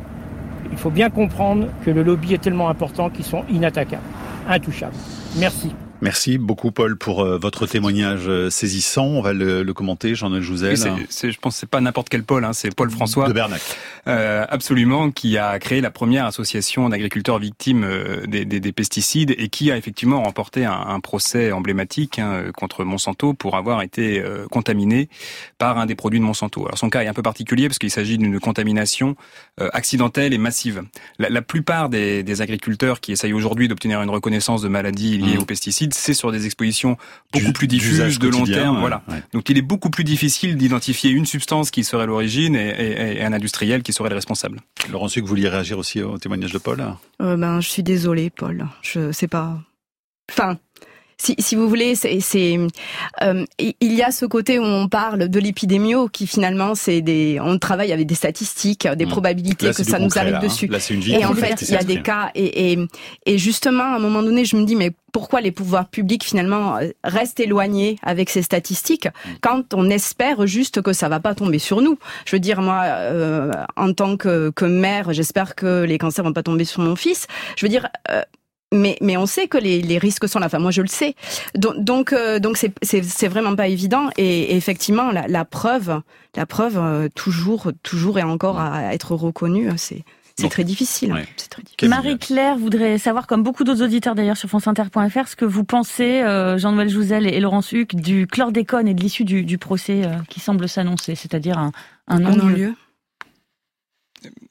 il 0.71 0.77
faut 0.77 0.89
bien 0.89 1.09
comprendre 1.09 1.67
que 1.85 1.91
le 1.91 2.03
lobby 2.03 2.33
est 2.33 2.41
tellement 2.41 2.69
important 2.69 3.09
qu'ils 3.09 3.25
sont 3.25 3.43
inattaquables, 3.49 4.01
intouchables. 4.47 4.95
Merci. 5.37 5.73
Merci 6.01 6.37
beaucoup 6.37 6.71
Paul 6.71 6.97
pour 6.97 7.21
euh, 7.21 7.37
votre 7.37 7.65
témoignage 7.65 8.27
euh, 8.27 8.49
saisissant. 8.49 9.05
On 9.05 9.21
va 9.21 9.33
le, 9.33 9.63
commenter, 9.73 10.15
Jean-Noël 10.15 10.43
Jouzel. 10.43 10.75
je 10.75 11.37
pense 11.39 11.55
que 11.55 11.59
c'est 11.59 11.69
pas 11.69 11.81
n'importe 11.81 12.09
quel 12.09 12.23
Paul, 12.23 12.45
hein, 12.45 12.53
c'est 12.53 12.73
Paul 12.73 12.89
François. 12.89 13.27
De 13.27 13.33
Bernac. 13.33 13.61
Euh, 14.07 14.45
absolument, 14.49 15.11
qui 15.11 15.37
a 15.37 15.59
créé 15.59 15.81
la 15.81 15.91
première 15.91 16.25
association 16.25 16.87
d'agriculteurs 16.87 17.39
victimes 17.39 17.83
euh, 17.83 18.25
des, 18.25 18.45
des, 18.45 18.61
des, 18.61 18.71
pesticides 18.71 19.35
et 19.37 19.49
qui 19.49 19.69
a 19.69 19.75
effectivement 19.75 20.23
remporté 20.23 20.63
un, 20.63 20.71
un 20.71 20.99
procès 21.01 21.51
emblématique 21.51 22.17
hein, 22.19 22.51
contre 22.55 22.85
Monsanto 22.85 23.33
pour 23.33 23.57
avoir 23.57 23.81
été 23.81 24.21
euh, 24.21 24.47
contaminé 24.49 25.09
par 25.57 25.77
un 25.77 25.85
des 25.85 25.95
produits 25.95 26.19
de 26.19 26.23
Monsanto. 26.23 26.65
Alors 26.65 26.77
son 26.77 26.89
cas 26.89 27.03
est 27.03 27.07
un 27.07 27.13
peu 27.13 27.21
particulier 27.21 27.67
parce 27.67 27.79
qu'il 27.79 27.91
s'agit 27.91 28.17
d'une 28.17 28.39
contamination 28.39 29.17
euh, 29.59 29.69
accidentelle 29.73 30.33
et 30.33 30.37
massive. 30.37 30.83
La, 31.19 31.29
la 31.29 31.41
plupart 31.41 31.89
des, 31.89 32.23
des, 32.23 32.41
agriculteurs 32.41 33.01
qui 33.01 33.11
essayent 33.11 33.33
aujourd'hui 33.33 33.67
d'obtenir 33.67 34.01
une 34.01 34.09
reconnaissance 34.09 34.61
de 34.61 34.69
maladie 34.69 35.17
liée 35.17 35.35
mmh. 35.35 35.41
aux 35.41 35.45
pesticides, 35.45 35.86
c'est 35.93 36.13
sur 36.13 36.31
des 36.31 36.45
expositions 36.45 36.97
beaucoup 37.33 37.51
plus 37.53 37.67
diffuses, 37.67 38.19
de 38.19 38.27
long 38.27 38.45
terme. 38.45 38.79
voilà. 38.79 39.03
Ouais. 39.07 39.21
Donc 39.33 39.49
il 39.49 39.57
est 39.57 39.61
beaucoup 39.61 39.89
plus 39.89 40.03
difficile 40.03 40.57
d'identifier 40.57 41.11
une 41.11 41.25
substance 41.25 41.71
qui 41.71 41.83
serait 41.83 42.05
l'origine 42.05 42.55
et, 42.55 42.69
et, 42.69 43.17
et, 43.17 43.23
un 43.23 43.33
industriel 43.33 43.83
qui 43.83 43.93
serait 43.93 44.09
le 44.09 44.15
responsable. 44.15 44.59
Laurent 44.91 45.07
Suc, 45.07 45.23
vous 45.23 45.29
vouliez 45.29 45.49
réagir 45.49 45.77
aussi 45.77 46.01
au 46.01 46.17
témoignage 46.17 46.51
de 46.51 46.57
Paul? 46.57 46.83
Euh, 47.21 47.37
Ben, 47.37 47.59
je 47.61 47.69
suis 47.69 47.83
désolée, 47.83 48.29
Paul. 48.29 48.67
Je 48.81 49.11
sais 49.11 49.27
pas. 49.27 49.59
Enfin, 50.29 50.57
si, 51.17 51.35
si 51.39 51.55
vous 51.55 51.67
voulez, 51.67 51.95
c'est, 51.95 52.19
euh, 53.23 53.45
il 53.59 53.93
y 53.93 54.03
a 54.03 54.11
ce 54.11 54.25
côté 54.25 54.59
où 54.59 54.63
on 54.63 54.87
parle 54.87 55.29
de 55.29 55.39
l'épidémio 55.39 56.07
qui 56.09 56.27
finalement 56.27 56.75
c'est 56.75 57.01
des, 57.01 57.39
on 57.41 57.57
travaille 57.57 57.91
avec 57.91 58.05
des 58.05 58.15
statistiques, 58.15 58.87
des 58.87 59.05
mmh. 59.05 59.09
probabilités 59.09 59.67
là, 59.67 59.73
que 59.73 59.83
ça 59.83 59.99
nous 59.99 60.17
arrive 60.17 60.33
là, 60.33 60.39
dessus. 60.39 60.65
Hein. 60.65 60.73
Là, 60.73 60.79
une 60.89 60.99
vie 60.99 61.15
et 61.15 61.25
en 61.25 61.33
fait, 61.33 61.61
il 61.63 61.71
y 61.71 61.75
a 61.75 61.83
des 61.83 62.01
cas 62.01 62.29
et, 62.35 62.71
et, 62.73 62.79
et 63.25 63.37
justement 63.37 63.83
à 63.83 63.95
un 63.95 63.99
moment 63.99 64.21
donné, 64.21 64.45
je 64.45 64.55
me 64.55 64.63
dis 64.63 64.75
mais 64.75 64.91
pourquoi 65.11 65.41
les 65.41 65.51
pouvoirs 65.51 65.87
publics 65.87 66.23
finalement 66.23 66.77
restent 67.03 67.39
éloignés 67.39 67.97
avec 68.03 68.29
ces 68.29 68.43
statistiques 68.43 69.07
quand 69.41 69.73
on 69.73 69.89
espère 69.89 70.45
juste 70.45 70.83
que 70.83 70.93
ça 70.93 71.09
va 71.09 71.19
pas 71.19 71.33
tomber 71.33 71.57
sur 71.57 71.81
nous? 71.81 71.97
Je 72.25 72.35
veux 72.35 72.39
dire 72.39 72.61
moi, 72.61 72.83
euh, 72.85 73.51
en 73.75 73.93
tant 73.93 74.17
que, 74.17 74.51
que 74.51 74.65
mère, 74.65 75.13
j'espère 75.13 75.55
que 75.55 75.83
les 75.83 75.97
cancers 75.97 76.23
vont 76.23 76.33
pas 76.33 76.43
tomber 76.43 76.65
sur 76.65 76.81
mon 76.81 76.95
fils. 76.95 77.25
Je 77.55 77.65
veux 77.65 77.69
dire. 77.69 77.87
Euh, 78.11 78.21
mais, 78.73 78.97
mais 79.01 79.17
on 79.17 79.25
sait 79.25 79.47
que 79.47 79.57
les, 79.57 79.81
les 79.81 79.97
risques 79.97 80.27
sont 80.27 80.39
là. 80.39 80.47
Enfin, 80.47 80.59
moi, 80.59 80.71
je 80.71 80.81
le 80.81 80.87
sais. 80.87 81.15
Donc, 81.55 81.75
donc, 81.83 82.13
euh, 82.13 82.39
donc 82.39 82.57
c'est, 82.57 82.73
c'est, 82.81 83.03
c'est 83.03 83.27
vraiment 83.27 83.55
pas 83.55 83.67
évident. 83.67 84.09
Et, 84.17 84.53
et 84.53 84.55
effectivement, 84.55 85.11
la, 85.11 85.27
la, 85.27 85.45
preuve, 85.45 86.01
la 86.35 86.45
preuve, 86.45 86.77
euh, 86.77 87.07
toujours, 87.15 87.71
toujours 87.83 88.19
et 88.19 88.23
encore 88.23 88.59
à 88.59 88.93
être 88.93 89.15
reconnue, 89.15 89.69
c'est, 89.77 90.03
c'est 90.39 90.49
très 90.49 90.63
difficile. 90.63 91.13
Ouais. 91.13 91.25
C'est 91.37 91.49
très 91.49 91.63
difficile. 91.63 91.89
Marie-Claire 91.89 92.57
voudrait 92.57 92.97
savoir, 92.97 93.25
comme 93.25 93.41
beaucoup 93.41 93.63
d'autres 93.63 93.83
auditeurs 93.83 94.13
d'ailleurs 94.13 94.37
sur 94.37 94.49
franceinter.fr, 94.49 95.27
ce 95.27 95.35
que 95.35 95.45
vous 95.45 95.63
pensez, 95.63 96.21
euh, 96.21 96.57
Jean-Noël 96.57 96.89
Jouzel 96.89 97.25
et, 97.25 97.29
et 97.29 97.39
Laurence 97.39 97.71
Huc, 97.71 97.95
du 97.95 98.27
chlordécone 98.27 98.87
et 98.87 98.93
de 98.93 99.01
l'issue 99.01 99.23
du, 99.23 99.43
du 99.43 99.57
procès 99.57 100.03
euh, 100.05 100.09
qui 100.29 100.39
semble 100.39 100.69
s'annoncer, 100.69 101.15
c'est-à-dire 101.15 101.57
un, 101.57 101.71
un 102.07 102.19
non-lieu. 102.19 102.75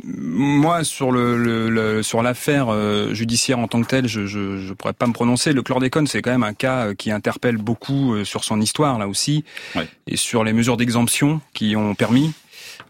Moi, 0.05 0.85
sur 0.85 1.11
le, 1.11 1.37
le, 1.37 1.69
le 1.69 2.03
sur 2.03 2.23
l'affaire 2.23 2.69
euh, 2.69 3.13
judiciaire 3.13 3.59
en 3.59 3.67
tant 3.67 3.83
que 3.83 3.89
telle, 3.89 4.07
je, 4.07 4.27
je 4.27 4.59
je 4.59 4.73
pourrais 4.73 4.93
pas 4.93 5.07
me 5.07 5.13
prononcer. 5.13 5.53
Le 5.53 5.63
chlordécone, 5.63 6.07
c'est 6.07 6.23
quand 6.23 6.31
même 6.31 6.45
un 6.45 6.55
cas 6.55 6.95
qui 6.95 7.11
interpelle 7.11 7.57
beaucoup 7.57 8.15
euh, 8.15 8.25
sur 8.25 8.45
son 8.45 8.61
histoire 8.61 8.99
là 8.99 9.09
aussi, 9.09 9.45
ouais. 9.75 9.89
et 10.07 10.17
sur 10.17 10.45
les 10.45 10.53
mesures 10.53 10.77
d'exemption 10.77 11.41
qui 11.53 11.75
ont 11.75 11.95
permis 11.95 12.33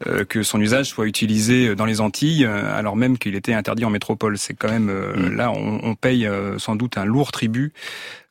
euh, 0.06 0.24
que 0.24 0.42
son 0.42 0.60
usage 0.60 0.86
soit 0.86 1.06
utilisé 1.06 1.74
dans 1.74 1.86
les 1.86 2.00
Antilles, 2.02 2.44
euh, 2.44 2.78
alors 2.78 2.96
même 2.96 3.16
qu'il 3.16 3.34
était 3.34 3.54
interdit 3.54 3.84
en 3.86 3.90
métropole. 3.90 4.36
C'est 4.36 4.54
quand 4.54 4.70
même 4.70 4.90
mmh. 4.90 5.34
là, 5.34 5.50
on, 5.50 5.80
on 5.82 5.94
paye 5.94 6.28
sans 6.58 6.76
doute 6.76 6.98
un 6.98 7.06
lourd 7.06 7.32
tribut 7.32 7.72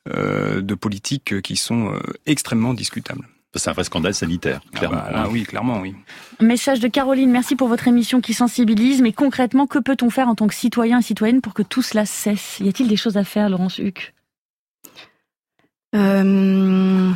de 0.08 0.76
politiques 0.76 1.42
qui 1.42 1.56
sont 1.56 1.92
extrêmement 2.28 2.76
discutables. 2.76 3.28
C'est 3.56 3.70
un 3.70 3.74
vrai 3.74 3.84
scandale 3.84 4.14
sanitaire, 4.14 4.62
clairement. 4.74 5.00
Ah, 5.02 5.12
bah, 5.12 5.24
là, 5.24 5.30
oui, 5.30 5.44
clairement, 5.44 5.80
oui. 5.80 5.96
Message 6.42 6.80
de 6.80 6.88
Caroline, 6.88 7.32
merci 7.32 7.56
pour 7.56 7.68
votre 7.68 7.88
émission 7.88 8.20
qui 8.20 8.34
sensibilise. 8.34 9.02
Mais 9.02 9.14
concrètement, 9.14 9.66
que 9.66 9.80
peut-on 9.80 10.10
faire 10.10 10.28
en 10.28 10.36
tant 10.36 10.48
que 10.48 10.56
citoyen 10.56 11.00
et 11.00 11.02
citoyenne 11.02 11.42
pour 11.42 11.54
que 11.54 11.64
tout 11.64 11.82
cela 11.82 12.06
cesse? 12.06 12.60
Y 12.60 12.68
a-t-il 12.68 12.90
des 12.90 12.98
choses 12.98 13.18
à 13.18 13.24
faire, 13.24 13.50
Laurence 13.50 13.78
Huc? 13.78 14.14
Euh... 15.96 17.12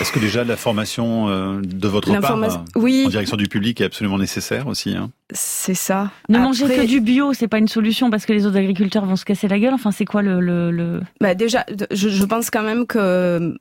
Est-ce 0.00 0.12
que 0.12 0.18
déjà 0.18 0.44
la 0.44 0.56
formation 0.56 1.28
euh, 1.28 1.60
de 1.62 1.88
votre 1.88 2.12
part 2.20 2.36
euh, 2.36 2.48
oui. 2.74 3.04
en 3.06 3.08
direction 3.08 3.36
du 3.36 3.46
public 3.46 3.80
est 3.80 3.84
absolument 3.84 4.18
nécessaire 4.18 4.66
aussi 4.66 4.94
hein? 4.96 5.10
C'est 5.30 5.74
ça. 5.74 6.10
Ne 6.28 6.34
Après... 6.34 6.46
manger 6.48 6.64
que 6.66 6.86
du 6.86 7.00
bio, 7.00 7.32
c'est 7.32 7.48
pas 7.48 7.58
une 7.58 7.68
solution 7.68 8.10
parce 8.10 8.26
que 8.26 8.32
les 8.32 8.44
autres 8.46 8.58
agriculteurs 8.58 9.06
vont 9.06 9.16
se 9.16 9.24
casser 9.24 9.48
la 9.48 9.58
gueule. 9.58 9.72
Enfin, 9.72 9.92
c'est 9.92 10.04
quoi 10.04 10.22
le, 10.22 10.40
le, 10.40 10.70
le... 10.70 11.00
Bah 11.20 11.34
déjà, 11.34 11.64
je, 11.92 12.08
je 12.08 12.24
pense 12.24 12.50
quand 12.50 12.64
même 12.64 12.86
que 12.86 13.56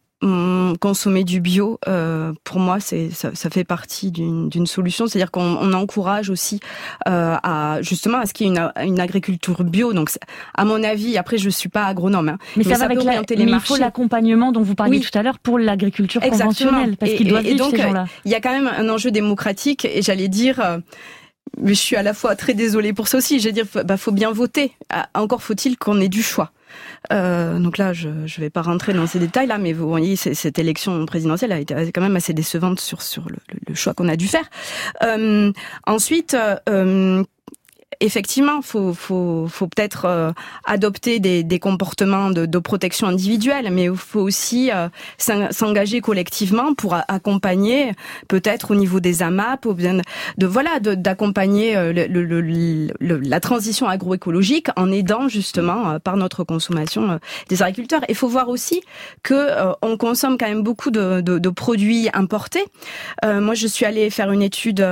consommer 0.80 1.24
du 1.24 1.40
bio, 1.40 1.80
euh, 1.88 2.34
pour 2.44 2.60
moi, 2.60 2.80
c'est 2.80 3.10
ça, 3.12 3.32
ça, 3.36 3.50
fait 3.50 3.64
partie 3.64 4.12
d'une 4.12 4.66
solution. 4.66 5.08
C'est-à-dire 5.08 5.32
qu'on 5.32 5.58
on 5.60 5.74
encourage 5.74 6.30
aussi 6.30 6.60
euh, 7.08 7.36
à 7.44 7.80
justement 7.82 8.20
à 8.20 8.26
ce 8.26 8.34
qu'il 8.34 8.48
y 8.48 8.50
ait 8.50 8.54
une, 8.54 8.72
une, 8.88 9.00
agriculture 9.00 9.64
bio. 9.64 9.94
Donc, 9.94 10.10
à 10.56 10.66
mon 10.66 10.84
avis, 10.84 11.18
après, 11.18 11.38
je 11.38 11.50
suis 11.50 11.70
pas 11.70 11.86
agronome, 11.86 12.30
hein, 12.30 12.38
mais, 12.56 12.64
mais, 12.64 12.72
ça, 12.72 12.80
ça 12.80 12.88
va 12.88 12.94
avec 12.94 13.04
la, 13.04 13.22
les 13.22 13.46
mais 13.46 13.52
il 13.52 13.60
faut 13.60 13.78
l'accompagnement 13.78 14.52
dont 14.52 14.62
vous 14.62 14.76
parliez 14.76 14.98
oui. 14.98 15.06
tout 15.10 15.18
à 15.18 15.22
l'heure 15.22 15.40
pour 15.40 15.60
l'agriculture 15.60 16.22
conventionnelle, 16.22 16.98
parce 16.98 17.14
qu'ils 17.14 17.28
doivent 17.28 17.46
et, 17.46 17.54
vivre 17.54 17.66
donc, 17.66 17.76
ces 17.76 17.84
gens-là. 17.84 18.06
Il 18.24 18.32
y 18.32 18.36
a 18.36 18.42
quand 18.42 18.52
même 18.52 18.68
un 18.76 18.90
enjeu 18.90 19.12
démocratique, 19.12 19.86
et 19.86 20.02
j'allais 20.02 20.28
dire. 20.28 20.60
Euh, 20.60 20.80
je 21.64 21.74
suis 21.74 21.96
à 21.96 22.04
la 22.04 22.14
fois 22.14 22.36
très 22.36 22.54
désolée 22.54 22.94
pour 22.94 23.08
ça 23.08 23.18
aussi. 23.18 23.40
Je 23.40 23.48
veux 23.48 23.54
dire, 23.54 23.66
bah, 23.86 23.98
faut 23.98 24.12
bien 24.12 24.32
voter. 24.32 24.74
Ah, 24.90 25.10
encore 25.14 25.44
faut-il 25.44 25.78
qu'on 25.78 26.00
ait 26.02 26.10
du 26.10 26.24
choix. 26.24 26.52
Euh, 27.14 27.60
donc 27.60 27.78
là, 27.78 27.94
je 27.94 28.10
ne 28.10 28.40
vais 28.40 28.50
pas 28.50 28.62
rentrer 28.62 28.94
dans 28.94 29.08
ces 29.08 29.20
détails-là, 29.20 29.58
mais 29.58 29.74
vous 29.74 29.88
voyez, 29.88 30.16
cette 30.16 30.60
élection 30.60 31.06
présidentielle 31.06 31.52
a 31.52 31.60
été 31.60 31.74
quand 31.94 32.02
même 32.02 32.16
assez 32.16 32.34
décevante 32.34 32.80
sur, 32.80 33.02
sur 33.02 33.30
le, 33.30 33.38
le 33.68 33.76
choix 33.76 33.94
qu'on 33.94 34.10
a 34.10 34.16
dû 34.16 34.28
faire. 34.28 34.50
Euh, 35.04 35.52
ensuite, 35.86 36.36
euh, 36.68 37.24
effectivement, 38.00 38.62
faut 38.62 38.94
faut, 38.94 39.48
faut 39.50 39.68
peut-être 39.68 40.06
euh, 40.06 40.32
adopter 40.66 41.20
des, 41.20 41.44
des 41.44 41.60
comportements 41.60 42.30
de, 42.32 42.46
de, 42.46 42.60
protection 42.60 43.08
individuelle, 43.08 43.70
mais 43.72 43.86
il 43.86 43.96
faut 43.96 44.22
aussi 44.22 44.72
euh, 44.72 44.88
s'engager 45.18 46.02
collectivement 46.02 46.74
pour 46.74 46.96
accompagner, 47.08 47.92
peut-être 48.28 48.72
au 48.72 48.76
niveau 48.76 49.00
des 49.00 49.22
AMAP, 49.22 49.66
ou 49.66 49.74
bien 49.74 50.02
de 50.38 50.46
voilà, 50.46 50.80
d'accompagner 50.80 51.76
euh, 51.76 51.94
le, 51.94 52.08
le, 52.08 52.42
le, 52.42 53.18
la 53.20 53.40
transition 53.40 53.88
agroécologique 53.88 54.68
en 54.76 54.92
aidant 54.92 55.28
justement 55.28 55.90
euh, 55.90 56.00
par 56.00 56.18
notre 56.18 56.44
consommation 56.44 57.12
euh, 57.12 57.18
des 57.50 57.62
agriculteurs. 57.62 58.02
Il 58.10 58.16
faut 58.16 58.28
voir 58.28 58.50
aussi 58.50 58.82
que 59.24 59.36
on 59.82 59.98
consomme 59.98 60.38
quand 60.38 60.48
même 60.48 60.64
beaucoup 60.64 60.92
de, 60.92 61.22
de, 61.22 61.40
de 61.40 61.50
produits 61.50 62.10
importés. 62.14 62.64
moi, 63.24 63.54
je 63.54 63.68
suis 63.68 63.86
allée 63.86 64.10
faire 64.10 64.32
une 64.32 64.42
étude 64.42 64.86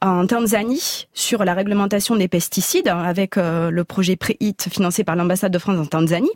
en 0.00 0.26
Tanzanie 0.26 1.06
sur 1.14 1.44
la 1.44 1.54
réglementation 1.54 2.09
des 2.16 2.28
pesticides 2.28 2.88
avec 2.88 3.36
euh, 3.36 3.70
le 3.70 3.84
projet 3.84 4.16
PREHIT 4.16 4.56
financé 4.70 5.04
par 5.04 5.16
l'ambassade 5.16 5.52
de 5.52 5.58
France 5.58 5.78
en 5.78 5.86
Tanzanie. 5.86 6.30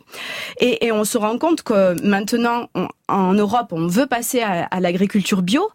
Et, 0.59 0.85
et, 0.85 0.91
on 0.91 1.03
se 1.03 1.17
rend 1.17 1.37
compte 1.37 1.63
que 1.63 1.99
maintenant, 2.05 2.69
on, 2.75 2.87
en 3.07 3.33
Europe, 3.33 3.67
on 3.71 3.87
veut 3.87 4.07
passer 4.07 4.41
à, 4.41 4.63
à 4.63 4.79
l'agriculture 4.79 5.41
bio 5.41 5.69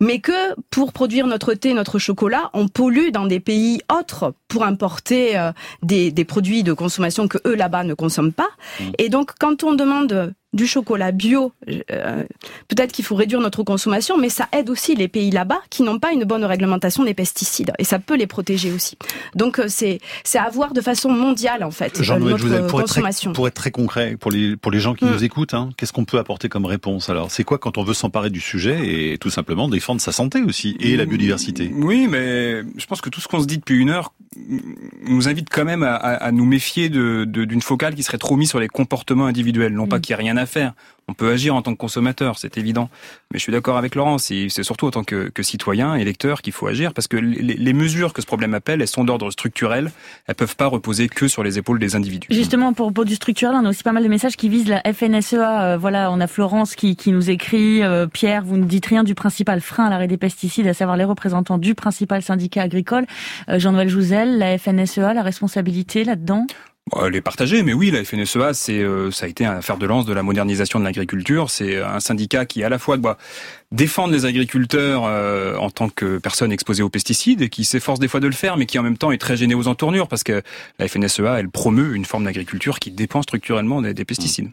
mais 0.00 0.20
que 0.20 0.54
pour 0.70 0.92
produire 0.92 1.26
notre 1.26 1.54
thé, 1.54 1.72
notre 1.72 1.98
chocolat, 1.98 2.50
on 2.52 2.68
pollue 2.68 3.10
dans 3.12 3.26
des 3.26 3.40
pays 3.40 3.80
autres 3.90 4.34
pour 4.48 4.64
importer 4.64 5.38
euh, 5.38 5.52
des, 5.82 6.10
des, 6.10 6.24
produits 6.24 6.62
de 6.62 6.72
consommation 6.72 7.28
que 7.28 7.38
eux 7.46 7.54
là-bas 7.54 7.84
ne 7.84 7.94
consomment 7.94 8.32
pas. 8.32 8.50
Mmh. 8.78 8.84
Et 8.98 9.08
donc, 9.08 9.32
quand 9.38 9.64
on 9.64 9.74
demande 9.74 10.34
du 10.56 10.66
chocolat 10.66 11.12
bio, 11.12 11.52
euh, 11.68 12.24
peut-être 12.68 12.92
qu'il 12.92 13.04
faut 13.04 13.14
réduire 13.14 13.40
notre 13.40 13.62
consommation, 13.62 14.18
mais 14.18 14.28
ça 14.28 14.48
aide 14.52 14.70
aussi 14.70 14.94
les 14.94 15.08
pays 15.08 15.30
là-bas 15.30 15.60
qui 15.70 15.82
n'ont 15.82 15.98
pas 15.98 16.12
une 16.12 16.24
bonne 16.24 16.44
réglementation 16.44 17.04
des 17.04 17.14
pesticides 17.14 17.72
et 17.78 17.84
ça 17.84 17.98
peut 17.98 18.16
les 18.16 18.26
protéger 18.26 18.72
aussi. 18.72 18.96
Donc 19.34 19.58
euh, 19.58 19.66
c'est 19.68 20.00
c'est 20.24 20.38
à 20.38 20.48
voir 20.50 20.72
de 20.72 20.80
façon 20.80 21.10
mondiale 21.10 21.62
en 21.62 21.70
fait 21.70 22.02
Jean 22.02 22.18
notre 22.18 22.38
Joseph, 22.38 22.66
pour 22.66 22.80
consommation. 22.80 23.30
Être 23.30 23.34
très, 23.34 23.36
pour 23.36 23.48
être 23.48 23.54
très 23.54 23.70
concret 23.70 24.16
pour 24.18 24.30
les 24.30 24.56
pour 24.56 24.72
les 24.72 24.80
gens 24.80 24.94
qui 24.94 25.04
mmh. 25.04 25.10
nous 25.12 25.24
écoutent, 25.24 25.54
hein, 25.54 25.70
qu'est-ce 25.76 25.92
qu'on 25.92 26.04
peut 26.04 26.18
apporter 26.18 26.48
comme 26.48 26.64
réponse? 26.64 27.08
Alors 27.10 27.30
C'est 27.30 27.44
quoi 27.44 27.58
quand 27.58 27.78
on 27.78 27.84
veut 27.84 27.94
s'emparer 27.94 28.30
du 28.30 28.40
sujet 28.40 29.12
et 29.12 29.18
tout 29.18 29.30
simplement 29.30 29.68
défendre 29.68 30.00
sa 30.00 30.12
santé 30.12 30.42
aussi 30.42 30.76
et 30.80 30.94
mmh. 30.94 30.98
la 30.98 31.04
biodiversité? 31.04 31.70
Oui, 31.74 32.08
mais 32.08 32.62
je 32.76 32.86
pense 32.86 33.00
que 33.00 33.10
tout 33.10 33.20
ce 33.20 33.28
qu'on 33.28 33.40
se 33.40 33.46
dit 33.46 33.58
depuis 33.58 33.76
une 33.76 33.90
heure 33.90 34.12
nous 35.02 35.28
invite 35.28 35.48
quand 35.50 35.64
même 35.64 35.82
à, 35.82 35.94
à 35.94 36.32
nous 36.32 36.44
méfier 36.44 36.88
de, 36.88 37.24
de, 37.26 37.44
d'une 37.44 37.62
focale 37.62 37.94
qui 37.94 38.02
serait 38.02 38.18
trop 38.18 38.36
mise 38.36 38.50
sur 38.50 38.60
les 38.60 38.68
comportements 38.68 39.26
individuels, 39.26 39.72
non 39.72 39.86
mmh. 39.86 39.88
pas 39.88 40.00
qu'il 40.00 40.14
n'y 40.14 40.20
a 40.20 40.24
rien 40.24 40.36
à 40.36 40.45
faire. 40.46 40.72
On 41.08 41.14
peut 41.14 41.30
agir 41.30 41.54
en 41.54 41.62
tant 41.62 41.72
que 41.72 41.78
consommateur, 41.78 42.36
c'est 42.36 42.58
évident. 42.58 42.90
Mais 43.30 43.38
je 43.38 43.42
suis 43.44 43.52
d'accord 43.52 43.76
avec 43.76 43.94
Laurent, 43.94 44.18
c'est 44.18 44.48
surtout 44.48 44.86
en 44.86 44.90
tant 44.90 45.04
que, 45.04 45.30
citoyen, 45.42 45.94
électeur, 45.94 46.42
qu'il 46.42 46.52
faut 46.52 46.66
agir, 46.66 46.92
parce 46.92 47.06
que 47.06 47.16
les, 47.16 47.72
mesures 47.72 48.12
que 48.12 48.20
ce 48.20 48.26
problème 48.26 48.54
appelle, 48.54 48.82
elles 48.82 48.88
sont 48.88 49.04
d'ordre 49.04 49.30
structurel, 49.30 49.92
elles 50.26 50.34
peuvent 50.34 50.56
pas 50.56 50.66
reposer 50.66 51.08
que 51.08 51.28
sur 51.28 51.44
les 51.44 51.58
épaules 51.58 51.78
des 51.78 51.94
individus. 51.94 52.26
Justement, 52.30 52.72
pour, 52.72 52.92
pour 52.92 53.04
du 53.04 53.14
structurel, 53.14 53.54
on 53.54 53.64
a 53.64 53.68
aussi 53.68 53.84
pas 53.84 53.92
mal 53.92 54.02
de 54.02 54.08
messages 54.08 54.36
qui 54.36 54.48
visent 54.48 54.68
la 54.68 54.82
FNSEA. 54.92 55.62
Euh, 55.62 55.76
voilà, 55.76 56.10
on 56.10 56.20
a 56.20 56.26
Florence 56.26 56.74
qui, 56.74 56.96
qui 56.96 57.12
nous 57.12 57.30
écrit, 57.30 57.84
euh, 57.84 58.08
Pierre, 58.08 58.42
vous 58.42 58.56
ne 58.56 58.64
dites 58.64 58.86
rien 58.86 59.04
du 59.04 59.14
principal 59.14 59.60
frein 59.60 59.86
à 59.86 59.90
l'arrêt 59.90 60.08
des 60.08 60.16
pesticides, 60.16 60.66
à 60.66 60.74
savoir 60.74 60.96
les 60.96 61.04
représentants 61.04 61.58
du 61.58 61.76
principal 61.76 62.22
syndicat 62.22 62.62
agricole. 62.62 63.06
Euh, 63.48 63.60
Jean-Noël 63.60 63.88
Jouzel, 63.88 64.38
la 64.38 64.58
FNSEA, 64.58 65.14
la 65.14 65.22
responsabilité 65.22 66.02
là-dedans? 66.02 66.46
Elle 67.04 67.16
est 67.16 67.20
partagée, 67.20 67.64
mais 67.64 67.72
oui, 67.72 67.90
la 67.90 68.04
FNSEA, 68.04 68.54
c'est, 68.54 68.78
euh, 68.78 69.10
ça 69.10 69.26
a 69.26 69.28
été 69.28 69.44
un 69.44 69.60
fer 69.60 69.76
de 69.76 69.86
lance 69.86 70.06
de 70.06 70.12
la 70.12 70.22
modernisation 70.22 70.78
de 70.78 70.84
l'agriculture. 70.84 71.50
C'est 71.50 71.82
un 71.82 71.98
syndicat 71.98 72.46
qui, 72.46 72.62
à 72.62 72.68
la 72.68 72.78
fois, 72.78 72.96
doit 72.96 73.18
défendre 73.72 74.12
les 74.12 74.24
agriculteurs 74.24 75.02
euh, 75.04 75.56
en 75.56 75.68
tant 75.70 75.88
que 75.88 76.18
personnes 76.18 76.52
exposées 76.52 76.84
aux 76.84 76.88
pesticides 76.88 77.42
et 77.42 77.48
qui 77.48 77.64
s'efforce 77.64 77.98
des 77.98 78.06
fois 78.06 78.20
de 78.20 78.28
le 78.28 78.32
faire, 78.32 78.56
mais 78.56 78.66
qui 78.66 78.78
en 78.78 78.84
même 78.84 78.96
temps 78.96 79.10
est 79.10 79.18
très 79.18 79.36
gêné 79.36 79.56
aux 79.56 79.66
entournures 79.66 80.06
parce 80.06 80.22
que 80.22 80.42
la 80.78 80.86
FNSEA, 80.86 81.40
elle 81.40 81.48
promeut 81.48 81.96
une 81.96 82.04
forme 82.04 82.24
d'agriculture 82.24 82.78
qui 82.78 82.92
dépend 82.92 83.20
structurellement 83.20 83.82
des, 83.82 84.04
pesticides. 84.04 84.50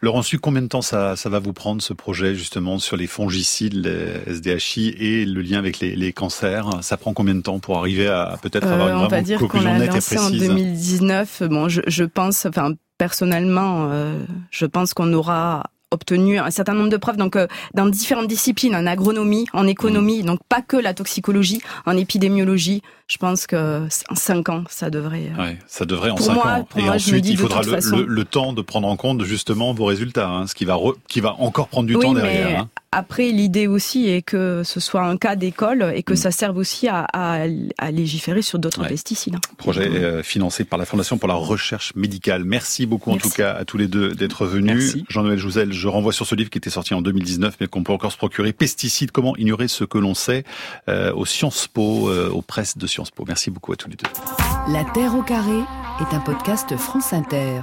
Laurent 0.00 0.22
Su, 0.22 0.38
combien 0.38 0.62
de 0.62 0.68
temps 0.68 0.82
ça, 0.82 1.16
ça 1.16 1.28
va 1.28 1.38
vous 1.38 1.52
prendre 1.52 1.82
ce 1.82 1.92
projet 1.92 2.34
justement 2.34 2.78
sur 2.78 2.96
les 2.96 3.06
fongicides, 3.06 3.74
les 3.74 4.34
SDHI 4.34 4.94
et 4.98 5.24
le 5.24 5.42
lien 5.42 5.58
avec 5.58 5.80
les, 5.80 5.96
les 5.96 6.12
cancers? 6.12 6.68
Ça 6.82 6.96
prend 6.96 7.12
combien 7.12 7.34
de 7.34 7.42
temps 7.42 7.58
pour 7.58 7.78
arriver 7.78 8.08
à 8.08 8.38
peut-être 8.42 8.66
avoir 8.66 8.88
une 8.88 9.02
euh, 9.02 9.06
On 9.06 9.08
va 9.08 9.22
dire 9.22 9.38
qu'on 9.38 9.64
a 9.64 9.78
lancé 9.78 10.18
en 10.18 10.30
2019. 10.30 11.42
Bon, 11.44 11.68
je, 11.68 11.80
je 11.86 12.04
pense, 12.04 12.46
enfin 12.46 12.72
personnellement, 12.98 13.88
euh, 13.90 14.18
je 14.50 14.66
pense 14.66 14.94
qu'on 14.94 15.12
aura 15.12 15.64
obtenu 15.90 16.38
un 16.38 16.50
certain 16.50 16.74
nombre 16.74 16.88
de 16.88 16.96
preuves. 16.96 17.16
Donc 17.16 17.36
euh, 17.36 17.46
dans 17.74 17.86
différentes 17.86 18.26
disciplines 18.26 18.74
en 18.74 18.86
agronomie 18.86 19.46
en 19.52 19.66
économie 19.66 20.22
donc 20.22 20.40
pas 20.48 20.62
que 20.62 20.76
la 20.76 20.94
toxicologie 20.94 21.62
en 21.86 21.96
épidémiologie 21.96 22.82
je 23.08 23.18
pense 23.18 23.46
que 23.46 23.86
en 24.08 24.14
cinq 24.14 24.48
ans 24.48 24.64
ça 24.68 24.90
devrait 24.90 25.30
euh, 25.36 25.42
ouais, 25.42 25.58
ça 25.66 25.84
devrait 25.84 26.10
en 26.10 26.16
cinq 26.16 26.44
ans 26.44 26.66
et 26.76 26.88
ensuite 26.88 27.26
il 27.28 27.38
faudra 27.38 27.62
le, 27.62 28.04
le, 28.04 28.24
temps 28.24 28.52
de 28.52 28.62
prendre 28.62 28.88
en 28.88 28.96
compte 28.96 29.22
justement 29.22 29.72
vos 29.72 29.84
résultats 29.84 30.28
hein, 30.28 30.46
ce 30.46 30.54
qui 30.54 30.64
va 30.64 30.76
qui 31.08 31.20
va 31.20 31.34
encore 31.38 31.68
prendre 31.68 31.86
du 31.86 31.94
temps 31.94 32.14
derrière 32.14 32.60
hein. 32.60 32.68
Après, 32.98 33.30
l'idée 33.30 33.66
aussi 33.66 34.08
est 34.08 34.22
que 34.22 34.62
ce 34.64 34.80
soit 34.80 35.04
un 35.04 35.18
cas 35.18 35.36
d'école 35.36 35.92
et 35.94 36.02
que 36.02 36.14
mm. 36.14 36.16
ça 36.16 36.30
serve 36.30 36.56
aussi 36.56 36.88
à, 36.88 37.06
à, 37.12 37.44
à 37.76 37.90
légiférer 37.90 38.40
sur 38.40 38.58
d'autres 38.58 38.88
pesticides. 38.88 39.36
Projet 39.58 39.86
euh, 39.86 40.22
financé 40.22 40.64
par 40.64 40.78
la 40.78 40.86
Fondation 40.86 41.18
pour 41.18 41.28
la 41.28 41.34
recherche 41.34 41.94
médicale. 41.94 42.44
Merci 42.44 42.86
beaucoup 42.86 43.10
en 43.10 43.18
tout 43.18 43.28
cas 43.28 43.52
à 43.52 43.66
tous 43.66 43.76
les 43.76 43.86
deux 43.86 44.14
d'être 44.14 44.46
venus. 44.46 44.96
Jean-Noël 45.10 45.38
Jouzel, 45.38 45.74
je 45.74 45.88
renvoie 45.88 46.14
sur 46.14 46.26
ce 46.26 46.34
livre 46.34 46.48
qui 46.48 46.56
était 46.56 46.70
sorti 46.70 46.94
en 46.94 47.02
2019 47.02 47.56
mais 47.60 47.66
qu'on 47.66 47.82
peut 47.82 47.92
encore 47.92 48.12
se 48.12 48.16
procurer. 48.16 48.54
Pesticides, 48.54 49.10
comment 49.10 49.36
ignorer 49.36 49.68
ce 49.68 49.84
que 49.84 49.98
l'on 49.98 50.14
sait 50.14 50.44
euh, 50.88 51.12
au 51.12 51.26
Sciences 51.26 51.68
Po, 51.68 52.08
euh, 52.08 52.30
aux 52.30 52.40
presses 52.40 52.78
de 52.78 52.86
Merci 53.26 53.50
beaucoup 53.50 53.72
à 53.72 53.76
tous 53.76 53.88
les 53.88 53.96
deux. 53.96 54.08
La 54.68 54.84
Terre 54.84 55.14
au 55.14 55.22
carré 55.22 55.60
est 56.00 56.14
un 56.14 56.20
podcast 56.20 56.76
France 56.76 57.12
Inter. 57.12 57.60